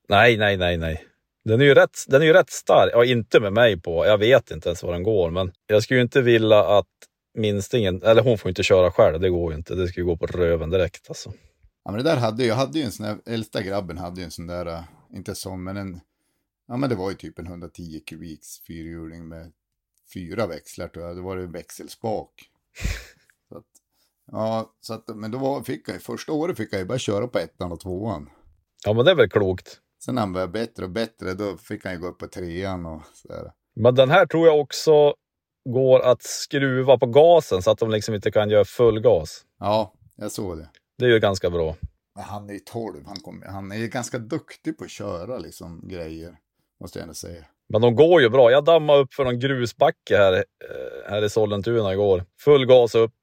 Nej, 0.09 0.37
nej, 0.37 0.57
nej, 0.57 0.77
nej. 0.77 1.05
Den 1.47 1.61
är 1.61 1.64
ju 1.64 1.74
rätt, 1.74 2.05
den 2.07 2.22
är 2.22 2.26
ju 2.26 2.32
rätt 2.32 2.51
stark. 2.51 2.90
Ja, 2.92 3.05
inte 3.05 3.40
med 3.40 3.53
mig 3.53 3.80
på. 3.80 4.07
Jag 4.07 4.18
vet 4.18 4.51
inte 4.51 4.68
ens 4.68 4.82
var 4.82 4.92
den 4.92 5.03
går, 5.03 5.30
men 5.30 5.53
jag 5.66 5.82
skulle 5.82 5.99
ju 5.99 6.03
inte 6.03 6.22
vilja 6.22 6.78
att 6.78 6.86
minstingen, 7.34 8.03
eller 8.03 8.22
hon 8.22 8.38
får 8.38 8.49
inte 8.49 8.62
köra 8.62 8.90
själv. 8.90 9.20
Det 9.20 9.30
går 9.30 9.53
ju 9.53 9.59
inte. 9.59 9.74
Det 9.74 9.97
ju 9.97 10.05
gå 10.05 10.16
på 10.16 10.26
röven 10.26 10.70
direkt 10.70 11.07
alltså. 11.09 11.32
Ja, 11.84 11.90
men 11.90 12.05
det 12.05 12.11
där 12.11 12.16
hade 12.16 12.44
jag, 12.44 12.55
hade 12.55 12.78
ju 12.78 12.84
en 12.84 12.92
sån 12.92 13.07
där, 13.07 13.18
äldsta 13.26 13.62
grabben 13.62 13.99
hade 13.99 14.20
ju 14.20 14.24
en 14.24 14.30
sån 14.30 14.47
där, 14.47 14.66
äh, 14.66 14.80
inte 15.14 15.34
sån, 15.34 15.64
men 15.64 15.76
en, 15.76 16.01
ja 16.68 16.76
men 16.76 16.90
det 16.90 16.97
var 16.97 17.11
ju 17.11 17.16
typ 17.16 17.38
en 17.38 17.47
110 17.47 18.01
kubiks 18.07 18.61
fyrhjuling 18.66 19.28
med 19.28 19.53
fyra 20.14 20.47
växlar 20.47 20.88
tror 20.88 21.07
jag, 21.07 21.16
det 21.16 21.22
var 21.22 21.36
det 21.36 21.47
växelspak. 21.47 22.30
så 23.49 23.59
att, 23.59 23.64
ja, 24.32 24.74
så 24.80 24.94
att, 24.94 25.16
men 25.16 25.30
då 25.30 25.38
var, 25.38 25.62
fick 25.62 25.88
jag 25.88 26.03
första 26.03 26.32
året 26.32 26.57
fick 26.57 26.72
jag 26.72 26.80
ju 26.80 26.86
bara 26.86 26.99
köra 26.99 27.28
på 27.28 27.38
ettan 27.38 27.72
och 27.72 27.80
tvåan. 27.80 28.30
Ja, 28.84 28.92
men 28.92 29.05
det 29.05 29.11
är 29.11 29.14
väl 29.14 29.30
klokt. 29.30 29.80
Sen 30.07 30.15
när 30.15 30.23
han 30.23 30.33
var 30.33 30.47
bättre 30.47 30.85
och 30.85 30.91
bättre, 30.91 31.35
då 31.35 31.57
fick 31.57 31.85
han 31.85 31.95
ju 31.95 32.01
gå 32.01 32.07
upp 32.07 32.19
på 32.19 32.27
trean 32.27 32.87
och 32.87 33.03
sådär. 33.15 33.53
Men 33.77 33.95
den 33.95 34.11
här 34.11 34.27
tror 34.27 34.47
jag 34.47 34.61
också 34.61 35.15
går 35.69 36.01
att 36.01 36.23
skruva 36.23 36.99
på 36.99 37.07
gasen 37.07 37.63
så 37.63 37.71
att 37.71 37.79
de 37.79 37.91
liksom 37.91 38.15
inte 38.15 38.31
kan 38.31 38.51
göra 38.51 38.65
full 38.65 39.01
gas. 39.01 39.45
Ja, 39.61 39.93
jag 40.17 40.33
såg 40.33 40.59
det. 40.59 40.69
Det 40.99 41.05
är 41.05 41.09
ju 41.09 41.19
ganska 41.19 41.51
bra. 41.51 41.77
Men 42.15 42.25
han 42.25 42.49
är 42.51 42.53
ju 42.53 42.59
12, 42.59 43.07
han, 43.07 43.17
kom, 43.17 43.43
han 43.47 43.73
är 43.73 43.77
ju 43.77 43.89
ganska 43.89 44.19
duktig 44.19 44.79
på 44.79 44.85
att 44.85 44.91
köra 44.91 45.39
liksom 45.39 45.89
grejer, 45.89 46.37
måste 46.81 46.99
jag 46.99 47.03
ändå 47.03 47.15
säga. 47.15 47.45
Men 47.69 47.81
de 47.81 47.95
går 47.95 48.23
ju 48.23 48.29
bra. 48.29 48.51
Jag 48.51 48.65
dammade 48.65 49.01
upp 49.01 49.15
för 49.15 49.25
någon 49.25 49.41
grusbacke 49.41 50.17
här, 50.17 50.33
eh, 50.33 51.11
här 51.11 51.25
i 51.25 51.31
Sollentuna 51.31 51.93
igår. 51.93 52.25
Full 52.41 52.67
gas 52.67 52.95
upp. 52.95 53.15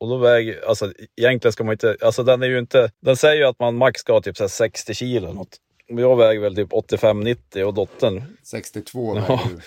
Och 0.00 0.08
då 0.08 0.16
väger, 0.16 0.68
alltså 0.68 0.92
egentligen 1.16 1.52
ska 1.52 1.64
man 1.64 1.72
inte, 1.72 1.96
alltså 2.02 2.22
den 2.22 2.42
är 2.42 2.46
ju 2.46 2.58
inte, 2.58 2.90
den 3.00 3.16
säger 3.16 3.42
ju 3.42 3.44
att 3.44 3.58
man 3.58 3.76
max 3.76 4.00
ska 4.00 4.12
ha 4.12 4.20
typ 4.20 4.36
så 4.36 4.42
här 4.42 4.48
60 4.48 4.94
kilo 4.94 5.26
eller 5.26 5.34
något. 5.34 5.58
Jag 5.98 6.16
väger 6.16 6.40
väl 6.40 6.56
typ 6.56 6.72
85-90 6.72 7.62
och 7.62 7.74
dottern, 7.74 8.22
62 8.42 9.16
Ja. 9.16 9.22
väger 9.22 9.62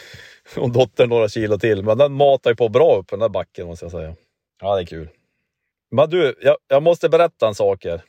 du. 0.56 0.62
och 0.62 0.72
dottern 0.72 1.10
några 1.10 1.30
kilo 1.30 1.58
till. 1.60 1.84
Men 1.84 1.98
den 1.98 2.14
matar 2.14 2.50
ju 2.52 2.56
på 2.56 2.70
bra 2.70 2.98
upp 2.98 3.10
den 3.10 3.20
där 3.20 3.30
backen 3.30 3.68
måste 3.68 3.86
jag 3.86 3.92
säga. 3.92 4.16
Ja, 4.62 4.76
det 4.76 4.82
är 4.82 4.86
kul. 4.86 5.10
Men 5.92 6.10
du, 6.10 6.36
jag, 6.42 6.58
jag 6.68 6.84
måste 6.84 7.10
berätta 7.10 7.48
en 7.48 7.56
sak 7.56 7.86
här. 7.86 8.02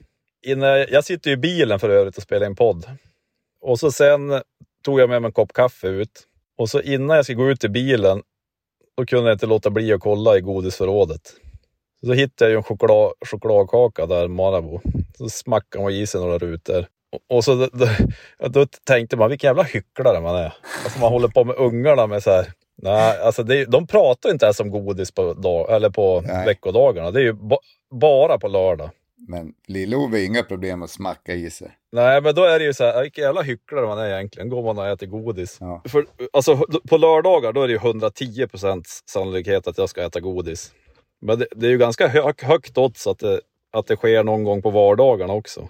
Innan, 0.47 0.69
jag 0.91 1.05
sitter 1.05 1.31
ju 1.31 1.35
i 1.35 1.37
bilen 1.37 1.79
för 1.79 1.89
övrigt 1.91 2.17
och 2.17 2.23
spelar 2.23 2.47
in 2.47 2.57
podd. 2.57 2.87
Och 3.61 3.81
så 3.81 3.93
sen 3.93 4.43
tog 4.85 5.01
jag 5.01 5.09
med 5.11 5.23
mig 5.23 5.29
en 5.29 5.33
kopp 5.33 5.53
kaffe 5.53 5.89
ut. 5.89 6.23
Och 6.59 6.71
så 6.71 6.81
innan 6.81 7.17
jag 7.17 7.25
ska 7.25 7.35
gå 7.35 7.51
ut 7.51 7.65
i 7.65 7.69
bilen, 7.69 8.23
då 8.97 9.07
kunde 9.07 9.31
jag 9.31 9.35
inte 9.35 9.47
låta 9.47 9.71
bli 9.71 9.93
att 9.93 10.01
kolla 10.01 10.37
i 10.37 10.41
godisförrådet. 10.41 11.21
Så 12.07 12.13
hittade 12.13 12.51
jag 12.51 12.51
ju 12.51 12.57
en 12.57 12.63
choklad, 12.63 13.13
chokladkaka 13.27 14.07
där, 14.07 14.29
Marabou. 14.29 14.81
Så 15.19 15.29
smackade 15.29 15.85
man 15.85 15.93
i 15.93 16.07
sig 16.07 16.21
några 16.21 16.39
rutor. 16.39 16.87
Och, 17.29 17.45
så 17.45 17.55
då, 17.73 17.87
då, 18.49 18.67
tänkte 18.87 19.17
man, 19.17 19.31
vilken 19.31 19.49
jävla 19.49 19.63
hycklare 19.63 20.21
man 20.21 20.37
är. 20.37 20.55
Alltså 20.85 20.99
man 21.01 21.13
håller 21.13 21.29
på 21.29 21.45
med 21.45 21.57
ungarna 21.57 22.07
med 22.07 22.23
så 22.23 22.31
här. 22.31 22.47
Nej, 22.83 23.21
alltså 23.21 23.43
det, 23.43 23.61
är- 23.61 23.67
de 23.67 23.87
pratar 23.87 24.31
inte 24.31 24.45
ens 24.47 24.61
om 24.61 24.71
godis 24.71 25.11
på, 25.11 25.33
dag, 25.35 25.71
eller 25.73 25.91
på 25.91 26.21
Nej. 26.21 26.47
veckodagarna. 26.47 27.11
Det 27.11 27.21
är 27.21 27.25
ju 27.25 27.33
ba, 27.33 27.57
bara 28.01 28.39
på 28.39 28.49
lördag. 28.49 28.91
Men 29.29 29.53
Lill-Ove 29.69 30.11
har 30.11 30.25
inga 30.25 30.43
problem 30.43 30.83
att 30.83 30.91
smacka 30.91 31.33
i 31.35 31.51
sig. 31.51 31.71
Nej, 31.93 32.21
men 32.21 32.35
då 32.35 32.45
är 32.45 32.59
det 32.59 32.65
ju 32.65 32.73
så 32.75 32.85
här, 32.85 33.03
vilken 33.03 33.25
jävla 33.25 33.43
hycklare 33.43 33.87
man 33.87 33.99
är 33.99 34.11
egentligen. 34.15 34.49
Går 34.49 34.63
man 34.63 34.79
och 34.79 34.87
äter 34.87 35.07
godis. 35.07 35.57
Ja. 35.61 35.83
För, 35.89 36.07
alltså, 36.33 36.57
på 36.89 36.97
lördagar 36.97 37.53
då 37.53 37.63
är 37.63 37.67
det 37.69 37.73
ju 37.73 37.79
110% 37.79 38.83
sannolikhet 39.11 39.67
att 39.67 39.79
jag 39.79 39.89
ska 39.89 40.03
äta 40.03 40.21
godis. 40.21 40.73
Men 41.21 41.39
det, 41.39 41.47
det 41.57 41.67
är 41.67 41.71
ju 41.71 41.79
ganska 41.79 42.09
hö, 42.09 42.33
högt 42.43 42.79
odds 42.79 43.07
att 43.07 43.19
det, 43.19 43.41
att 43.75 43.87
det 43.87 43.97
sker 43.97 44.25
någon 44.25 44.45
gång 44.45 44.63
på 44.63 44.71
vardagarna 44.71 45.33
också. 45.33 45.69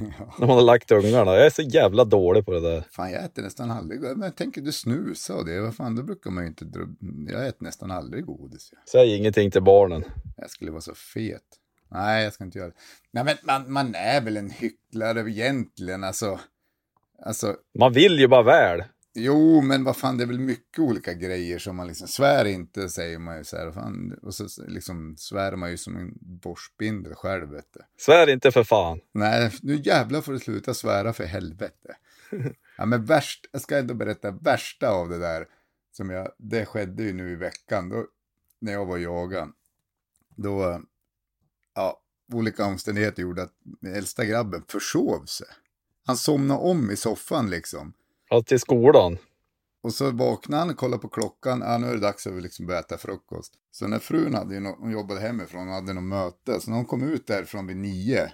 När 0.38 0.46
man 0.46 0.56
har 0.56 0.62
lagt 0.62 0.90
ungarna. 0.92 1.34
Jag 1.34 1.46
är 1.46 1.50
så 1.50 1.62
jävla 1.62 2.04
dålig 2.04 2.46
på 2.46 2.52
det 2.52 2.60
där. 2.60 2.84
Fan, 2.90 3.10
jag 3.10 3.24
äter 3.24 3.42
nästan 3.42 3.70
aldrig 3.70 4.00
Men 4.00 4.22
jag 4.22 4.36
tänker 4.36 4.60
du 4.60 4.72
snusa 4.72 5.34
och 5.34 5.46
det. 5.46 5.60
Vad 5.60 5.76
fan, 5.76 5.96
då 5.96 6.02
brukar 6.02 6.30
man 6.30 6.44
ju 6.44 6.48
inte... 6.48 6.64
Jag 7.32 7.46
äter 7.46 7.64
nästan 7.64 7.90
aldrig 7.90 8.24
godis. 8.24 8.72
ju. 8.72 8.78
Säg 8.92 9.16
ingenting 9.16 9.50
till 9.50 9.62
barnen. 9.62 10.04
Jag 10.36 10.50
skulle 10.50 10.70
vara 10.70 10.80
så 10.80 10.94
fet. 10.94 11.42
Nej, 11.90 12.24
jag 12.24 12.32
ska 12.32 12.44
inte 12.44 12.58
göra 12.58 12.68
det. 12.68 12.74
Nej, 13.10 13.24
men 13.24 13.36
man, 13.42 13.72
man 13.72 13.94
är 13.94 14.20
väl 14.20 14.36
en 14.36 14.50
hycklare 14.50 15.30
egentligen. 15.30 16.04
Alltså, 16.04 16.40
alltså, 17.24 17.56
Man 17.78 17.92
vill 17.92 18.18
ju 18.18 18.28
bara 18.28 18.42
väl. 18.42 18.84
Jo, 19.16 19.60
men 19.60 19.84
vad 19.84 19.96
fan, 19.96 20.16
det 20.16 20.24
är 20.24 20.26
väl 20.26 20.38
mycket 20.38 20.78
olika 20.78 21.14
grejer 21.14 21.58
som 21.58 21.76
man 21.76 21.86
liksom 21.86 22.08
svär 22.08 22.44
inte, 22.44 22.88
säger 22.88 23.18
man 23.18 23.38
ju 23.38 23.44
så 23.44 23.56
här. 23.56 23.72
Fan, 23.72 24.18
och 24.22 24.34
så 24.34 24.48
liksom 24.66 25.16
svär 25.18 25.56
man 25.56 25.70
ju 25.70 25.76
som 25.76 25.96
en 25.96 26.12
borstbindel 26.20 27.14
själv, 27.14 27.48
vet 27.48 27.72
du. 27.72 27.80
Svär 27.98 28.30
inte 28.30 28.50
för 28.52 28.64
fan. 28.64 29.00
Nej, 29.12 29.52
nu 29.62 29.74
jävlar 29.84 30.20
får 30.20 30.32
du 30.32 30.38
sluta 30.38 30.74
svära 30.74 31.12
för 31.12 31.24
helvete. 31.24 31.96
Ja, 32.78 32.86
men 32.86 33.04
värst, 33.04 33.46
jag 33.52 33.62
ska 33.62 33.78
ändå 33.78 33.94
berätta 33.94 34.30
värsta 34.30 34.90
av 34.90 35.08
det 35.08 35.18
där. 35.18 35.46
Som 35.92 36.10
jag, 36.10 36.28
det 36.38 36.66
skedde 36.66 37.02
ju 37.02 37.12
nu 37.12 37.32
i 37.32 37.34
veckan, 37.34 37.88
då, 37.88 38.06
när 38.58 38.72
jag 38.72 38.86
var 38.86 38.94
och 38.94 39.00
jagade. 39.00 39.52
Då, 40.36 40.82
ja, 41.74 42.00
olika 42.32 42.64
omständigheter 42.64 43.22
gjorde 43.22 43.42
att 43.42 43.52
äldsta 43.86 44.24
grabben 44.24 44.64
försov 44.68 45.24
sig. 45.24 45.46
Han 46.06 46.16
somnade 46.16 46.60
om 46.60 46.90
i 46.90 46.96
soffan 46.96 47.50
liksom. 47.50 47.92
Ja, 48.30 48.42
till 48.42 48.60
skolan. 48.60 49.18
Och 49.82 49.92
så 49.92 50.10
vaknade 50.10 50.60
han 50.60 50.70
och 50.70 50.76
kollade 50.76 51.02
på 51.02 51.08
klockan. 51.08 51.60
Ja, 51.60 51.78
nu 51.78 51.86
är 51.86 51.94
det 51.94 52.00
dags 52.00 52.26
att 52.26 52.42
liksom 52.42 52.66
börja 52.66 52.80
äta 52.80 52.98
frukost. 52.98 53.52
Så 53.70 53.86
när 53.88 53.98
frun 53.98 54.34
hade 54.34 54.54
ju 54.54 54.60
no 54.60 54.76
hon 54.78 54.90
jobbade 54.90 55.20
hemifrån 55.20 55.68
och 55.68 55.74
hade 55.74 55.92
något 55.92 56.04
möte. 56.04 56.60
Så 56.60 56.70
när 56.70 56.76
hon 56.76 56.86
kom 56.86 57.02
ut 57.02 57.26
därifrån 57.26 57.66
vid 57.66 57.76
nio 57.76 58.32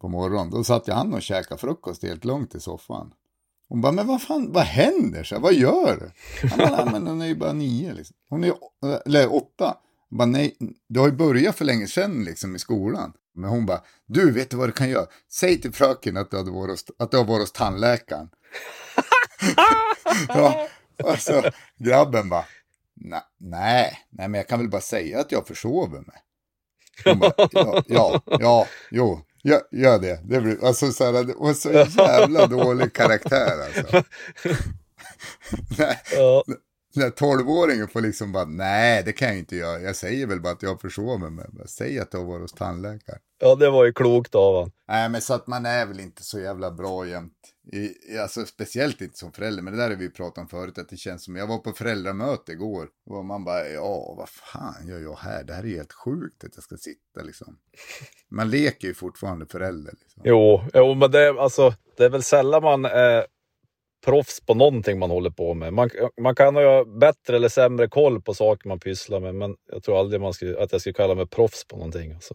på 0.00 0.08
morgonen. 0.08 0.50
Då 0.50 0.64
satt 0.64 0.88
jag 0.88 0.94
han 0.94 1.14
och 1.14 1.22
käkade 1.22 1.60
frukost 1.60 2.02
helt 2.02 2.24
långt 2.24 2.54
i 2.54 2.60
soffan. 2.60 3.12
Hon 3.68 3.80
bara, 3.80 3.92
men 3.92 4.06
vad 4.06 4.22
fan, 4.22 4.52
vad 4.52 4.64
händer? 4.64 5.24
Så, 5.24 5.34
här, 5.34 5.42
vad 5.42 5.54
gör 5.54 5.96
du? 6.00 6.10
Han 6.48 6.58
bara, 6.58 6.84
"Nej, 6.84 6.92
men 6.92 7.06
hon 7.06 7.20
är 7.22 7.26
ju 7.26 7.34
bara 7.36 7.52
nio 7.52 7.92
liksom. 7.94 8.16
Hon 8.28 8.44
är 8.44 8.48
ju, 8.48 8.54
eller 9.06 9.34
åtta. 9.34 9.76
Hon 10.10 10.18
bara, 10.18 10.26
nej, 10.26 10.56
du 10.88 11.00
har 11.00 11.06
ju 11.06 11.12
börjat 11.14 11.56
för 11.56 11.64
länge 11.64 11.86
sedan 11.86 12.24
liksom 12.24 12.56
i 12.56 12.58
skolan. 12.58 13.12
Men 13.34 13.50
hon 13.50 13.66
bara, 13.66 13.80
du 14.06 14.32
vet 14.32 14.50
du 14.50 14.56
vad 14.56 14.68
du 14.68 14.72
kan 14.72 14.88
göra? 14.88 15.06
Säg 15.32 15.60
till 15.60 15.72
fröken 15.72 16.16
att 16.16 16.30
du, 16.30 16.36
hade 16.36 16.50
varit 16.50 16.90
att 16.98 17.10
du 17.10 17.16
har 17.16 17.24
varit 17.24 17.40
hos 17.42 17.52
tandläkaren 17.52 18.28
ja, 20.28 20.68
och 21.02 21.18
så 21.18 21.42
grabben 21.78 22.28
bara, 22.28 22.44
"Na- 23.04 23.22
nej, 23.40 23.98
nej 24.10 24.28
men 24.28 24.34
jag 24.34 24.48
kan 24.48 24.58
väl 24.58 24.68
bara 24.70 24.80
säga 24.80 25.20
att 25.20 25.32
jag 25.32 25.46
försover 25.46 25.98
mig. 26.00 26.22
Bara, 27.16 27.32
ja, 27.52 27.82
ja, 27.86 28.20
ja, 28.26 28.66
jo, 28.90 29.20
gör, 29.42 29.60
gör 29.70 29.98
det. 29.98 30.20
det 30.24 30.40
blir, 30.40 30.64
alltså 30.64 30.92
så 30.92 31.04
här, 31.04 31.12
var 31.36 31.54
så 31.54 31.72
jävla 32.02 32.46
dålig 32.46 32.92
karaktär 32.92 33.52
alltså. 33.66 34.02
Ja, 36.16 36.44
när 36.94 37.10
tolvåringen 37.10 37.88
får 37.88 38.00
liksom 38.00 38.32
bara, 38.32 38.44
nej 38.44 39.02
det 39.02 39.12
kan 39.12 39.28
jag 39.28 39.38
inte 39.38 39.56
göra. 39.56 39.80
Jag 39.80 39.96
säger 39.96 40.26
väl 40.26 40.40
bara 40.40 40.52
att 40.52 40.62
jag 40.62 40.80
försover 40.80 41.30
mig. 41.30 41.46
Säg 41.66 41.98
att 41.98 42.12
har 42.12 42.24
varit 42.24 42.40
hos 42.42 42.52
tandläkaren. 42.52 43.18
ja, 43.40 43.54
det 43.54 43.70
var 43.70 43.84
ju 43.84 43.92
klokt 43.92 44.34
av 44.34 44.54
honom. 44.54 44.72
Nej, 44.88 45.08
men 45.08 45.20
så 45.22 45.34
att 45.34 45.46
man 45.46 45.66
är 45.66 45.86
väl 45.86 46.00
inte 46.00 46.22
så 46.22 46.40
jävla 46.40 46.70
bra 46.70 47.06
jämt. 47.06 47.32
Alltså 48.20 48.46
speciellt 48.46 49.00
inte 49.00 49.18
som 49.18 49.32
förälder, 49.32 49.62
men 49.62 49.72
det 49.72 49.78
där 49.82 49.90
har 49.90 49.96
vi 49.96 50.10
pratat 50.10 50.38
om 50.38 50.48
förut, 50.48 50.78
att 50.78 50.88
det 50.88 50.96
känns 50.96 51.24
som, 51.24 51.36
jag 51.36 51.46
var 51.46 51.58
på 51.58 51.72
föräldramöte 51.72 52.52
igår, 52.52 52.88
och 53.06 53.24
man 53.24 53.44
bara, 53.44 53.68
ja, 53.68 54.14
vad 54.16 54.28
fan 54.28 54.88
gör 54.88 54.98
jag 55.00 55.16
här? 55.16 55.44
Det 55.44 55.52
här 55.54 55.64
är 55.64 55.68
helt 55.76 55.92
sjukt 55.92 56.44
att 56.44 56.50
jag 56.54 56.64
ska 56.64 56.76
sitta 56.76 57.22
liksom. 57.22 57.58
Man 58.30 58.50
leker 58.50 58.88
ju 58.88 58.94
fortfarande 58.94 59.46
förälder 59.46 59.92
liksom. 60.00 60.22
Jo, 60.24 60.60
jo 60.74 60.94
men 60.94 61.10
det, 61.10 61.20
är- 61.20 61.34
alltså, 61.42 61.74
det 61.96 62.04
är 62.04 62.10
väl 62.10 62.22
sällan 62.22 62.62
man 62.62 62.84
är 62.84 63.26
proffs 64.04 64.40
på 64.40 64.54
någonting 64.54 64.98
man 64.98 65.10
håller 65.10 65.30
på 65.30 65.54
med. 65.54 65.72
Man, 65.72 65.90
man 66.20 66.34
kan 66.34 66.56
ha 66.56 66.84
bättre 66.84 67.36
eller 67.36 67.48
sämre 67.48 67.88
koll 67.88 68.22
på 68.22 68.34
saker 68.34 68.68
man 68.68 68.80
pysslar 68.80 69.20
med, 69.20 69.34
men 69.34 69.56
jag 69.72 69.82
tror 69.82 70.00
aldrig 70.00 70.20
man 70.20 70.32
skulle, 70.32 70.62
att 70.62 70.72
jag 70.72 70.80
skulle 70.80 70.94
kalla 70.94 71.14
mig 71.14 71.26
proffs 71.26 71.64
på 71.68 71.76
någonting. 71.76 72.12
Alltså. 72.12 72.34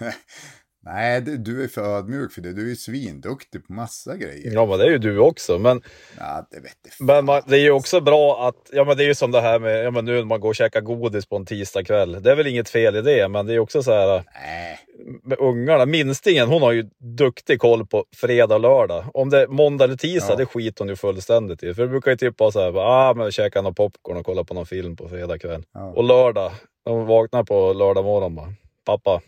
Nej, 0.82 1.20
du 1.20 1.64
är 1.64 1.68
för 1.68 1.82
ödmjuk 1.98 2.32
för 2.32 2.40
det, 2.40 2.52
du 2.52 2.64
är 2.64 2.68
ju 2.68 2.76
svinduktig 2.76 3.66
på 3.66 3.72
massa 3.72 4.16
grejer. 4.16 4.52
Ja, 4.54 4.66
men 4.66 4.78
det 4.78 4.84
är 4.84 4.90
ju 4.90 4.98
du 4.98 5.18
också. 5.18 5.58
Men, 5.58 5.82
Ja, 6.18 6.48
det 6.50 6.60
vet 6.60 6.72
jag 6.98 7.06
men 7.06 7.24
man, 7.24 7.42
det 7.46 7.56
är 7.56 7.60
ju 7.60 7.70
också 7.70 8.00
bra 8.00 8.48
att, 8.48 8.54
ja 8.72 8.84
men 8.84 8.96
det 8.96 9.04
är 9.04 9.06
ju 9.06 9.14
som 9.14 9.30
det 9.30 9.40
här 9.40 9.58
med, 9.58 9.84
ja 9.84 9.90
men 9.90 10.04
nu 10.04 10.16
när 10.16 10.24
man 10.24 10.40
går 10.40 10.48
och 10.48 10.54
käkar 10.54 10.80
godis 10.80 11.26
på 11.26 11.36
en 11.36 11.46
tisdagkväll. 11.46 12.22
Det 12.22 12.30
är 12.30 12.36
väl 12.36 12.46
inget 12.46 12.68
fel 12.68 12.96
i 12.96 13.02
det, 13.02 13.28
men 13.28 13.46
det 13.46 13.54
är 13.54 13.58
också 13.58 13.82
så 13.82 13.92
här, 13.92 14.24
Nej, 14.34 14.78
med 15.22 15.38
ungarna, 15.38 15.86
minstingen 15.86 16.48
hon 16.48 16.62
har 16.62 16.72
ju 16.72 16.82
duktig 17.18 17.58
koll 17.60 17.86
på 17.86 18.04
fredag 18.16 18.54
och 18.54 18.60
lördag. 18.60 19.04
Om 19.14 19.30
det 19.30 19.42
är 19.42 19.46
måndag 19.46 19.84
eller 19.84 19.96
tisdag, 19.96 20.32
Ja. 20.32 20.36
det 20.36 20.46
skiter 20.46 20.84
hon 20.84 20.88
ju 20.88 20.96
fullständigt 20.96 21.62
i. 21.62 21.74
För 21.74 21.82
det 21.82 21.88
brukar 21.88 22.10
ju 22.10 22.16
typ 22.16 22.40
vara 22.40 22.50
så 22.50 22.60
här, 22.60 22.76
ah, 22.78 23.14
men 23.14 23.30
käka 23.30 23.62
någon 23.62 23.74
popcorn 23.74 24.16
och 24.16 24.26
kolla 24.26 24.44
på 24.44 24.54
någon 24.54 24.66
film 24.66 24.96
på 24.96 25.08
fredag 25.08 25.38
kväll. 25.38 25.62
Ja. 25.74 25.80
Och 25.96 26.04
lördag, 26.04 26.52
när 26.86 26.92
hon 26.92 27.06
vaknar 27.06 27.44
på 27.44 27.72
lördag 27.72 28.04
morgon 28.04 28.34
bara, 28.34 28.52
pappa, 28.84 29.20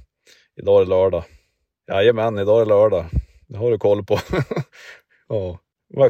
idag 0.60 0.80
är 0.80 0.84
det 0.84 0.90
lördag. 0.90 1.24
Jajamän, 1.90 2.38
idag 2.38 2.60
är 2.60 2.64
det 2.64 2.68
lördag. 2.68 3.06
Det 3.48 3.58
har 3.58 3.70
du 3.70 3.78
koll 3.78 4.04
på. 4.04 4.18
ja. 5.28 5.58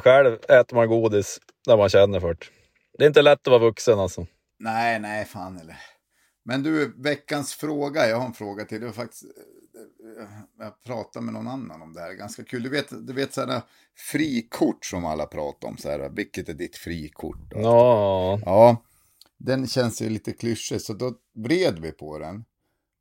Själv 0.01 0.39
äter 0.49 0.75
man 0.75 0.89
godis 0.89 1.41
när 1.67 1.77
man 1.77 1.89
känner 1.89 2.21
för 2.21 2.29
det. 2.29 2.47
Det 2.99 3.05
är 3.05 3.09
inte 3.09 3.23
lätt 3.23 3.41
att 3.41 3.51
vara 3.51 3.59
vuxen 3.59 3.99
alltså. 3.99 4.27
nej, 4.59 5.01
nej, 5.01 5.25
fan 5.25 5.59
eller. 5.59 5.77
Men 6.45 6.63
du, 6.63 6.95
veckans 6.97 7.55
fråga, 7.55 8.09
jag 8.09 8.17
har 8.17 8.27
en 8.27 8.33
fråga 8.33 8.65
till. 8.65 8.81
Det 8.81 8.87
var 8.87 8.93
faktiskt, 8.93 9.25
eh, 9.25 10.39
jag 10.59 10.83
pratade 10.83 11.25
med 11.25 11.35
någon 11.35 11.49
annan 11.49 11.83
om 11.83 11.93
det 11.93 12.01
här, 12.01 12.13
ganska 12.13 12.45
kul. 12.45 12.63
Du 12.63 12.69
vet, 12.69 13.07
du 13.07 13.13
vet 13.13 13.35
sådana 13.35 13.63
frikort 14.13 14.85
som 14.85 15.05
alla 15.05 15.27
pratar 15.27 15.69
om, 15.69 15.77
så 15.77 15.91
här, 15.91 16.09
vilket 16.09 16.49
är 16.49 16.55
ditt 16.55 16.77
frikort? 16.77 17.53
Och 17.55 17.63
Ja, 17.63 18.41
Ja, 18.45 18.83
den 19.39 19.67
känns 19.67 20.03
ju 20.03 20.09
lite 20.09 20.33
klyschig, 20.33 20.81
så 20.81 20.93
då 20.93 21.13
vred 21.35 21.79
vi 21.79 21.93
på 21.93 22.19
den 22.19 22.45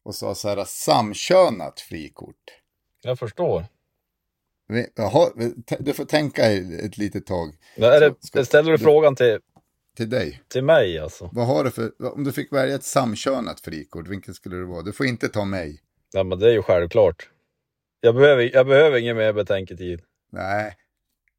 och 0.04 0.16
sa 0.16 0.36
så 0.36 0.50
här, 0.50 0.66
samkönat 0.66 1.80
frikort. 1.80 2.60
Jag 3.02 3.20
förstår. 3.20 3.66
Jaha, 4.96 5.32
du 5.80 5.94
får 5.94 6.06
tänka 6.06 6.46
ett 6.52 6.98
litet 6.98 7.26
tag 7.26 7.56
det, 7.76 8.16
Ska- 8.20 8.46
ställer 8.46 8.72
du 8.72 8.78
frågan 8.78 9.16
till, 9.16 9.40
till 9.98 10.10
dig. 10.10 10.42
till 10.48 10.64
mig 10.64 11.00
alltså? 11.00 11.30
Vad 11.34 11.48
har 11.48 11.64
du 11.64 11.72
för, 11.72 12.14
om 12.14 12.24
du 12.24 12.32
fick 12.32 12.54
välja 12.54 12.76
ett 12.76 12.84
samkönat 12.84 13.60
frikort, 13.62 14.08
vilket 14.08 14.36
skulle 14.36 14.56
det 14.56 14.66
vara? 14.66 14.82
Du 14.82 14.92
får 14.92 15.06
inte 15.06 15.30
ta 15.30 15.46
mig. 15.46 15.82
Ja, 16.14 16.24
men 16.24 16.40
det 16.40 16.48
är 16.48 16.52
ju 16.54 16.62
självklart. 16.62 17.30
Jag 18.02 18.16
behöver, 18.16 18.50
jag 18.54 18.68
behöver 18.68 18.98
ingen 18.98 19.18
mer 19.18 19.34
betänketid. 19.34 20.02
Nej, 20.32 20.76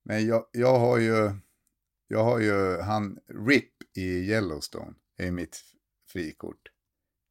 men 0.04 0.26
jag, 0.26 0.44
jag 0.52 0.78
har 0.78 0.98
ju, 0.98 1.30
jag 2.08 2.24
har 2.24 2.38
ju 2.38 2.80
han 2.80 3.18
RIP 3.48 3.70
i 3.96 4.02
Yellowstone, 4.30 4.94
är 5.18 5.30
mitt 5.30 5.60
frikort. 6.12 6.60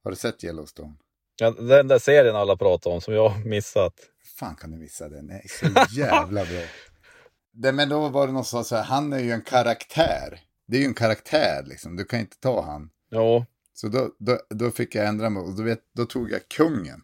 Har 0.04 0.12
du 0.12 0.18
sett 0.18 0.44
Yellowstone? 0.44 0.94
Ja, 1.42 1.52
den 1.52 1.88
där 1.88 2.00
serien 2.00 2.36
alla 2.36 2.58
pratar 2.58 2.92
om 2.92 3.02
som 3.02 3.14
jag 3.14 3.30
har 3.30 3.46
missat. 3.46 3.94
Fan 4.40 4.56
kan 4.56 4.72
du 4.72 4.78
missa 4.78 5.10
den? 5.10 5.28
Den 5.28 5.36
är 5.36 5.48
så 5.48 5.96
jävla 6.00 6.46
bra. 6.46 6.62
Det, 7.54 7.72
men 7.72 7.90
då 7.90 8.10
var 8.10 8.28
det 8.28 8.34
någon 8.34 8.46
som 8.46 8.64
sa 8.64 8.70
så 8.70 8.76
här, 8.76 8.84
han 8.84 9.14
är 9.14 9.20
ju 9.20 9.32
en 9.32 9.42
karaktär. 9.42 10.40
Det 10.68 10.78
är 10.78 10.82
ju 10.82 10.86
en 10.86 10.94
karaktär 10.94 11.64
liksom, 11.68 11.96
du 11.96 12.06
kan 12.06 12.20
inte 12.20 12.40
ta 12.40 12.62
han. 12.62 12.90
Jo, 13.12 13.46
Så 13.74 13.88
då, 13.88 14.10
då, 14.20 14.40
då 14.50 14.72
fick 14.72 14.96
jag 14.96 15.08
ändra 15.08 15.30
mig 15.30 15.44
och 15.44 15.56
då, 15.56 15.64
vet, 15.64 15.80
då 15.96 16.06
tog 16.06 16.32
jag 16.32 16.48
kungen. 16.48 17.02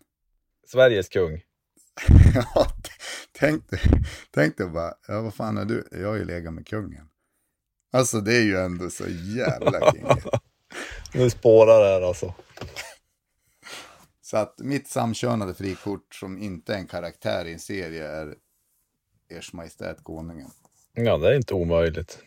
Sveriges 0.67 1.09
kung. 1.09 1.41
ja, 2.35 2.67
tänk 3.31 3.69
dig, 3.69 3.79
tänk 4.31 4.57
dig 4.57 4.67
bara, 4.67 4.93
ja 5.07 5.21
vad 5.21 5.33
fan 5.33 5.57
är 5.57 5.65
du? 5.65 5.87
Jag 5.91 6.07
har 6.07 6.15
ju 6.15 6.25
legat 6.25 6.53
med 6.53 6.67
kungen. 6.67 7.07
Alltså 7.93 8.21
det 8.21 8.35
är 8.35 8.43
ju 8.43 8.57
ändå 8.57 8.89
så 8.89 9.03
jävla 9.37 9.91
kinget. 9.91 10.25
Nu 11.13 11.29
spårar 11.29 11.79
det 11.79 11.89
här 11.89 12.01
alltså. 12.01 12.33
Så 14.25 14.37
att 14.37 14.59
mitt 14.59 14.87
samkönade 14.87 15.53
frikort 15.53 16.15
som 16.15 16.37
inte 16.37 16.73
är 16.73 16.77
en 16.77 16.87
karaktär 16.87 17.45
i 17.45 17.53
en 17.53 17.59
serie 17.59 18.07
är 18.07 18.35
Ers 19.29 19.53
Majestät 19.53 20.03
Konungen. 20.03 20.49
Ja, 20.93 21.17
det 21.17 21.27
är 21.27 21.35
inte 21.35 21.53
omöjligt. 21.53 22.19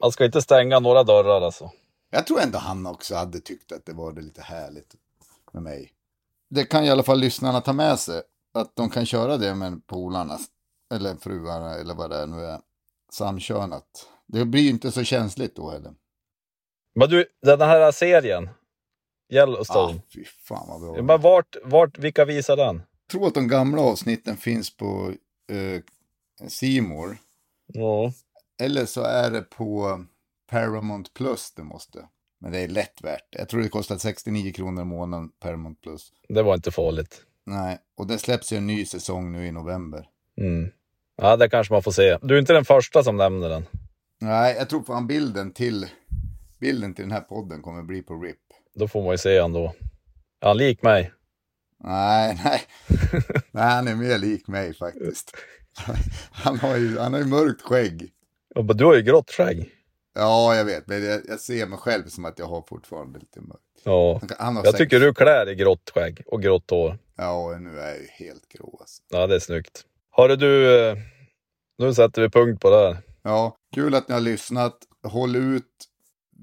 Man 0.00 0.12
ska 0.12 0.24
inte 0.24 0.42
stänga 0.42 0.80
några 0.80 1.04
dörrar 1.04 1.40
alltså. 1.40 1.70
Jag 2.10 2.26
tror 2.26 2.40
ändå 2.40 2.58
han 2.58 2.86
också 2.86 3.14
hade 3.14 3.40
tyckt 3.40 3.72
att 3.72 3.86
det 3.86 3.92
var 3.92 4.12
det 4.12 4.20
lite 4.20 4.42
härligt 4.42 4.94
med 5.52 5.62
mig. 5.62 5.92
Det 6.50 6.64
kan 6.64 6.84
i 6.84 6.90
alla 6.90 7.02
fall 7.02 7.20
lyssnarna 7.20 7.60
ta 7.60 7.72
med 7.72 7.98
sig. 7.98 8.22
Att 8.54 8.76
de 8.76 8.90
kan 8.90 9.06
köra 9.06 9.36
det 9.36 9.54
med 9.54 9.86
polarna. 9.86 10.38
Eller 10.94 11.16
fruarna 11.16 11.74
eller 11.74 11.94
vad 11.94 12.10
det 12.10 12.16
är 12.16 12.26
nu 12.26 12.44
är. 12.44 12.60
Samkönat. 13.12 14.08
Det 14.26 14.44
blir 14.44 14.62
ju 14.62 14.70
inte 14.70 14.92
så 14.92 15.04
känsligt 15.04 15.56
då 15.56 15.70
heller. 15.70 15.94
Men 16.94 17.08
du, 17.08 17.24
den 17.42 17.60
här 17.60 17.92
serien. 17.92 18.48
Ah, 19.30 19.34
Yellowstone. 19.34 20.00
fy 20.14 20.24
fan 20.24 20.66
vad 20.68 20.80
bra. 20.80 21.02
Men 21.02 21.20
vart, 21.20 21.56
vart, 21.64 21.98
vilka 21.98 22.24
visar 22.24 22.56
den? 22.56 22.76
Jag 22.76 23.10
tror 23.10 23.26
att 23.26 23.34
de 23.34 23.48
gamla 23.48 23.82
avsnitten 23.82 24.36
finns 24.36 24.76
på 24.76 25.12
eh, 25.52 25.82
C 26.48 26.80
More. 26.80 27.16
Ja. 27.66 28.12
Eller 28.62 28.86
så 28.86 29.02
är 29.02 29.30
det 29.30 29.42
på 29.42 30.04
Paramount 30.50 31.10
Plus 31.14 31.52
det 31.56 31.62
måste. 31.62 32.08
Men 32.38 32.52
det 32.52 32.58
är 32.58 32.68
lätt 32.68 33.02
värt. 33.02 33.28
Jag 33.30 33.48
tror 33.48 33.62
det 33.62 33.68
kostar 33.68 33.98
69 33.98 34.52
kronor 34.52 34.82
i 34.82 34.84
månaden 34.84 35.28
Paramount 35.40 35.80
Plus. 35.82 36.12
Det 36.28 36.42
var 36.42 36.54
inte 36.54 36.70
farligt. 36.70 37.22
Nej, 37.44 37.78
och 37.96 38.06
det 38.06 38.18
släpps 38.18 38.52
ju 38.52 38.56
en 38.56 38.66
ny 38.66 38.84
säsong 38.84 39.32
nu 39.32 39.46
i 39.46 39.52
november. 39.52 40.08
Mm. 40.40 40.70
Ja, 41.16 41.36
det 41.36 41.48
kanske 41.48 41.72
man 41.72 41.82
får 41.82 41.92
se. 41.92 42.18
Du 42.22 42.34
är 42.34 42.38
inte 42.38 42.52
den 42.52 42.64
första 42.64 43.02
som 43.02 43.16
nämner 43.16 43.48
den. 43.48 43.66
Nej, 44.20 44.56
jag 44.58 44.70
tror 44.70 44.82
fan 44.82 45.06
bilden 45.06 45.52
till, 45.52 45.86
bilden 46.60 46.94
till 46.94 47.04
den 47.04 47.12
här 47.12 47.20
podden 47.20 47.62
kommer 47.62 47.82
bli 47.82 48.02
på 48.02 48.14
RIP. 48.14 48.36
Då 48.78 48.88
får 48.88 49.02
man 49.02 49.12
ju 49.12 49.18
se 49.18 49.40
han 49.40 49.52
då. 49.52 49.74
Är 50.40 50.48
han 50.48 50.56
lik 50.56 50.82
mig? 50.82 51.12
Nej, 51.84 52.40
nej. 52.44 52.62
nej, 53.50 53.64
han 53.64 53.88
är 53.88 53.94
mer 53.94 54.18
lik 54.18 54.48
mig 54.48 54.74
faktiskt. 54.74 55.36
Han 56.32 56.58
har 56.58 56.76
ju, 56.76 56.98
han 56.98 57.12
har 57.12 57.20
ju 57.20 57.26
mörkt 57.26 57.62
skägg. 57.62 58.10
Ja, 58.54 58.62
du 58.62 58.84
har 58.84 58.94
ju 58.94 59.02
grått 59.02 59.30
skägg. 59.30 59.70
Ja, 60.14 60.54
jag 60.56 60.64
vet, 60.64 60.86
men 60.86 61.04
jag, 61.04 61.20
jag 61.28 61.40
ser 61.40 61.66
mig 61.66 61.78
själv 61.78 62.08
som 62.08 62.24
att 62.24 62.38
jag 62.38 62.46
har 62.46 62.62
fortfarande 62.62 63.18
lite 63.18 63.40
mörkt. 63.40 63.62
Ja. 63.84 64.20
Han, 64.20 64.30
han 64.38 64.54
Jag 64.56 64.66
sex- 64.66 64.78
tycker 64.78 65.00
du 65.00 65.14
klär 65.14 65.48
i 65.48 65.54
grått 65.54 65.90
skägg 65.94 66.22
och 66.26 66.42
grått 66.42 66.70
hår. 66.70 66.98
Ja, 67.16 67.58
nu 67.60 67.78
är 67.80 67.88
jag 67.88 67.96
ju 67.98 68.06
helt 68.10 68.48
grå 68.48 68.76
alltså. 68.80 69.02
Ja, 69.08 69.26
det 69.26 69.34
är 69.34 69.38
snyggt. 69.38 69.84
Hörru 70.10 70.36
du, 70.36 70.80
eh, 70.88 70.96
nu 71.78 71.94
sätter 71.94 72.22
vi 72.22 72.30
punkt 72.30 72.60
på 72.62 72.70
det 72.70 72.76
här. 72.76 72.98
Ja, 73.22 73.56
kul 73.74 73.94
att 73.94 74.08
ni 74.08 74.14
har 74.14 74.20
lyssnat. 74.20 74.76
Håll 75.02 75.36
ut. 75.36 75.64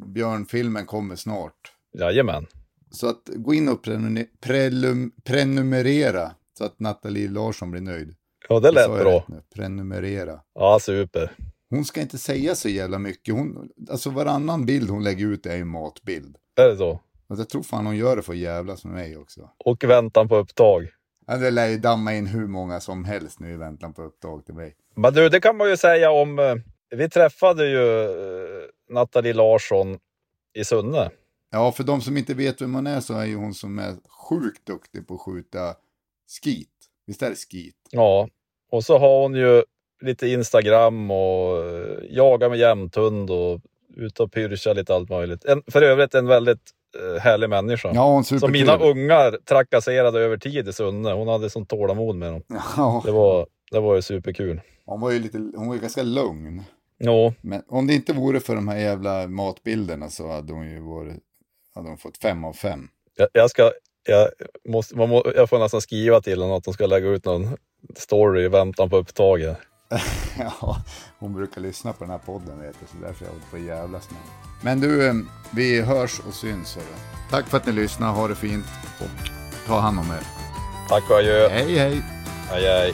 Björnfilmen 0.06 0.86
kommer 0.86 1.16
snart. 1.16 1.73
Jajamän. 1.94 2.48
Så 2.92 3.10
att 3.10 3.22
gå 3.36 3.54
in 3.54 3.70
och 3.70 3.86
prenum- 3.86 4.28
prelum- 4.42 5.12
prenumerera 5.24 6.32
så 6.58 6.66
att 6.66 6.80
Nathalie 6.80 7.30
Larsson 7.30 7.72
blir 7.72 7.82
nöjd. 7.82 8.16
Ja, 8.50 8.60
det 8.60 8.72
lät 8.72 8.88
bra. 9.00 9.26
Prenumerera. 9.56 10.40
Ja, 10.56 10.80
super. 10.82 11.32
Hon 11.70 11.86
ska 11.86 12.02
inte 12.02 12.18
säga 12.18 12.56
så 12.56 12.70
jävla 12.70 13.00
mycket. 13.00 13.34
Hon, 13.36 13.70
alltså 13.90 14.10
varannan 14.10 14.66
bild 14.66 14.90
hon 14.90 15.04
lägger 15.04 15.26
ut 15.28 15.46
är 15.46 15.58
en 15.58 15.68
matbild. 15.68 16.38
Är 16.56 16.68
det 16.68 16.78
så? 16.78 16.90
Och 17.28 17.40
jag 17.40 17.50
tror 17.50 17.64
fan 17.64 17.86
hon 17.86 17.98
gör 17.98 18.16
det 18.16 18.22
för 18.22 18.34
jävlas 18.34 18.86
med 18.86 18.94
mig 18.94 19.18
också. 19.18 19.50
Och 19.66 19.84
väntan 19.84 20.28
på 20.28 20.36
upptag. 20.36 20.88
Ja, 21.28 21.38
det 21.38 21.52
lär 21.52 21.68
ju 21.68 21.78
damma 21.78 22.14
in 22.14 22.28
hur 22.28 22.48
många 22.48 22.80
som 22.80 23.06
helst 23.06 23.40
nu 23.40 23.54
i 23.54 23.58
väntan 23.58 23.94
på 23.94 24.02
upptag 24.04 24.46
till 24.46 24.56
mig. 24.56 24.76
Men 24.96 25.14
du, 25.14 25.30
det 25.30 25.40
kan 25.40 25.58
man 25.58 25.70
ju 25.70 25.78
säga 25.78 26.12
om... 26.12 26.40
eh, 26.40 26.56
Vi 26.98 27.10
träffade 27.10 27.68
ju 27.70 28.04
eh, 28.04 28.64
Nathalie 28.90 29.34
Larsson 29.34 29.98
i 30.54 30.64
Sunne. 30.64 31.10
Ja, 31.54 31.72
för 31.72 31.84
de 31.84 32.02
som 32.02 32.18
inte 32.18 32.34
vet 32.34 32.62
vem 32.62 32.74
hon 32.76 32.88
är 32.88 33.00
så 33.00 33.14
är 33.14 33.26
ju 33.26 33.36
hon 33.36 33.54
som 33.54 33.80
är 33.80 33.96
sjukt 34.30 34.66
duktig 34.68 35.08
på 35.08 35.14
att 35.14 35.22
skjuta 35.22 35.76
skit. 36.44 36.70
Visst 37.08 37.22
är 37.22 37.30
det 37.30 37.36
skit? 37.36 37.76
Ja, 37.92 38.28
och 38.72 38.84
så 38.84 38.98
har 38.98 39.22
hon 39.22 39.36
ju 39.36 39.64
lite 40.02 40.28
Instagram 40.28 41.12
och 41.12 41.58
eh, 41.66 41.98
jagar 42.10 42.50
med 42.50 42.60
jämthund 42.60 43.30
och 43.32 43.62
ute 43.96 44.24
och 44.24 44.32
pyrschar 44.32 44.74
lite 44.76 44.96
allt 44.96 45.10
möjligt. 45.10 45.46
En, 45.46 45.64
för 45.68 45.82
övrigt 45.82 46.16
en 46.16 46.28
väldigt 46.28 46.72
eh, 47.00 47.22
härlig 47.22 47.50
människa. 47.50 47.92
Ja, 47.94 48.24
Som 48.24 48.52
mina 48.52 48.78
ungar 48.78 49.38
trakasserade 49.46 50.20
över 50.20 50.38
tid 50.38 50.68
i 50.68 50.74
Sunne. 50.74 51.12
Hon 51.14 51.28
hade 51.28 51.50
sånt 51.50 51.70
tålamod 51.70 52.16
med 52.16 52.32
dem. 52.34 52.42
Ja, 52.78 53.02
Det 53.06 53.12
var, 53.12 53.48
det 53.72 53.80
var 53.80 53.96
ju 53.96 54.02
superkul. 54.02 54.62
hon 54.86 55.02
var 55.02 55.12
ju 55.12 55.20
lite, 55.20 55.38
hon 55.38 55.68
var 55.68 55.76
ju 55.76 55.82
ganska 55.82 56.04
lugn. 56.04 56.64
Jo, 57.00 57.34
Men 57.42 57.62
om 57.68 57.88
det 57.88 57.94
inte 57.94 58.14
vore 58.14 58.40
för 58.40 58.56
de 58.56 58.68
här 58.68 58.78
jävla 58.78 59.28
matbilderna 59.28 60.10
så 60.10 60.32
hade 60.32 60.54
hon 60.54 60.70
ju 60.70 60.80
varit, 60.80 61.16
hade 61.76 61.88
hon 61.88 61.98
fått 61.98 62.18
fem 62.18 62.44
av 62.44 62.54
fem. 62.54 62.88
jag, 63.16 63.28
jag 63.34 63.50
ska... 63.50 63.72
Jag, 64.06 64.30
måste, 64.70 64.96
må, 64.96 65.32
jag 65.36 65.50
får 65.50 65.60
nästan 65.60 65.82
skriva 65.82 66.22
till 66.22 66.42
henne 66.42 66.56
att 66.56 66.64
de 66.64 66.74
ska 66.74 66.86
lägga 66.86 67.08
ut 67.08 67.26
någon 67.26 67.58
story 67.96 68.44
i 68.44 68.48
väntan 68.48 68.90
på 68.90 68.98
upptaget. 68.98 69.58
Ja, 70.40 70.78
hon 71.20 71.34
brukar 71.34 71.62
lyssna 71.62 71.94
på 71.94 72.04
den 72.04 72.12
här 72.12 72.18
podden 72.18 72.62
vet 72.62 72.76
du, 72.80 72.88
så 72.88 73.06
därför 73.06 73.26
jag 73.26 73.32
håller 73.32 73.46
på 73.52 73.56
att 73.56 73.64
jävlas 73.64 74.10
med. 74.12 74.20
Men 74.62 74.80
du, 74.80 75.08
eh, 75.08 75.14
vi 75.52 75.82
hörs 75.82 76.20
och 76.28 76.34
syns. 76.34 76.76
Hörru. 76.76 76.86
Tack 77.30 77.48
för 77.48 77.58
att 77.58 77.66
ni 77.66 77.72
lyssnar, 77.72 78.14
ha 78.14 78.28
det 78.28 78.36
fint 78.36 78.66
och 79.00 79.30
ta 79.68 79.80
hand 79.80 80.00
om 80.00 80.06
er. 80.06 80.24
Tack 80.90 81.10
och 81.10 81.18
adjö. 81.18 81.48
Hej 81.50 81.76
hej! 81.76 82.02
Hej, 82.50 82.64
hej. 82.64 82.94